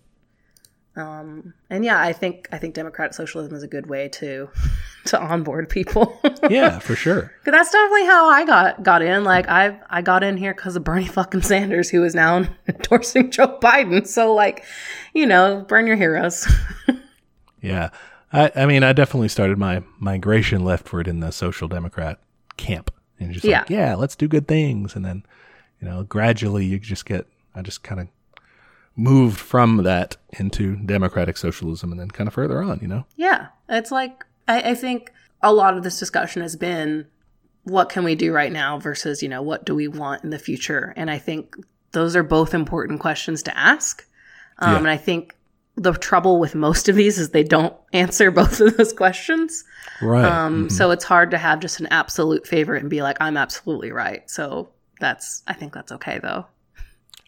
[0.99, 4.49] Um, and yeah, I think I think democratic socialism is a good way to
[5.05, 6.19] to onboard people.
[6.49, 7.31] Yeah, for sure.
[7.45, 9.23] Cause that's definitely how I got got in.
[9.23, 13.29] Like I I got in here because of Bernie fucking Sanders, who is now endorsing
[13.29, 14.07] Joe Biden.
[14.07, 14.65] So like,
[15.13, 16.47] you know, burn your heroes.
[17.61, 17.89] Yeah.
[18.31, 22.19] I, I mean, I definitely started my migration leftward in the social democrat
[22.57, 22.91] camp.
[23.19, 24.95] And just like, yeah, let's do good things.
[24.95, 25.25] And then,
[25.81, 28.07] you know, gradually you just get, I just kind of
[28.99, 33.05] moved from that into democratic socialism and then kind of further on, you know?
[33.15, 35.11] yeah, it's like I, I think
[35.41, 37.07] a lot of this discussion has been
[37.63, 40.39] what can we do right now versus you know what do we want in the
[40.39, 41.55] future, and I think
[41.91, 44.05] those are both important questions to ask.
[44.59, 44.77] Um, Yeah.
[44.79, 45.35] And I think
[45.75, 49.63] the trouble with most of these is they don't answer both of those questions.
[50.01, 50.25] Right.
[50.25, 53.91] Um, So it's hard to have just an absolute favorite and be like, I'm absolutely
[53.91, 54.29] right.
[54.29, 54.69] So
[54.99, 56.45] that's, I think that's okay though.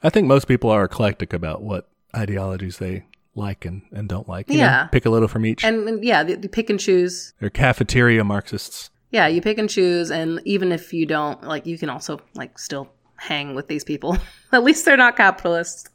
[0.03, 3.06] I think most people are eclectic about what ideologies they
[3.36, 4.49] like and, and don't like.
[4.49, 4.86] You know, Yeah.
[4.88, 5.64] pick a little from each.
[5.64, 7.34] And, and yeah, the, the pick and choose.
[7.40, 8.90] They're cafeteria Marxists.
[9.11, 10.10] Yeah, you pick and choose.
[10.11, 14.18] And even if you don't, like, you can also, like, still hang with these people.
[14.52, 15.90] At least they're not capitalists.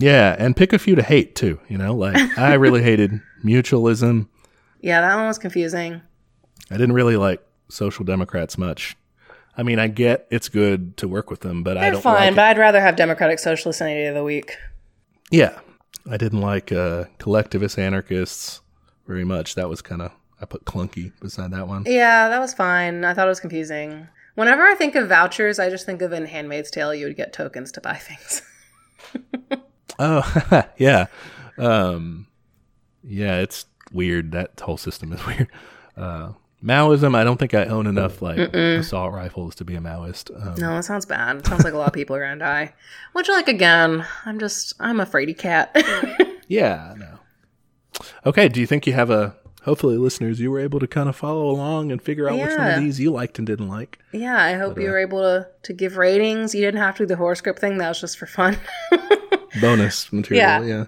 [0.00, 0.36] Yeah.
[0.38, 1.58] And pick a few to hate too.
[1.68, 4.28] You know, like I really hated mutualism.
[4.80, 6.00] Yeah, that one was confusing.
[6.70, 8.96] I didn't really like social democrats much.
[9.58, 12.28] I mean, I get it's good to work with them, but I They're don't fine,
[12.28, 14.56] like but I'd rather have Democratic Socialists any day of the week.
[15.30, 15.58] Yeah.
[16.10, 18.62] I didn't like uh, collectivist anarchists
[19.06, 19.56] very much.
[19.56, 21.82] That was kind of, I put clunky beside that one.
[21.86, 23.04] Yeah, that was fine.
[23.04, 24.08] I thought it was confusing.
[24.36, 27.32] Whenever I think of vouchers, I just think of in Handmaid's Tale, you would get
[27.34, 28.42] tokens to buy things.
[29.98, 31.06] Oh, yeah.
[31.56, 32.28] Um,
[33.02, 34.30] yeah, it's weird.
[34.32, 35.48] That whole system is weird.
[35.96, 36.32] Uh,
[36.64, 40.30] Maoism, I don't think I own enough like assault rifles to be a Maoist.
[40.44, 41.36] Um, No, it sounds bad.
[41.36, 42.74] It sounds like a lot of people are gonna die.
[43.12, 45.70] Which, like, again, I'm just, I'm a fraidy cat.
[46.50, 47.18] Yeah, no.
[48.24, 51.14] Okay, do you think you have a, hopefully listeners, you were able to kind of
[51.14, 53.98] follow along and figure out which one of these you liked and didn't like?
[54.12, 56.54] yeah, I hope you were able to, to give ratings.
[56.54, 57.76] You didn't have to do the horoscope thing.
[57.76, 58.56] That was just for fun.
[59.60, 60.62] Bonus material, Yeah.
[60.64, 60.84] yeah.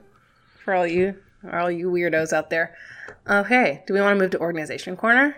[0.64, 1.14] for all you,
[1.52, 2.74] all you weirdos out there.
[3.28, 5.36] Okay, do we want to move to organization corner?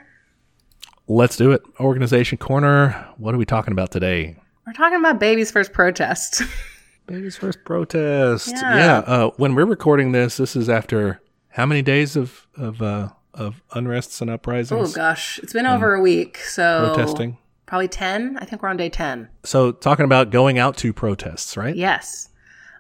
[1.13, 1.61] Let's do it.
[1.79, 3.07] Organization Corner.
[3.19, 4.35] What are we talking about today?
[4.67, 6.43] We're talking about baby's first protest.
[7.07, 8.49] Baby's first protest.
[8.49, 8.77] Yeah.
[8.77, 8.99] Yeah.
[9.01, 13.61] uh, when we're recording this, this is after how many days of of uh, of
[13.73, 14.93] unrests and uprisings?
[14.93, 17.37] oh gosh, it's been over a week, so protesting.
[17.67, 18.39] probably ten.
[18.39, 19.29] I think we're on day ten.
[19.43, 21.77] So talking about going out to protests, right?
[21.77, 22.31] Yes.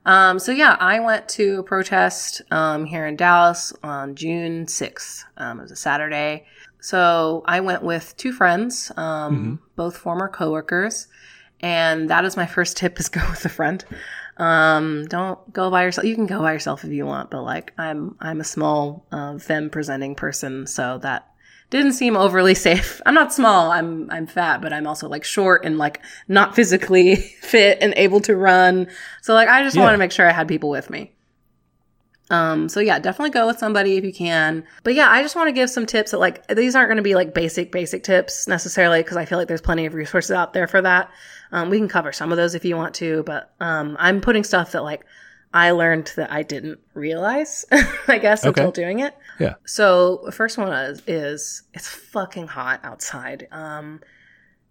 [0.07, 5.25] Um, so yeah, I went to a protest um, here in Dallas on June sixth.
[5.37, 6.47] Um, it was a Saturday.
[6.83, 11.07] So I went with two friends, um, both former coworkers,
[11.61, 13.85] and that is my first tip: is go with a friend.
[14.37, 16.05] Um, don't go by yourself.
[16.07, 19.39] You can go by yourself if you want, but like I'm, I'm a small uh,
[19.39, 21.29] femme presenting person, so that
[21.71, 23.01] didn't seem overly safe.
[23.07, 23.71] I'm not small.
[23.71, 28.21] I'm I'm fat, but I'm also like short and like not physically fit and able
[28.23, 28.89] to run.
[29.21, 29.83] So like I just Yeah.
[29.83, 31.13] wanted to make sure I had people with me.
[32.33, 34.65] Um so yeah, definitely go with somebody if you can.
[34.83, 37.03] But yeah, I just want to give some tips that like these aren't going to
[37.03, 40.53] be like basic basic tips necessarily because I feel like there's plenty of resources out
[40.53, 41.11] there for that.
[41.53, 44.43] Um we can cover some of those if you want to, but um I'm putting
[44.45, 45.05] stuff that like
[45.55, 47.67] I learned that I didn't realize,
[48.09, 48.49] I guess, Okay.
[48.63, 49.15] until doing it.
[49.39, 49.57] Yeah.
[49.67, 53.49] So the first one is, is it's fucking hot outside.
[53.53, 54.01] Um,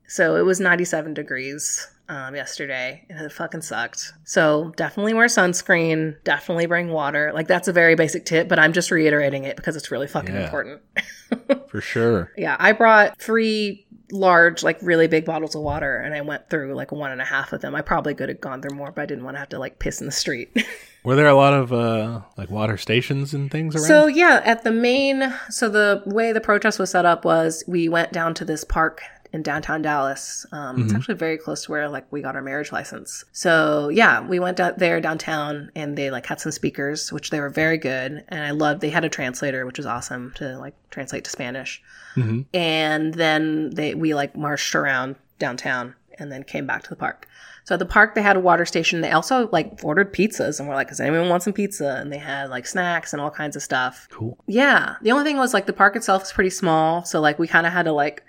[0.07, 4.11] so it was 97 degrees um, yesterday, and it fucking sucked.
[4.25, 6.21] So definitely wear sunscreen.
[6.25, 7.31] Definitely bring water.
[7.33, 10.35] Like that's a very basic tip, but I'm just reiterating it because it's really fucking
[10.35, 10.43] Yeah.
[10.43, 10.81] important.
[11.69, 12.31] For sure.
[12.37, 16.73] Yeah, I brought three large, like really big bottles of water, and I went through
[16.75, 17.73] like one and a half of them.
[17.75, 19.79] I probably could have gone through more, but I didn't want to have to like
[19.79, 20.49] piss in the street.
[21.05, 23.85] Were there a lot of uh, like water stations and things around?
[23.85, 27.87] So yeah, at the main, so the way the protest was set up was we
[27.87, 29.01] went down to this park
[29.33, 30.45] in downtown Dallas.
[30.51, 33.23] Um, It's actually very close to where like we got our marriage license.
[33.31, 37.39] So yeah, we went out there downtown and they like had some speakers, which they
[37.39, 38.81] were very good, and I loved.
[38.81, 41.81] They had a translator, which was awesome to like translate to Spanish.
[42.15, 42.45] Mhm.
[42.53, 47.27] And then they we like marched around downtown and then came back to the park.
[47.63, 49.01] So at the park, they had a water station.
[49.01, 51.97] They also like ordered pizzas and we're like, does anyone want some pizza?
[52.01, 54.07] And they had like snacks and all kinds of stuff.
[54.11, 54.37] cool.
[54.47, 54.95] Yeah.
[55.03, 57.05] The only thing was like the park itself is pretty small.
[57.05, 58.23] So like we kind of had to like,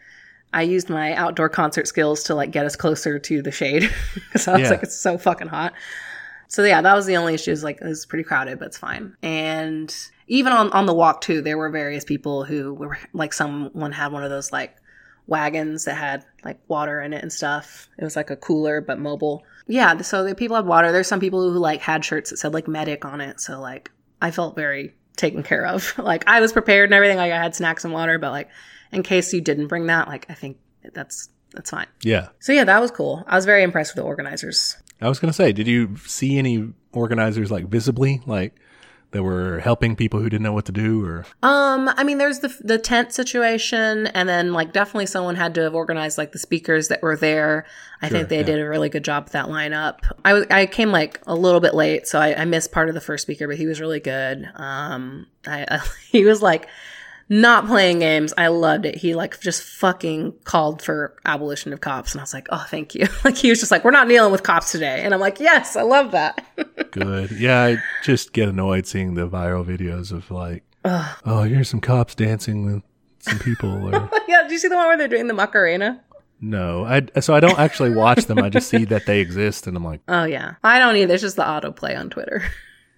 [0.54, 3.90] I used my outdoor concert skills to like get us closer to the shade.
[4.32, 4.70] Cause I was Yeah.
[4.70, 5.72] like, it's so fucking hot.
[6.48, 8.76] So yeah, that was the only issue is like it was pretty crowded, but it's
[8.78, 9.16] fine.
[9.22, 9.94] And
[10.28, 14.12] even on, on the walk too, there were various people who were like someone had
[14.12, 14.76] one of those like
[15.26, 17.88] wagons that had like water in it and stuff.
[17.98, 19.44] It was like a cooler but mobile.
[19.66, 20.92] Yeah, so the people had water.
[20.92, 23.40] There's some people who like had shirts that said like medic on it.
[23.40, 25.94] So like I felt very taken care of.
[25.98, 27.16] like I was prepared and everything.
[27.16, 28.50] Like I had snacks and water, but like
[28.92, 30.58] in case you didn't bring that, like I think
[30.94, 31.86] that's that's fine.
[32.02, 32.28] Yeah.
[32.40, 33.24] So yeah, that was cool.
[33.26, 34.76] I was very impressed with the organizers.
[35.00, 38.54] I was going to say, did you see any organizers like visibly, like
[39.10, 41.26] that were helping people who didn't know what to do or?
[41.42, 45.62] Um, I mean, there's the the tent situation, and then like definitely someone had to
[45.62, 47.66] have organized like the speakers that were there.
[48.00, 48.42] I Sure, think they yeah.
[48.44, 49.98] did a really good job with that lineup.
[50.24, 52.94] I was I came like a little bit late, so I, I missed part of
[52.94, 54.48] the first speaker, but he was really good.
[54.54, 56.68] Um, I, I he was like
[57.32, 58.34] not playing games.
[58.36, 58.94] I loved it.
[58.94, 62.94] He like just fucking called for abolition of cops, and I was like, oh, thank
[62.94, 63.06] you.
[63.24, 65.74] like he was just like, we're not dealing with cops today, and I'm like, yes,
[65.74, 66.44] I love that.
[66.90, 67.30] Good.
[67.30, 72.14] Yeah, I just get annoyed seeing the viral videos of like, oh, here's some cops
[72.14, 72.82] dancing with
[73.20, 76.02] some people or yeah, Do you see the one where they're doing the Macarena?
[76.40, 76.84] no.
[76.84, 78.40] I so I don't actually watch them.
[78.40, 81.14] I just see that they exist and I'm like, Oh yeah, I don't either.
[81.14, 82.42] It's just the autoplay on Twitter.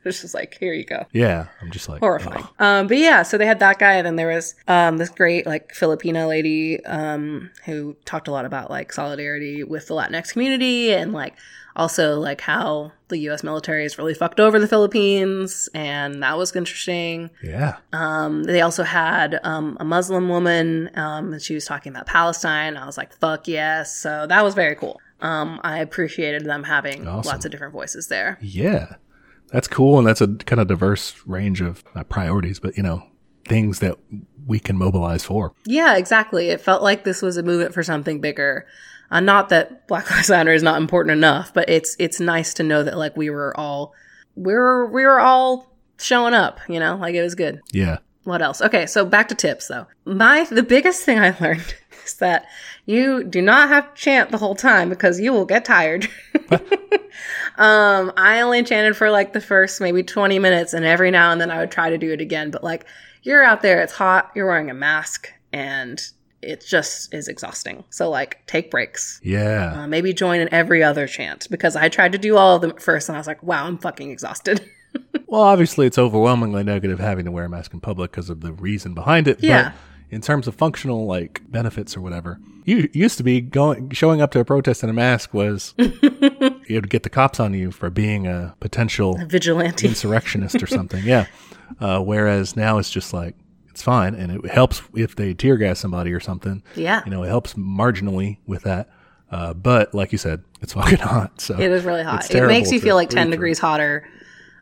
[0.11, 2.47] it's just like here you go, yeah, I'm just like horrifying.
[2.59, 5.47] Um, but yeah, so they had that guy, and then there was um this great
[5.47, 10.93] like Filipino lady um who talked a lot about like solidarity with the Latinx community
[10.93, 11.35] and like
[11.77, 13.43] also like how the U.S.
[13.43, 17.31] military has really fucked over the Philippines, and that was interesting.
[17.43, 17.79] Yeah.
[17.93, 22.77] Um, they also had um, a Muslim woman, um, and she was talking about Palestine.
[22.77, 25.01] I was like, "Fuck yes!" So that was very cool.
[25.21, 27.29] Um, I appreciated them having Awesome.
[27.33, 28.39] lots of different voices there.
[28.41, 28.95] Yeah.
[29.55, 29.99] That's cool.
[29.99, 33.07] And that's a kind of diverse range of not priorities, but, you know,
[33.47, 33.97] things that
[34.49, 35.53] we can mobilize for.
[35.65, 36.49] Yeah, exactly.
[36.49, 38.67] It felt like this was a movement for something bigger.
[39.13, 42.65] Uh, not that Black Lives Matter is not important enough, but it's it's nice to
[42.65, 43.95] know that like we were all
[44.35, 46.59] we were we were all showing up.
[46.69, 47.61] You know, like it was good.
[47.73, 47.99] Yeah.
[48.25, 48.61] What else?
[48.61, 49.87] Okay, so back to tips though.
[50.05, 51.77] My the biggest thing I learned
[52.07, 52.47] is that
[52.87, 56.09] you do not have to chant the whole time because you will get tired.
[57.57, 61.41] um, I only chanted for like the first maybe 20 minutes and every now and
[61.41, 62.87] then I would try to do it again, but like
[63.23, 66.01] you're out there, it's hot, you're wearing a mask and
[66.43, 67.85] it just is exhausting.
[67.91, 69.21] So like take breaks.
[69.23, 69.83] Yeah.
[69.83, 72.71] Uh, maybe join in every other chant because I tried to do all of them
[72.71, 74.65] at first and I was like, wow, I'm fucking exhausted.
[75.27, 78.53] Well, obviously, it's overwhelmingly negative having to wear a mask in public because of the
[78.53, 79.43] reason behind it.
[79.43, 79.73] Yeah.
[80.15, 84.31] In terms of functional like benefits or whatever, you used to be going showing up
[84.33, 88.27] to a protest in a mask was you'd get the cops on you for being
[88.27, 89.87] a potential Vigilante.
[89.89, 91.03] insurrectionist or something.
[91.05, 91.27] Yeah.
[91.81, 93.35] Uh, whereas now it's just like
[93.71, 96.63] it's fine, and it helps if they tear gas somebody or something.
[96.77, 97.03] Yeah.
[97.05, 98.89] You know, it helps marginally with that.
[99.33, 101.41] Uh, but like you said, it's fucking hot.
[101.41, 102.33] So It was really hot.
[102.33, 103.31] It makes you feel like 10 breathe through.
[103.33, 104.09] degrees hotter.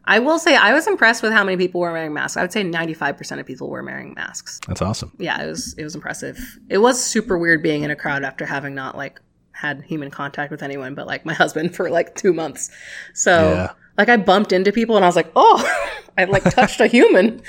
[0.04, 2.36] I will say I was impressed with how many people were wearing masks.
[2.36, 4.60] I would say 95% of people were wearing masks.
[4.66, 5.12] That's awesome.
[5.18, 6.38] Yeah, it was it was impressive.
[6.68, 9.20] It was super weird being in a crowd after having not like
[9.52, 12.70] had human contact with anyone but like my husband for like 2 months.
[13.14, 13.72] So Yeah.
[13.96, 15.62] like I bumped into people and I was like, "Oh,
[16.18, 17.40] I like touched a human."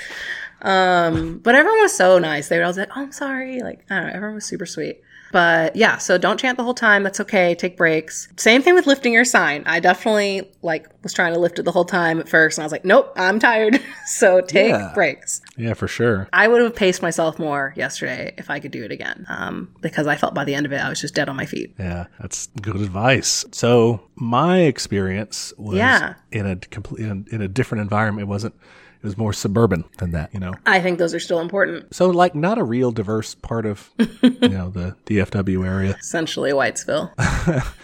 [0.62, 2.48] Um, but everyone was so nice.
[2.48, 5.00] They were all like, "Oh, I'm sorry." Like, I don't know, everyone was super sweet.
[5.34, 7.02] But yeah, so don't chant the whole time.
[7.02, 7.56] That's okay.
[7.56, 8.28] Take breaks.
[8.36, 9.64] Same thing with lifting your sign.
[9.66, 12.66] I definitely like was trying to lift it the whole time at first, and I
[12.66, 14.92] was like, "Nope, I'm tired." so take Yeah.
[14.94, 15.40] breaks.
[15.56, 16.28] Yeah, for sure.
[16.32, 20.06] I would have paced myself more yesterday if I could do it again, um, because
[20.06, 21.74] I felt by the end of it I was just dead on my feet.
[21.80, 23.44] Yeah, that's good advice.
[23.50, 26.14] So my experience was Yeah.
[26.30, 28.22] in a complete in, in a different environment.
[28.22, 28.54] It wasn't.
[29.04, 30.32] It was more suburban than that.
[30.32, 30.54] You know.
[30.64, 31.94] I think those are still important.
[31.94, 37.12] So like not a real diverse part of you know the DFW area, Essentially, Whitesville.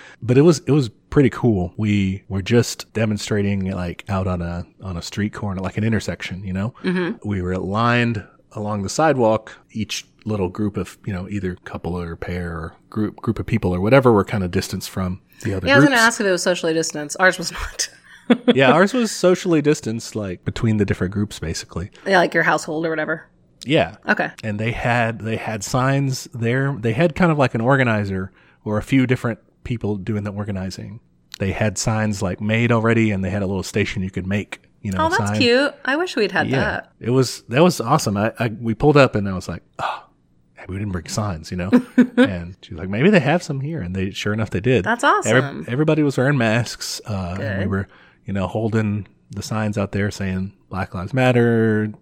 [0.23, 1.75] but it was it was pretty cool.
[1.77, 6.43] We were just demonstrating like out on a on a street corner, like an intersection.
[6.43, 7.29] You know, mm-hmm.
[7.29, 9.59] we were lined along the sidewalk.
[9.73, 13.75] Each little group of you know either couple or pair or group group of people
[13.75, 16.19] or whatever were kind of distanced from the other Yeah, I was going to ask
[16.19, 17.19] if it was socially distanced.
[17.21, 17.91] Ours was not.
[18.55, 21.91] yeah, ours was socially distanced, like between the different groups, basically.
[22.07, 23.27] yeah, like your household or whatever.
[23.65, 24.31] Yeah, Okay.
[24.43, 26.75] and they had they had signs there.
[26.79, 28.33] They had kind of like an organizer
[28.65, 31.01] or a few different people doing the organizing.
[31.39, 34.63] They had signs like made already, and they had a little station you could make.
[34.83, 35.41] You know, Oh, that's sign.
[35.41, 35.75] cute.
[35.85, 36.93] I wish we'd had Yeah, that.
[37.01, 38.17] it was that was awesome.
[38.17, 40.05] I, I we pulled up and I was like, oh,
[40.69, 41.71] we didn't bring signs, you know.
[42.17, 44.85] and she's like, maybe they have some here, and they sure enough they did.
[44.87, 45.67] That's awesome.
[45.69, 47.01] everybody was wearing masks.
[47.07, 47.89] Uh, and we were,
[48.25, 51.93] you know, holding the signs out there saying Black Lives Matter,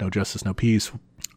[0.00, 0.90] no justice, no peace.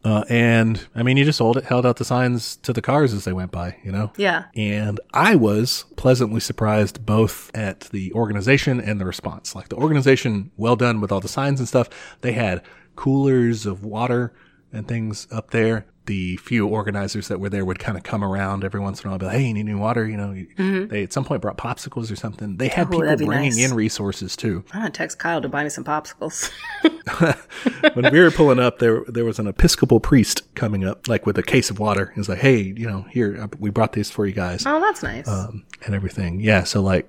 [0.04, 3.12] Uh, and I mean, you just hold it, held out the signs to the cars
[3.12, 4.12] as they went by, you know.
[4.16, 4.44] Yeah.
[4.56, 9.54] And I was pleasantly surprised both at the organization and the response.
[9.54, 11.88] Like the organization, well done with all the signs and stuff.
[12.20, 12.62] They had
[12.96, 14.32] coolers of water
[14.72, 15.86] and things up there.
[16.06, 19.10] The few organizers that were there would kind of come around every once in a
[19.10, 21.56] while, be like, "Hey, you need new water?" You know, they at some point brought
[21.56, 22.56] popsicles or something.
[22.56, 23.02] They had people Mm-hmm.
[23.02, 23.70] Oh, that'd bringing nice.
[23.70, 24.64] in resources too.
[24.72, 26.50] I'm gonna text Kyle to buy me some popsicles.
[27.94, 31.38] when we were pulling up, there there was an Episcopal priest coming up, like with
[31.38, 32.12] a case of water.
[32.14, 35.02] He's like, "Hey, you know, here uh, we brought these for you guys." oh, that's
[35.02, 35.28] nice.
[35.28, 36.40] um, and everything.
[36.40, 37.08] Yeah, so like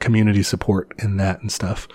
[0.00, 1.86] community support in that and stuff.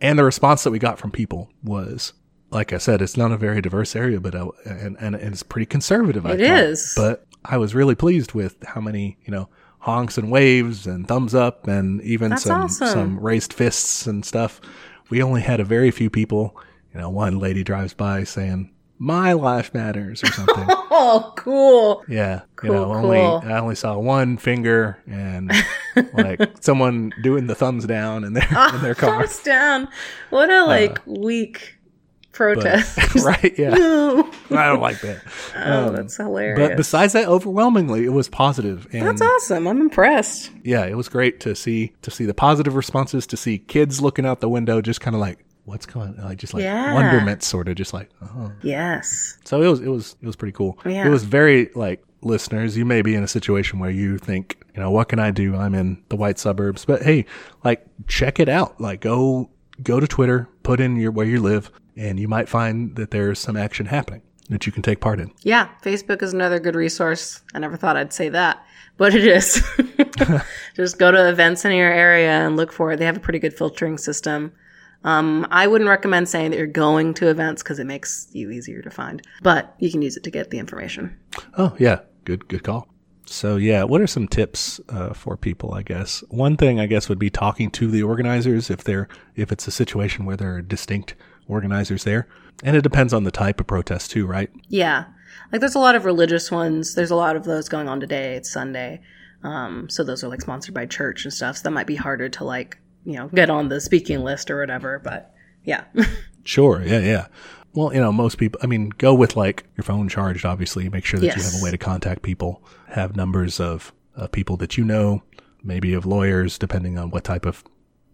[0.00, 2.12] And the response that we got from people was,
[2.50, 5.66] like I said, it's not a very diverse area, but uh, and, and it's pretty
[5.66, 6.24] conservative.
[6.26, 6.58] I It thought.
[6.64, 6.92] is.
[6.96, 9.48] but I was really pleased with how many you know
[9.80, 12.88] honks and waves and thumbs up and even That's some awesome.
[12.88, 14.60] some raised fists and stuff.
[15.10, 16.56] We only had a very few people.
[16.94, 18.72] You know, one lady drives by saying.
[19.00, 20.64] My life matters, or something.
[20.68, 22.02] oh, cool.
[22.08, 23.42] Yeah, Cool, you know, only cool.
[23.44, 25.52] I only saw one finger and
[26.14, 29.20] like someone doing the thumbs down in their in their car.
[29.20, 29.86] Thumbs down.
[30.30, 31.77] What a like weak
[32.38, 33.14] protest.
[33.24, 33.54] right?
[33.58, 34.30] Yeah, No.
[34.50, 35.22] I don't like that.
[35.56, 36.58] Oh, um, that's hilarious.
[36.68, 39.66] But besides that, overwhelmingly, it was positive, and that's awesome.
[39.66, 40.50] I'm impressed.
[40.64, 44.24] yeah, it was great to see to see the positive responses, to see kids looking
[44.24, 46.24] out the window, just kind of like, what's going, on?
[46.24, 46.94] like just like Yeah.
[46.94, 48.52] wonderment, sort of, just like, oh.
[48.62, 49.36] Yes.
[49.44, 50.78] So it was it was it was pretty cool.
[50.86, 51.06] Yeah.
[51.06, 54.80] It was very like listeners, you may be in a situation where you think, you
[54.82, 55.54] know, what can I do?
[55.56, 57.26] I'm in the white suburbs, but hey,
[57.64, 58.80] like check it out.
[58.80, 59.50] Like go
[59.82, 63.38] go to Twitter, put in your where you live, and you might find that there's
[63.38, 65.30] some action happening that you can take part in.
[65.42, 67.42] Yeah, Facebook is another good resource.
[67.54, 68.64] I never thought I'd say that,
[68.96, 69.62] but it is.
[70.76, 72.96] Just go to events in your area and look for it.
[72.96, 74.52] They have a pretty good filtering system.
[75.04, 78.82] Um, I wouldn't recommend saying that you're going to events because it makes you easier
[78.82, 81.16] to find, but you can use it to get the information.
[81.56, 82.88] Oh yeah, good good call.
[83.32, 85.74] So yeah, what are some tips uh, for people?
[85.74, 89.52] I guess one thing I guess would be talking to the organizers if they're if
[89.52, 91.14] it's a situation where there are distinct
[91.46, 92.28] organizers there,
[92.62, 94.50] and it depends on the type of protest too, right?
[94.68, 95.04] Yeah.
[95.52, 96.94] Like there's a lot of religious ones.
[96.94, 98.34] There's a lot of those going on today.
[98.34, 99.00] It's Sunday.
[99.42, 101.58] Um, so those are like sponsored by church and stuff.
[101.58, 104.58] So that might be harder to like, you know, get on the speaking list or
[104.58, 104.98] whatever.
[104.98, 105.32] But
[105.64, 105.84] yeah.
[106.44, 106.82] Sure.
[106.82, 107.00] Yeah.
[107.00, 107.26] Yeah.
[107.74, 110.88] Well, you know, most people, I mean, go with like your phone charged, obviously.
[110.88, 114.56] Make sure that you have a way to contact people, have numbers of, of people
[114.58, 115.22] that you know,
[115.62, 117.64] maybe of lawyers, depending on what type of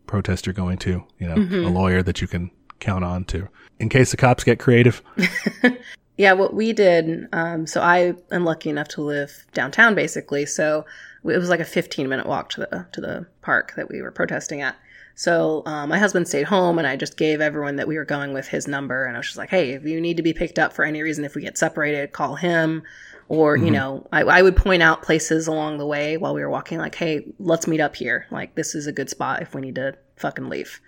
[0.06, 3.48] protest you're going to, you know, a lawyer that you can count on to,
[3.78, 5.02] in case the cops get creative.
[6.16, 10.46] Yeah, what we did, um, so I am lucky enough to live downtown basically.
[10.46, 10.86] So
[11.24, 14.12] it was like a 15 minute walk to the to the park that we were
[14.12, 14.76] protesting at.
[15.16, 18.32] So um, my husband stayed home, and I just gave everyone that we were going
[18.32, 20.58] with his number, and I was just like, "Hey, if you need to be picked
[20.58, 22.82] up for any reason, if we get separated, call him."
[23.28, 26.50] Or you know, I, I would point out places along the way while we were
[26.50, 28.26] walking, like, "Hey, let's meet up here.
[28.30, 30.80] Like, this is a good spot if we need to fucking leave."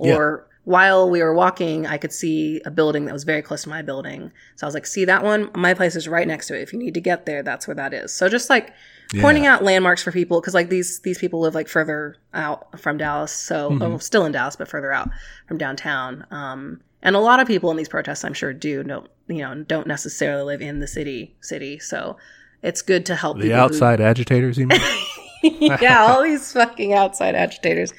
[0.00, 0.16] Yeah.
[0.16, 3.68] Or while we were walking, I could see a building that was very close to
[3.68, 4.32] my building.
[4.56, 5.50] So I was like, see that one?
[5.54, 6.62] My place is right next to it.
[6.62, 8.12] If you need to get there, that's where that is.
[8.14, 8.72] So just like
[9.20, 12.96] pointing out landmarks for people, because like these these people live like further out from
[12.96, 15.10] Dallas, so oh, still in Dallas, but further out
[15.46, 16.26] from downtown.
[16.30, 19.62] Um, and a lot of people in these protests, I'm sure, do don't you know
[19.62, 21.78] don't necessarily live in the city city.
[21.78, 22.16] So
[22.62, 24.80] it's good to help The people who- outside agitators, you mean?
[25.60, 27.92] yeah, all these fucking outside agitators.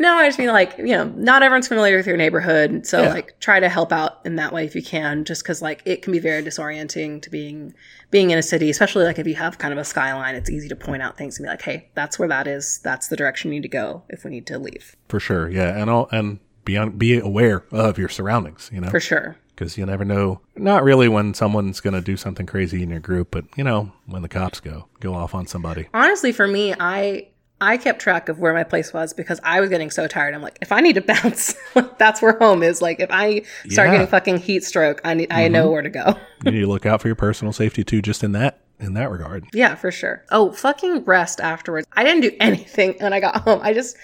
[0.00, 2.86] No, I just mean like, you know, not everyone's familiar with your neighborhood.
[2.86, 3.12] So Yeah.
[3.12, 6.00] like try to help out in that way if you can, just cause like it
[6.00, 7.74] can be very disorienting to being,
[8.10, 10.68] being in a city, especially like if you have kind of a skyline, it's easy
[10.68, 12.80] to point out things and be like, Hey, that's where that is.
[12.84, 15.50] That's the direction you need to go if we need to leave For sure.
[15.50, 15.76] Yeah.
[15.76, 16.38] And all, and
[16.68, 18.90] be, on, be aware of your surroundings, you know?
[18.90, 19.36] for sure.
[19.56, 20.40] because you never know.
[20.54, 23.90] Not really when someone's going to do something crazy in your group, but you know
[24.06, 25.88] when the cops go go off on somebody.
[25.94, 27.28] Honestly, for me, I,
[27.60, 30.34] I kept track of where my place was because I was getting so tired.
[30.34, 31.56] I'm like, if I need to bounce,
[31.98, 32.82] that's where home is.
[32.82, 33.92] Like, if I start Yeah.
[33.94, 35.72] getting fucking heat stroke, I need, I know mm-hmm.
[35.72, 36.16] where to go.
[36.44, 39.10] You need to look out for your personal safety too, just in that in that
[39.10, 39.44] regard.
[39.52, 40.22] Yeah, for sure.
[40.30, 41.84] Oh, fucking rest afterwards.
[41.94, 43.58] I didn't do anything when I got home.
[43.60, 43.96] I just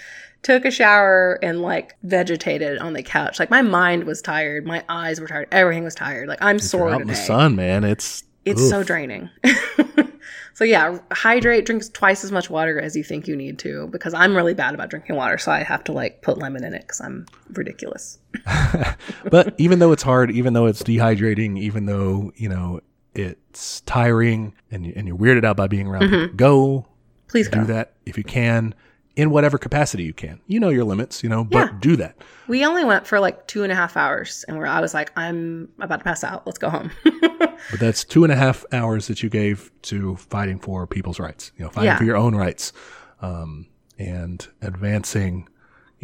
[0.44, 3.40] took a shower and like vegetated on the couch.
[3.40, 6.28] Like my mind was tired, my eyes were tired, everything was tired.
[6.28, 7.82] Like I'm sore out in the sun, man.
[7.82, 8.68] It's It's oof.
[8.68, 9.30] so draining.
[10.52, 14.14] so yeah, hydrate, drink twice as much water as you think you need to because
[14.14, 16.82] I'm really bad about drinking water, so I have to like put lemon in it
[16.82, 18.18] because I'm ridiculous.
[19.30, 22.80] but even though it's hard, even though it's dehydrating, even though you know
[23.14, 26.22] it's tiring and and you're weirded out by being around mm-hmm.
[26.24, 26.86] people, go
[27.28, 27.60] Please go.
[27.60, 28.74] do that if you can
[29.16, 30.40] in whatever capacity you can.
[30.48, 31.78] You know your limits, you know, but Yeah.
[31.80, 32.16] do that.
[32.48, 35.12] We only went for like two and a half hours, and where I was like,
[35.16, 36.46] I'm about to pass out.
[36.46, 36.90] Let's go home.
[37.70, 41.50] But that's two and a half hours that you gave to fighting for people's rights,
[41.56, 41.96] you know, fighting Yeah.
[41.96, 42.72] for your own rights,
[43.22, 43.66] um,
[43.98, 45.48] and advancing,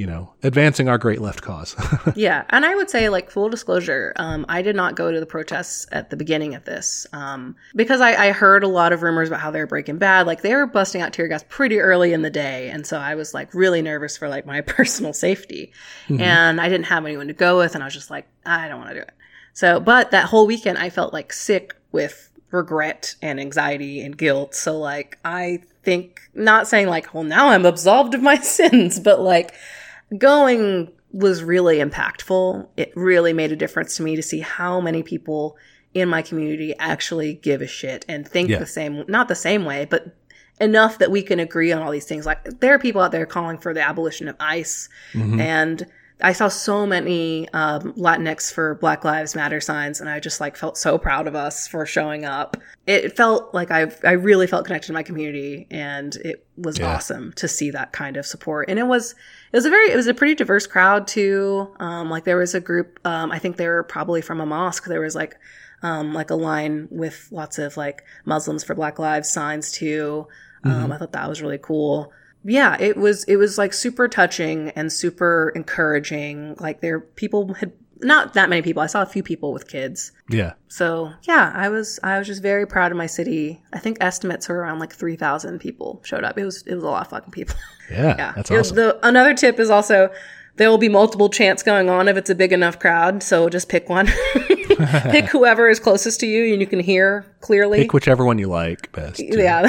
[0.00, 1.76] you know, advancing our great left cause.
[2.16, 5.26] yeah, and I would say, like full disclosure, um, I did not go to the
[5.26, 9.28] protests at the beginning of this um, because I, I heard a lot of rumors
[9.28, 10.26] about how they were breaking bad.
[10.26, 13.14] Like they were busting out tear gas pretty early in the day, and so I
[13.14, 15.70] was like really nervous for like my personal safety,
[16.08, 18.78] and I didn't have anyone to go with, and I was just like, I don't
[18.78, 19.12] want to do it.
[19.52, 24.54] So, but that whole weekend, I felt like sick with regret and anxiety and guilt.
[24.54, 29.20] So, like, I think not saying like, well, now I'm absolved of my sins, but
[29.20, 29.54] like
[30.16, 32.68] going was really impactful.
[32.76, 35.56] It really made a difference to me to see how many people
[35.92, 38.58] in my community actually give a shit and think Yeah.
[38.58, 40.14] the same, not the same way, but
[40.60, 42.26] enough that we can agree on all these things.
[42.26, 45.40] Like there are people out there calling for the abolition of ICE mm-hmm.
[45.40, 45.86] and
[46.22, 50.56] I saw so many um, Latinx for Black Lives Matter signs, and I just like
[50.56, 52.56] felt so proud of us for showing up.
[52.86, 56.94] It felt like I I really felt connected to my community, and it was Yeah.
[56.94, 58.68] awesome to see that kind of support.
[58.68, 59.12] And it was
[59.52, 61.74] it was a very it was a pretty diverse crowd too.
[61.80, 64.86] Um, like there was a group, um, I think they were probably from a mosque.
[64.86, 65.36] There was like
[65.82, 70.26] um, like a line with lots of like Muslims for Black Lives signs too.
[70.62, 72.12] Um, I thought that was really cool.
[72.44, 76.56] Yeah, it was it was like super touching and super encouraging.
[76.58, 77.72] Like there people had
[78.02, 78.82] not that many people.
[78.82, 80.12] I saw a few people with kids.
[80.30, 80.54] yeah.
[80.68, 83.62] So yeah, I was I was just very proud of my city.
[83.72, 86.38] I think estimates were around like three thousand people showed up.
[86.38, 87.56] It was it was a lot of fucking people.
[87.90, 88.14] Yeah.
[88.16, 88.32] Yeah.
[88.36, 88.76] That's awesome.
[88.76, 90.10] The, another tip is also
[90.54, 93.20] there will be multiple chants going on if it's a big enough crowd.
[93.24, 94.06] So just pick one.
[95.10, 97.78] pick whoever is closest to you and you can hear clearly.
[97.78, 99.16] Pick whichever one you like best.
[99.16, 99.26] too.
[99.32, 99.66] yeah.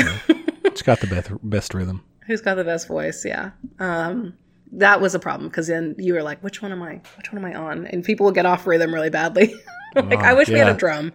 [0.65, 2.03] It's got the best, best rhythm.
[2.31, 3.25] Who's got the best voice?
[3.25, 3.51] Yeah.
[3.77, 4.37] Um,
[4.71, 7.01] that was a problem because then you were like, which one am I?
[7.17, 7.85] Which one am I on?
[7.87, 9.53] And people would get off rhythm really badly.
[9.95, 11.11] like, I wish we had a drum.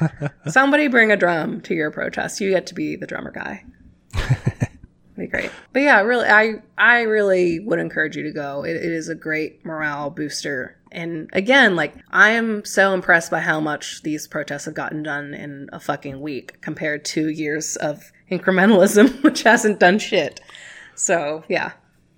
[0.46, 2.40] Somebody bring a drum to your protest.
[2.40, 3.64] You get to be the drummer guy.
[5.16, 5.50] be great.
[5.72, 8.62] But yeah, really, I I really would encourage you to go.
[8.62, 10.76] It, it is a great morale booster.
[10.92, 15.34] And again, like I am so impressed by how much these protests have gotten done
[15.34, 20.40] in a fucking week compared to years of incrementalism, which hasn't done shit.
[20.94, 21.72] So yeah,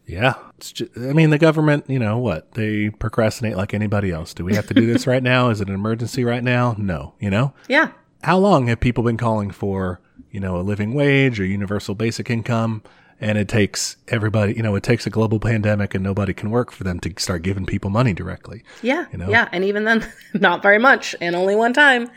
[0.07, 0.35] Yeah.
[0.57, 2.53] It's ju- I mean, the government, you know what?
[2.55, 4.33] They procrastinate like anybody else.
[4.35, 5.51] Do we have to do this right now?
[5.51, 6.75] Is it an emergency right now?
[6.79, 7.15] No.
[7.21, 7.55] You know?
[7.69, 7.93] yeah,
[8.23, 10.01] How long have people been calling for,
[10.31, 12.83] you know, a living wage or universal basic income?
[13.23, 16.73] And it takes everybody, you know, it takes a global pandemic and nobody can work
[16.73, 18.65] for them to start giving people money directly.
[18.83, 19.31] yeah, you know?
[19.31, 19.49] yeah.
[19.53, 20.05] And even then,
[20.35, 22.11] not very much, and only one time.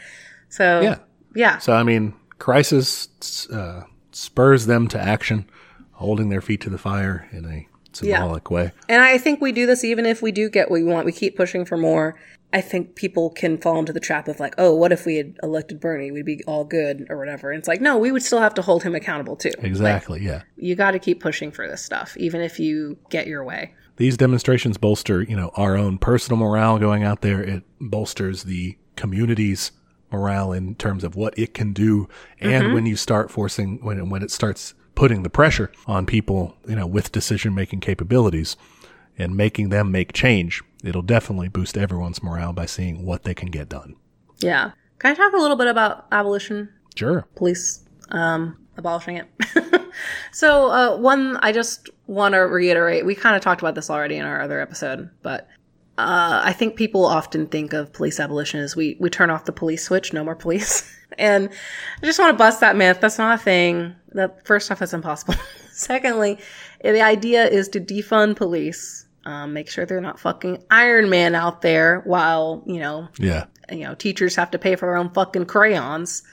[0.49, 0.97] So Yeah.
[1.35, 5.47] yeah, So, I mean, crisis uh, spurs them to action,
[5.91, 8.71] holding their feet to the fire in a symbolic way.
[8.89, 11.05] And I think we do this even if we do get what we want.
[11.05, 12.15] We keep pushing for more.
[12.55, 15.37] I think people can fall into the trap of like, oh, what if we had
[15.43, 16.09] elected Bernie?
[16.09, 17.51] We'd be all good or whatever.
[17.51, 19.51] And it's like, no, we would still have to hold him accountable too.
[19.59, 20.21] Exactly.
[20.23, 20.43] yeah.
[20.55, 23.73] You got to keep pushing for this stuff, even if you get your way.
[23.97, 27.41] these demonstrations bolster, you know, our own personal morale going out there.
[27.41, 29.73] It bolsters the community's
[30.11, 32.07] morale in terms of what it can do.
[32.39, 32.73] And mm-hmm.
[32.73, 36.87] when you start forcing, when, when it starts putting the pressure on people, you know,
[36.87, 38.55] with decision making capabilities
[39.17, 43.49] and making them make change, it'll definitely boost everyone's morale by seeing what they can
[43.49, 43.95] get done.
[44.39, 44.71] Yeah.
[44.99, 46.69] Can I talk a little bit about abolition?
[46.95, 47.27] Sure.
[47.35, 49.27] police um, abolishing it.
[50.31, 54.15] so, uh, one, I just want to reiterate we kind of talked about this already
[54.15, 55.49] in our other episode, but
[55.97, 59.53] uh, I think people often think of police abolition as we, we turn off the
[59.53, 60.89] police switch, no more police.
[61.17, 61.49] and
[62.01, 62.99] I just want to bust that myth.
[62.99, 63.95] That's not a thing.
[64.13, 65.35] That first off, that's impossible.
[65.71, 66.37] Secondly,
[66.83, 71.61] the idea is to defund police, um, make sure they're not fucking Iron Man out
[71.61, 73.45] there while, you know, Yeah.
[73.71, 76.23] you know, teachers have to pay for their own fucking crayons.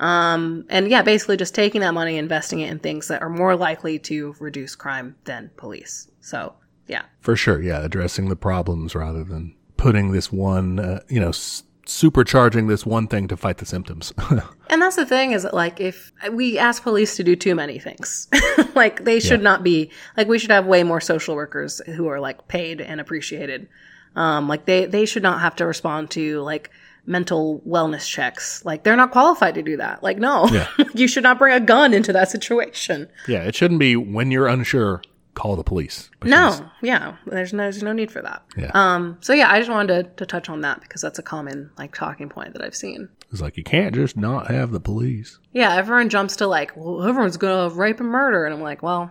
[0.00, 3.54] Um, and yeah, basically just taking that money, investing it in things that are more
[3.54, 6.08] likely to reduce crime than police.
[6.20, 6.54] So
[6.88, 7.60] yeah, For sure.
[7.62, 7.84] Yeah.
[7.84, 13.06] Addressing the problems rather than putting this one, uh, you know, s- supercharging this one
[13.08, 14.12] thing to fight the symptoms.
[14.70, 17.78] and that's the thing is that like if we ask police to do too many
[17.78, 18.28] things,
[18.74, 22.20] like they should not be like we should have way more social workers who are
[22.20, 23.68] like paid and appreciated.
[24.16, 26.70] Um, like they they should not have to respond to like
[27.06, 28.64] mental wellness checks.
[28.64, 30.02] Like they're not qualified to do that.
[30.02, 30.68] Like no, Yeah.
[30.94, 33.08] you should not bring a gun into that situation.
[33.26, 35.02] Yeah, it shouldn't be when you're unsure,
[35.34, 36.10] call the police.
[36.24, 38.42] No, yeah, there's no there's no need for that.
[38.56, 38.70] Yeah.
[38.74, 39.18] Um.
[39.20, 41.94] So yeah, I just wanted to, to touch on that because that's a common like
[41.94, 43.08] talking point that I've seen.
[43.32, 45.38] It's like you can't just not have the police.
[45.52, 49.10] Yeah, everyone jumps to like, well, everyone's gonna rape and murder, and I'm like, well,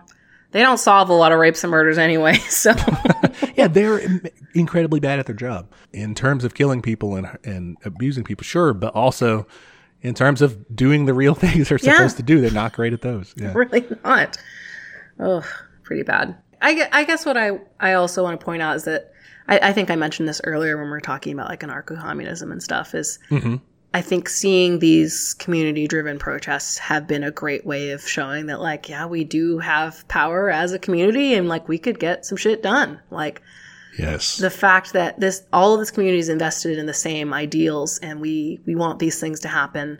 [0.52, 2.36] they don't solve a lot of rapes and murders anyway.
[2.48, 2.72] So
[3.56, 4.00] Yeah, they're
[4.54, 8.44] incredibly bad at their job in terms of killing people and and abusing people.
[8.44, 9.46] Sure, but also
[10.02, 11.94] in terms of doing the real things they're Yeah.
[11.94, 13.32] supposed to do, they're not great at those.
[13.36, 13.52] Yeah.
[13.54, 14.36] really not.
[15.18, 15.44] Ugh,
[15.90, 16.36] pretty bad.
[16.62, 19.10] I, I guess what I, I also want to point out is that
[19.48, 22.52] I, I think I mentioned this earlier when we are talking about like anarcho communism
[22.52, 23.56] and stuff is mm-hmm.
[23.92, 28.60] I think seeing these community driven protests have been a great way of showing that
[28.60, 32.38] like, yeah, we do have power as a community and like we could get some
[32.38, 33.00] shit done.
[33.10, 33.42] Like
[33.98, 34.36] Yes.
[34.36, 38.20] the fact that this all of this community is invested in the same ideals and
[38.20, 39.98] we we want these things to happen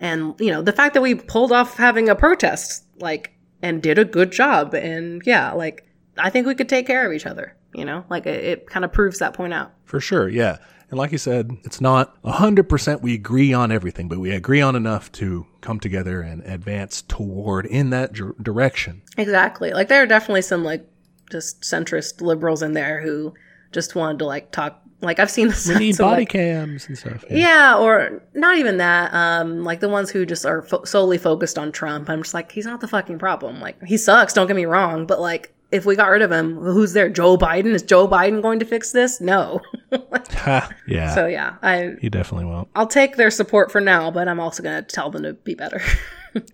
[0.00, 3.98] and you know the fact that we pulled off having a protest like and did
[3.98, 5.86] a good job and yeah like
[6.16, 8.84] i think we could take care of each other you know like it, it kind
[8.84, 10.58] of proves that point out For sure, yeah.
[10.90, 14.74] And like you said, it's not 100% we agree on everything, but we agree on
[14.74, 19.02] enough to come together and advance toward in that dir- direction.
[19.18, 20.88] exactly like there are definitely some like
[21.30, 23.34] just centrist liberals in there who
[23.70, 26.98] just wanted to like talk like i've seen the We need body like, cams and
[26.98, 27.24] stuff.
[27.30, 29.12] Yeah, or not even that.
[29.14, 32.10] Um, like the ones who just are fo- solely focused on Trump.
[32.10, 33.60] I'm just like, he's not the fucking problem.
[33.60, 34.32] Like he sucks.
[34.32, 37.10] Don't get me wrong, but like if we got rid of him, who's there?
[37.10, 37.74] Joe Biden?
[37.74, 39.20] Is Joe Biden going to fix this?
[39.20, 39.60] No.
[40.32, 41.14] Ha, yeah.
[41.14, 42.68] so yeah, I he definitely won't.
[42.74, 45.80] I'll take their support for now, but I'm also gonna tell them to be better.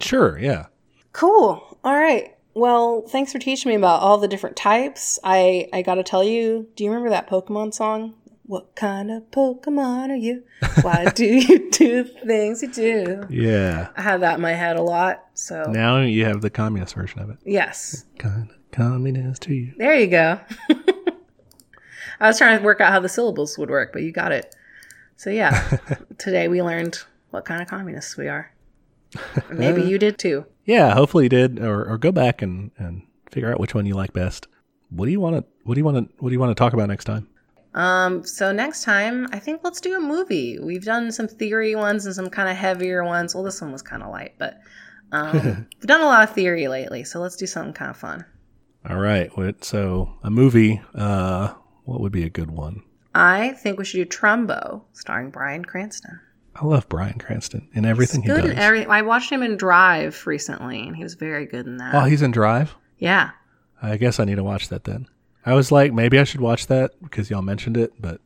[0.01, 0.67] Sure, yeah.
[1.13, 1.79] cool.
[1.85, 2.35] All right.
[2.55, 5.19] Well, thanks for teaching me about all the different types.
[5.25, 8.15] I I gotta tell you, do you remember that Pokemon song?
[8.47, 10.43] What kind of Pokemon are you?
[10.83, 13.27] Why do you do things you do?
[13.31, 13.89] Yeah.
[13.97, 15.25] I had that in my head a lot.
[15.35, 17.39] So Now you have the communist version of it.
[17.45, 19.73] yes, Kind of communist to you.
[19.79, 20.41] there you go.
[22.21, 24.55] I was trying to work out how the syllables would work, but you got it.
[25.17, 25.79] So yeah,
[26.19, 26.99] today we learned
[27.31, 28.53] what kind of communists we are.
[29.51, 30.45] Maybe uh, you did too.
[30.65, 33.95] Yeah, hopefully you did, or, or go back and, and figure out which one you
[33.95, 34.49] like best.
[34.91, 36.55] What do you want to What do you want to What do you want to
[36.55, 37.29] talk about next time?
[37.75, 40.59] Um, so next time, I think let's do a movie.
[40.61, 43.35] We've done some theory ones and some kind of heavier ones.
[43.35, 44.61] Well, this one was kind of light, but
[45.13, 47.05] um, we've done a lot of theory lately.
[47.05, 48.25] So let's do something kind of fun.
[48.89, 49.37] All right.
[49.37, 50.81] what- So a movie.
[50.95, 52.83] Uh, what would be a good one?
[53.15, 56.19] I think we should do Trumbo, starring Bryan Cranston.
[56.57, 58.51] I love Bryan Cranston in everything he good does.
[58.53, 58.87] in every.
[58.87, 61.95] I watched him in Drive recently, and he was very good in that.
[61.95, 62.75] oh, he's in Drive.
[62.99, 63.31] yeah,
[63.83, 65.07] I guess I need to watch that then.
[65.47, 68.21] I was like, maybe I should watch that because y'all mentioned it, but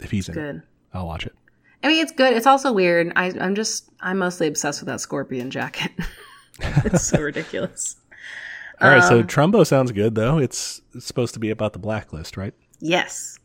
[0.00, 0.62] if he's in it, good.
[0.92, 1.34] I'll watch it.
[1.82, 2.34] I mean, it's good.
[2.36, 3.12] It's also weird.
[3.16, 5.92] I, I'm just, I'm mostly obsessed with that scorpion jacket.
[6.60, 7.96] it's so ridiculous.
[8.80, 10.38] All right, Um, so Trumbo sounds good though.
[10.38, 12.54] It's, it's supposed to be about the blacklist, right?
[12.80, 13.38] Yes.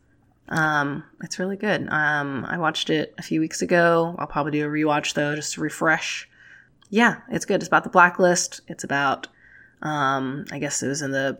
[0.48, 1.88] Um, it's really good.
[1.90, 4.14] Um, I watched it a few weeks ago.
[4.18, 6.28] I'll probably do a rewatch though, just to refresh.
[6.88, 7.56] Yeah, it's good.
[7.56, 8.60] It's about the blacklist.
[8.68, 9.28] It's about,
[9.82, 11.38] um, I guess it was in the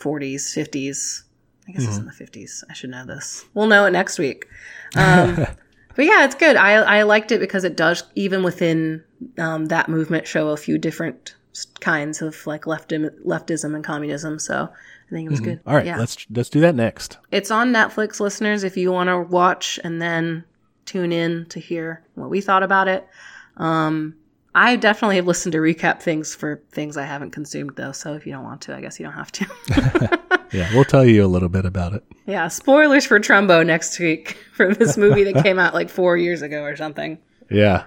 [0.00, 1.22] 40s, 50s.
[1.68, 2.64] I guess it's in the 50s.
[2.68, 3.44] I should know this.
[3.54, 4.46] We'll know it next week.
[4.96, 5.46] Um,
[5.94, 6.56] but yeah, it's good.
[6.56, 9.04] I, I liked it because it does, even within
[9.38, 11.36] um, that movement, show a few different
[11.78, 14.40] kinds of like leftim, leftism and communism.
[14.40, 14.68] So
[15.10, 15.60] I think it was good.
[15.66, 15.98] All right, yeah.
[15.98, 17.18] let's let's do that next.
[17.30, 20.44] It's on Netflix, listeners, if you want to watch and then
[20.86, 23.06] tune in to hear what we thought about it.
[23.56, 24.14] Um,
[24.54, 27.92] I definitely have listened to recap things for things I haven't consumed, though.
[27.92, 30.20] So if you don't want to, I guess you don't have to.
[30.52, 32.02] Yeah, we'll tell you a little bit about it.
[32.26, 36.42] yeah, spoilers for Trumbo next week for this movie that came out like four years
[36.42, 37.18] ago or something.
[37.48, 37.84] Yeah.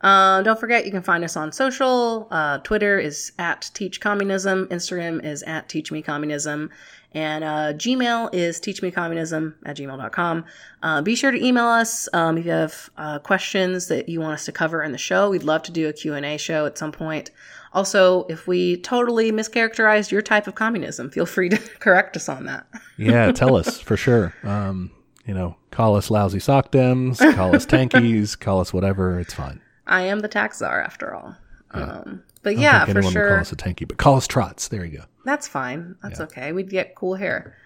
[0.00, 2.26] Uh, don't forget, you can find us on social.
[2.30, 4.66] Uh, Twitter is at Teach Communism.
[4.68, 6.70] Instagram is at Teach Me Communism.
[7.12, 10.44] And uh, Gmail is teachmecommunism at gmail.com.
[10.82, 14.34] Uh, be sure to email us um, if you have uh, questions that you want
[14.34, 15.30] us to cover in the show.
[15.30, 17.30] We'd love to do a Q&A show at some point.
[17.72, 22.44] Also, if we totally mischaracterized your type of communism, feel free to correct us on
[22.46, 22.66] that.
[22.96, 24.34] Yeah, tell us for sure.
[24.44, 24.90] Um,
[25.26, 29.18] you know, call us lousy sock dems, call us tankies, call us whatever.
[29.20, 29.60] It's fine.
[29.86, 31.36] I am the tax czar after all.
[31.72, 33.28] Um, but I yeah, for anyone would sure.
[33.28, 34.68] call us a tankie, but call us trots.
[34.68, 35.04] There you go.
[35.24, 35.96] That's fine.
[36.02, 36.52] That's okay.
[36.52, 37.56] We'd get cool hair.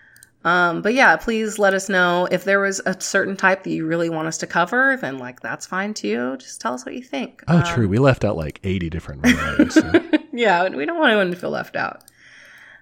[0.44, 3.86] Um, but yeah, please let us know if there was a certain type that you
[3.86, 4.98] really want us to cover.
[5.01, 6.36] Then like that's fine too.
[6.36, 7.42] Just tell us what you think.
[7.48, 7.88] Oh, true.
[7.88, 9.74] We left out like 80 different varieties.
[9.74, 10.02] so-
[10.32, 12.05] yeah, we don't want anyone to feel left out.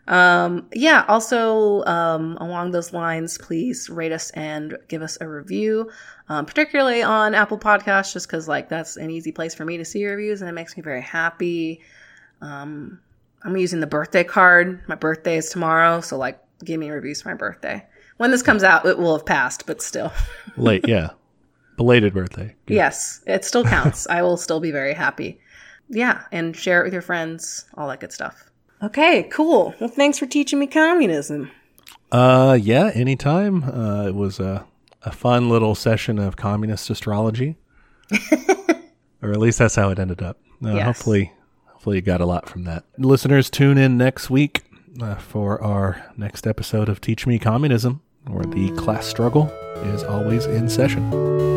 [0.08, 1.04] Um, yeah.
[1.08, 5.90] Also, um, along those lines, please rate us and give us a review,
[6.28, 9.84] um, particularly on Apple Podcasts, just because like that's an easy place for me to
[9.84, 11.80] see reviews, and it makes me very happy.
[12.40, 13.00] Um,
[13.44, 14.82] I'm using the birthday card.
[14.88, 17.84] My birthday is tomorrow, so like, give me reviews for my birthday.
[18.16, 20.12] When this comes out, it will have passed, but still.
[20.56, 21.10] Late, yeah.
[21.76, 22.54] Belated birthday.
[22.66, 22.74] Good.
[22.74, 24.06] Yes, it still counts.
[24.08, 25.40] I will still be very happy.
[25.88, 28.51] Yeah, and share it with your friends, all that good stuff.
[28.82, 29.74] Okay, cool.
[29.80, 31.50] Well, thanks for teaching me communism.
[32.10, 33.62] Uh, yeah, anytime.
[33.64, 34.66] Uh, it was a,
[35.02, 37.56] a fun little session of communist astrology.
[39.22, 40.38] or at least that's how it ended up.
[40.64, 40.84] Uh, Yes.
[40.84, 41.32] Hopefully,
[41.66, 42.84] hopefully you got a lot from that.
[42.98, 44.62] Listeners, tune in next week.
[45.00, 49.46] uh, for our next episode of Teach Me Communism, where the class struggle
[49.94, 51.51] is always in session.